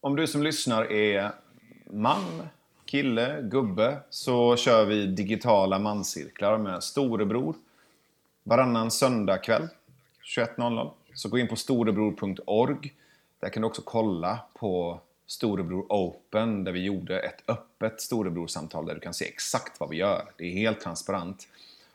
[0.00, 1.32] Om du som lyssnar är
[1.90, 2.48] man,
[2.84, 7.54] kille, gubbe så kör vi digitala manscirklar med storebror
[8.42, 9.68] varannan söndagkväll
[10.36, 10.90] 21.00.
[11.14, 12.94] Så gå in på storebror.org.
[13.40, 18.94] Där kan du också kolla på Storebror Open där vi gjorde ett öppet storebrorsamtal där
[18.94, 20.30] du kan se exakt vad vi gör.
[20.36, 21.48] Det är helt transparent.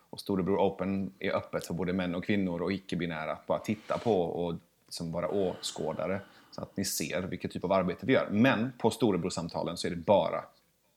[0.09, 3.97] Och Storebror Open är öppet för både män och kvinnor och icke-binära att bara titta
[3.97, 4.55] på och
[4.85, 6.21] liksom vara åskådare.
[6.55, 8.29] Så att ni ser vilket typ av arbete vi gör.
[8.31, 10.45] Men på storebrorsamtalen så är det bara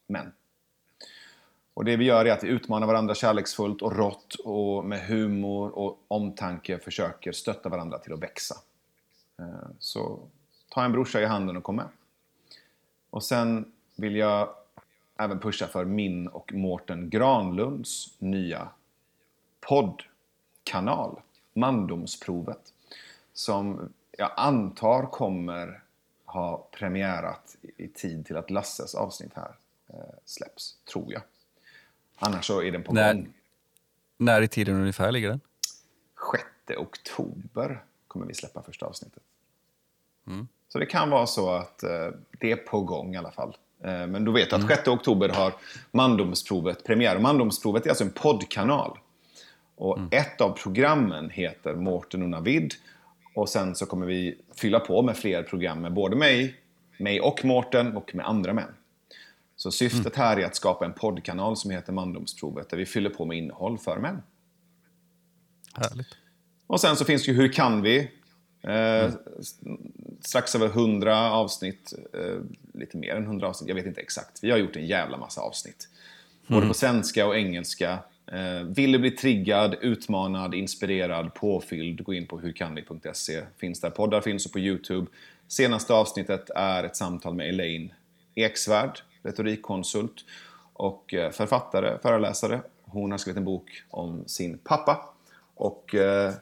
[0.07, 0.33] män.
[1.75, 5.79] Och det vi gör är att vi utmanar varandra kärleksfullt och rått och med humor
[5.79, 8.55] och omtanke försöker stötta varandra till att växa.
[9.39, 10.19] Eh, så
[10.69, 11.89] ta en brorsa i handen och kom med.
[13.11, 14.49] Och sen vill jag
[15.17, 18.69] även pusha för min och Mårten Granlunds nya
[19.61, 21.21] poddkanal,
[21.55, 22.73] Mandomsprovet.
[23.33, 25.83] Som jag antar kommer
[26.25, 29.55] ha premiärat i tid till att Lasses avsnitt här
[29.89, 31.23] eh, släpps, tror jag.
[32.19, 33.33] Annars så är den på när, gång.
[34.17, 35.41] När i tiden ungefär ligger den?
[36.67, 39.23] 6 oktober kommer vi släppa första avsnittet.
[40.27, 40.49] Mm.
[40.69, 42.09] Så det kan vara så att eh,
[42.41, 43.57] det är på gång i alla fall.
[43.83, 44.99] Eh, men du vet att 6 mm.
[44.99, 45.55] oktober har
[45.91, 47.17] Mandomsprovet premiär.
[47.17, 48.99] Och Mandomsprovet är alltså en poddkanal.
[49.75, 50.09] Och mm.
[50.13, 52.75] ett av programmen heter Mårten och Navid.
[53.37, 56.61] Och sen så kommer vi fylla på med fler program med både mig,
[56.99, 58.75] mig och Mårten och med andra män.
[59.57, 60.27] Så syftet mm.
[60.27, 63.79] här är att skapa en poddkanal som heter Mandomsprovet där vi fyller på med innehåll
[63.79, 64.23] för män.
[65.73, 66.07] Härligt.
[66.67, 67.99] Och sen så finns ju Hur kan vi?
[68.63, 69.13] Eh, mm.
[70.21, 72.41] Strax över 100 avsnitt, eh,
[72.75, 74.39] lite mer än 100 avsnitt, jag vet inte exakt.
[74.43, 75.89] Vi har gjort en jävla massa avsnitt.
[76.47, 76.69] Både mm.
[76.69, 77.99] på svenska och engelska.
[78.27, 83.43] Eh, vill du bli triggad, utmanad, inspirerad, påfylld, gå in på hurkanvi.se.
[83.57, 85.07] Finns där poddar finns och på Youtube.
[85.49, 87.93] Senaste avsnittet är ett samtal med Elaine
[88.35, 90.25] Eksvärd, retorikkonsult
[90.73, 92.61] och eh, författare, föreläsare.
[92.85, 95.15] Hon har skrivit en bok om sin pappa
[95.55, 96.35] och eh,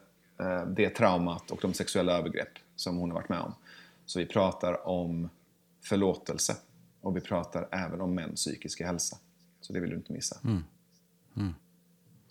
[0.66, 3.54] det traumat och de sexuella övergrepp som hon har varit med om.
[4.06, 5.30] Så vi pratar om
[5.82, 6.56] förlåtelse
[7.00, 9.16] och vi pratar även om mäns psykiska hälsa.
[9.60, 10.36] Så det vill du inte missa.
[10.44, 10.64] Mm.
[11.36, 11.54] Mm.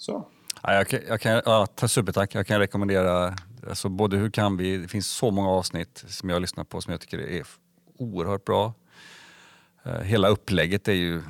[0.03, 0.27] Så.
[0.63, 2.35] Ja, jag, kan- jag kan, ja, supertack.
[2.35, 3.35] Jag kan rekommendera
[3.69, 4.77] alltså, både Hur kan vi?
[4.77, 7.47] Det finns så många avsnitt som jag har lyssnat på som jag tycker är
[7.97, 8.73] oerhört bra.
[9.83, 11.21] Eh, hela upplägget är ju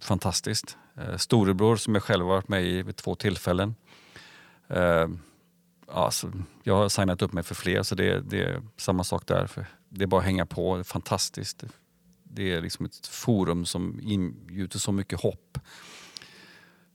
[0.00, 0.76] fantastiskt.
[0.96, 3.74] Eh, storebror som jag själv har varit med i vid två tillfällen.
[5.88, 6.32] Alltså,
[6.62, 9.46] jag har signat upp mig för fler så det, det är samma sak där.
[9.46, 11.64] För det är bara att hänga på, det är fantastiskt.
[12.22, 15.58] Det är liksom ett forum som ingjuter så mycket hopp.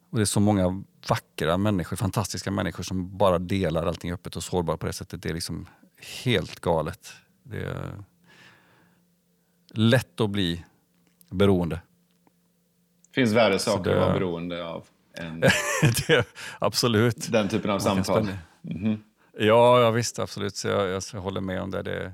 [0.10, 4.44] Och det är så många vackra människor, fantastiska människor som bara delar allting öppet och
[4.44, 5.22] sårbart på det sättet.
[5.22, 5.68] Det är liksom
[6.24, 7.14] helt galet.
[7.44, 8.04] Det är
[9.74, 10.66] lätt att bli
[11.30, 11.82] beroende.
[13.16, 14.86] finns värre saker det- att vara beroende av
[15.18, 15.40] än
[16.08, 16.26] det,
[16.60, 17.32] absolut.
[17.32, 18.28] den typen av samtal.
[18.62, 18.98] spänna-
[19.40, 20.56] Ja, ja, visst, absolut.
[20.56, 21.82] Så jag, jag, håller med om det.
[21.82, 22.14] det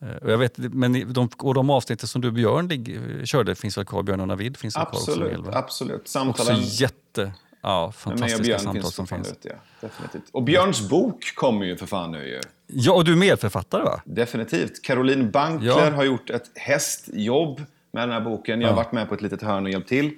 [0.00, 3.84] eh, och jag vet, men de, och de avsnitten som du Björn körde, finns väl
[3.84, 4.02] kvar?
[4.02, 5.10] Björn och Navid finns väl kvar också?
[5.10, 6.00] Absolut, absolut.
[6.00, 9.32] Också Samtalen jätte, ja, fantastiska samtal som finns.
[9.32, 9.48] ute.
[9.48, 9.88] Ja.
[9.88, 10.22] Definitivt.
[10.32, 12.40] Och Björns bok kommer ju för fan nu ju.
[12.66, 14.02] Ja, och du är medförfattare va?
[14.04, 14.82] Definitivt.
[14.82, 15.90] Caroline Bankler Ja.
[15.90, 17.62] har gjort ett hästjobb
[17.92, 18.60] med den här boken.
[18.60, 18.82] Jag har Ja.
[18.82, 20.10] varit med på ett litet hörn och hjälpt till.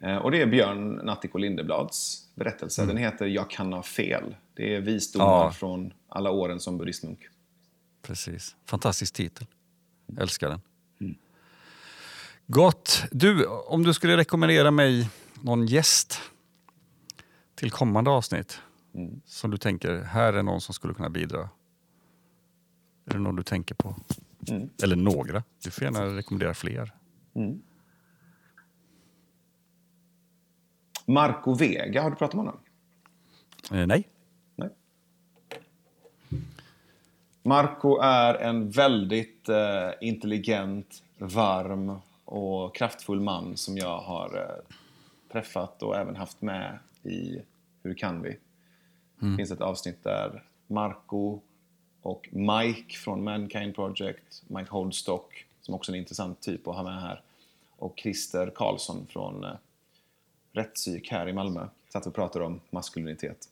[0.00, 2.86] Eh, Och det är Björn Natthiko Lindeblads berättelse.
[2.86, 4.36] Den heter Jag kan ha fel.
[4.54, 5.52] Det är visdomar Mm.
[5.52, 7.18] Från alla åren som buddhistmunk.
[8.02, 8.56] Precis.
[8.66, 9.46] Fantastisk titel.
[10.20, 10.60] Älskar den.
[11.00, 11.14] Mm.
[12.46, 13.02] Gott.
[13.10, 15.08] Du, om du skulle rekommendera mig
[15.40, 16.20] någon gäst
[17.54, 18.60] till kommande avsnitt
[18.94, 19.20] Mm.
[19.24, 21.40] som du tänker, här är någon som skulle kunna bidra.
[23.06, 23.96] Är det någon du tänker på?
[24.48, 24.70] Mm.
[24.82, 25.42] Eller några.
[25.64, 26.92] Du får gärna rekommendera fler.
[31.06, 32.60] Marco Vega, har du pratat med honom?
[33.80, 34.08] Eh, nej?
[34.56, 34.68] Nej.
[37.42, 44.74] Marco är en väldigt eh, intelligent, varm och kraftfull man som jag har eh,
[45.32, 47.42] träffat och även haft med i
[47.82, 48.36] Hur kan vi?
[49.18, 51.40] Det finns ett avsnitt där Marco
[52.02, 56.82] och Mike från Mankind Project, Mike Holdstock, som också är en intressant typ att ha
[56.82, 57.22] med här,
[57.76, 59.50] och Christer Karlsson från eh,
[60.52, 63.48] Rättspsyk här i Malmö satt och pratade om maskulinitet.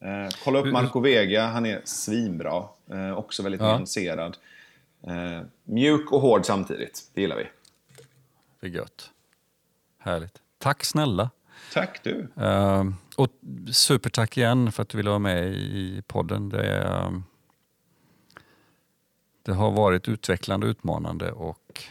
[0.00, 2.68] Eh, kolla upp Marco Vega, han är svinbra.
[2.90, 3.66] Eh, också väldigt Ja.
[3.76, 4.36] nyanserad.
[5.02, 7.46] Eh, mjuk och hård samtidigt, det gillar vi.
[8.60, 9.10] Det är gött.
[9.98, 10.42] Härligt.
[10.58, 11.30] Tack snälla.
[11.72, 12.28] Tack du!
[12.40, 12.84] Eh,
[13.16, 13.28] och
[13.72, 16.48] supertack igen för att du ville vara med i podden.
[16.48, 17.22] Det, är,
[19.42, 21.84] det har varit utvecklande, utmanande och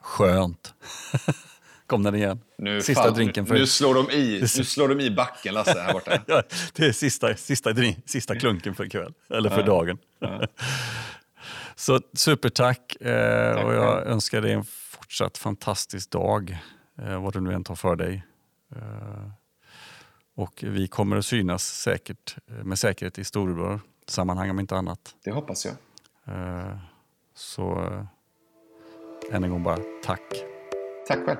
[0.00, 0.74] skönt.
[1.86, 2.40] Kom den igen.
[2.58, 3.54] Nu, sista fan, drinken för...
[3.54, 6.22] nu, slår de i, nu slår de i backen, Lasse, här borta.
[6.26, 6.42] Ja,
[6.72, 9.98] det är sista, sista, drink, sista klunken för ikväll, eller för dagen.
[11.76, 16.58] Så supertack eh, Tack och jag önskar dig en fortsatt fantastisk dag,
[17.02, 18.24] eh, vad du nu än tar för dig.
[18.76, 19.30] Eh,
[20.34, 25.14] och vi kommer att synas säkert, eh, med säkerhet i storebror sammanhang om inte annat.
[25.24, 25.74] Det hoppas jag.
[26.34, 26.76] Eh,
[27.34, 30.22] så eh, än en gång bara tack.
[31.08, 31.38] Tack själv.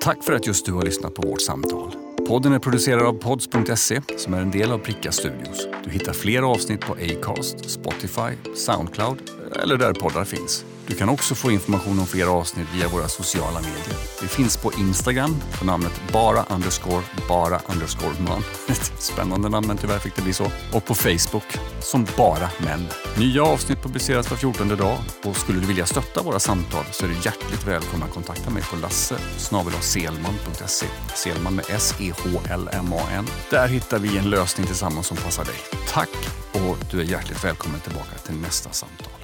[0.00, 1.92] Tack för att just du har lyssnat på vårt samtal.
[2.28, 5.68] Podden är producerad av pods.se som är en del av Pricka Studios.
[5.84, 9.30] Du hittar fler avsnitt på Acast, Spotify, Soundcloud
[9.62, 10.64] eller där poddar finns.
[10.86, 13.96] Du kan också få information om fler avsnitt via våra sociala medier.
[14.22, 18.42] Vi finns på Instagram på namnet bara underscore bara underscore man.
[18.68, 20.50] Ett spännande namn men tyvärr fick det bli så.
[20.72, 22.86] Och på Facebook som bara män.
[23.18, 27.08] Nya avsnitt publiceras var 14 dag och skulle du vilja stötta våra samtal så är
[27.08, 29.16] du hjärtligt välkommen att kontakta mig på lasse
[29.80, 30.86] selman.se.
[31.14, 33.26] Selman med S-E-H-L-M-A-N.
[33.50, 35.56] Där hittar vi en lösning tillsammans som passar dig.
[35.88, 36.08] Tack
[36.52, 39.21] och du är hjärtligt välkommen tillbaka till nästa samtal.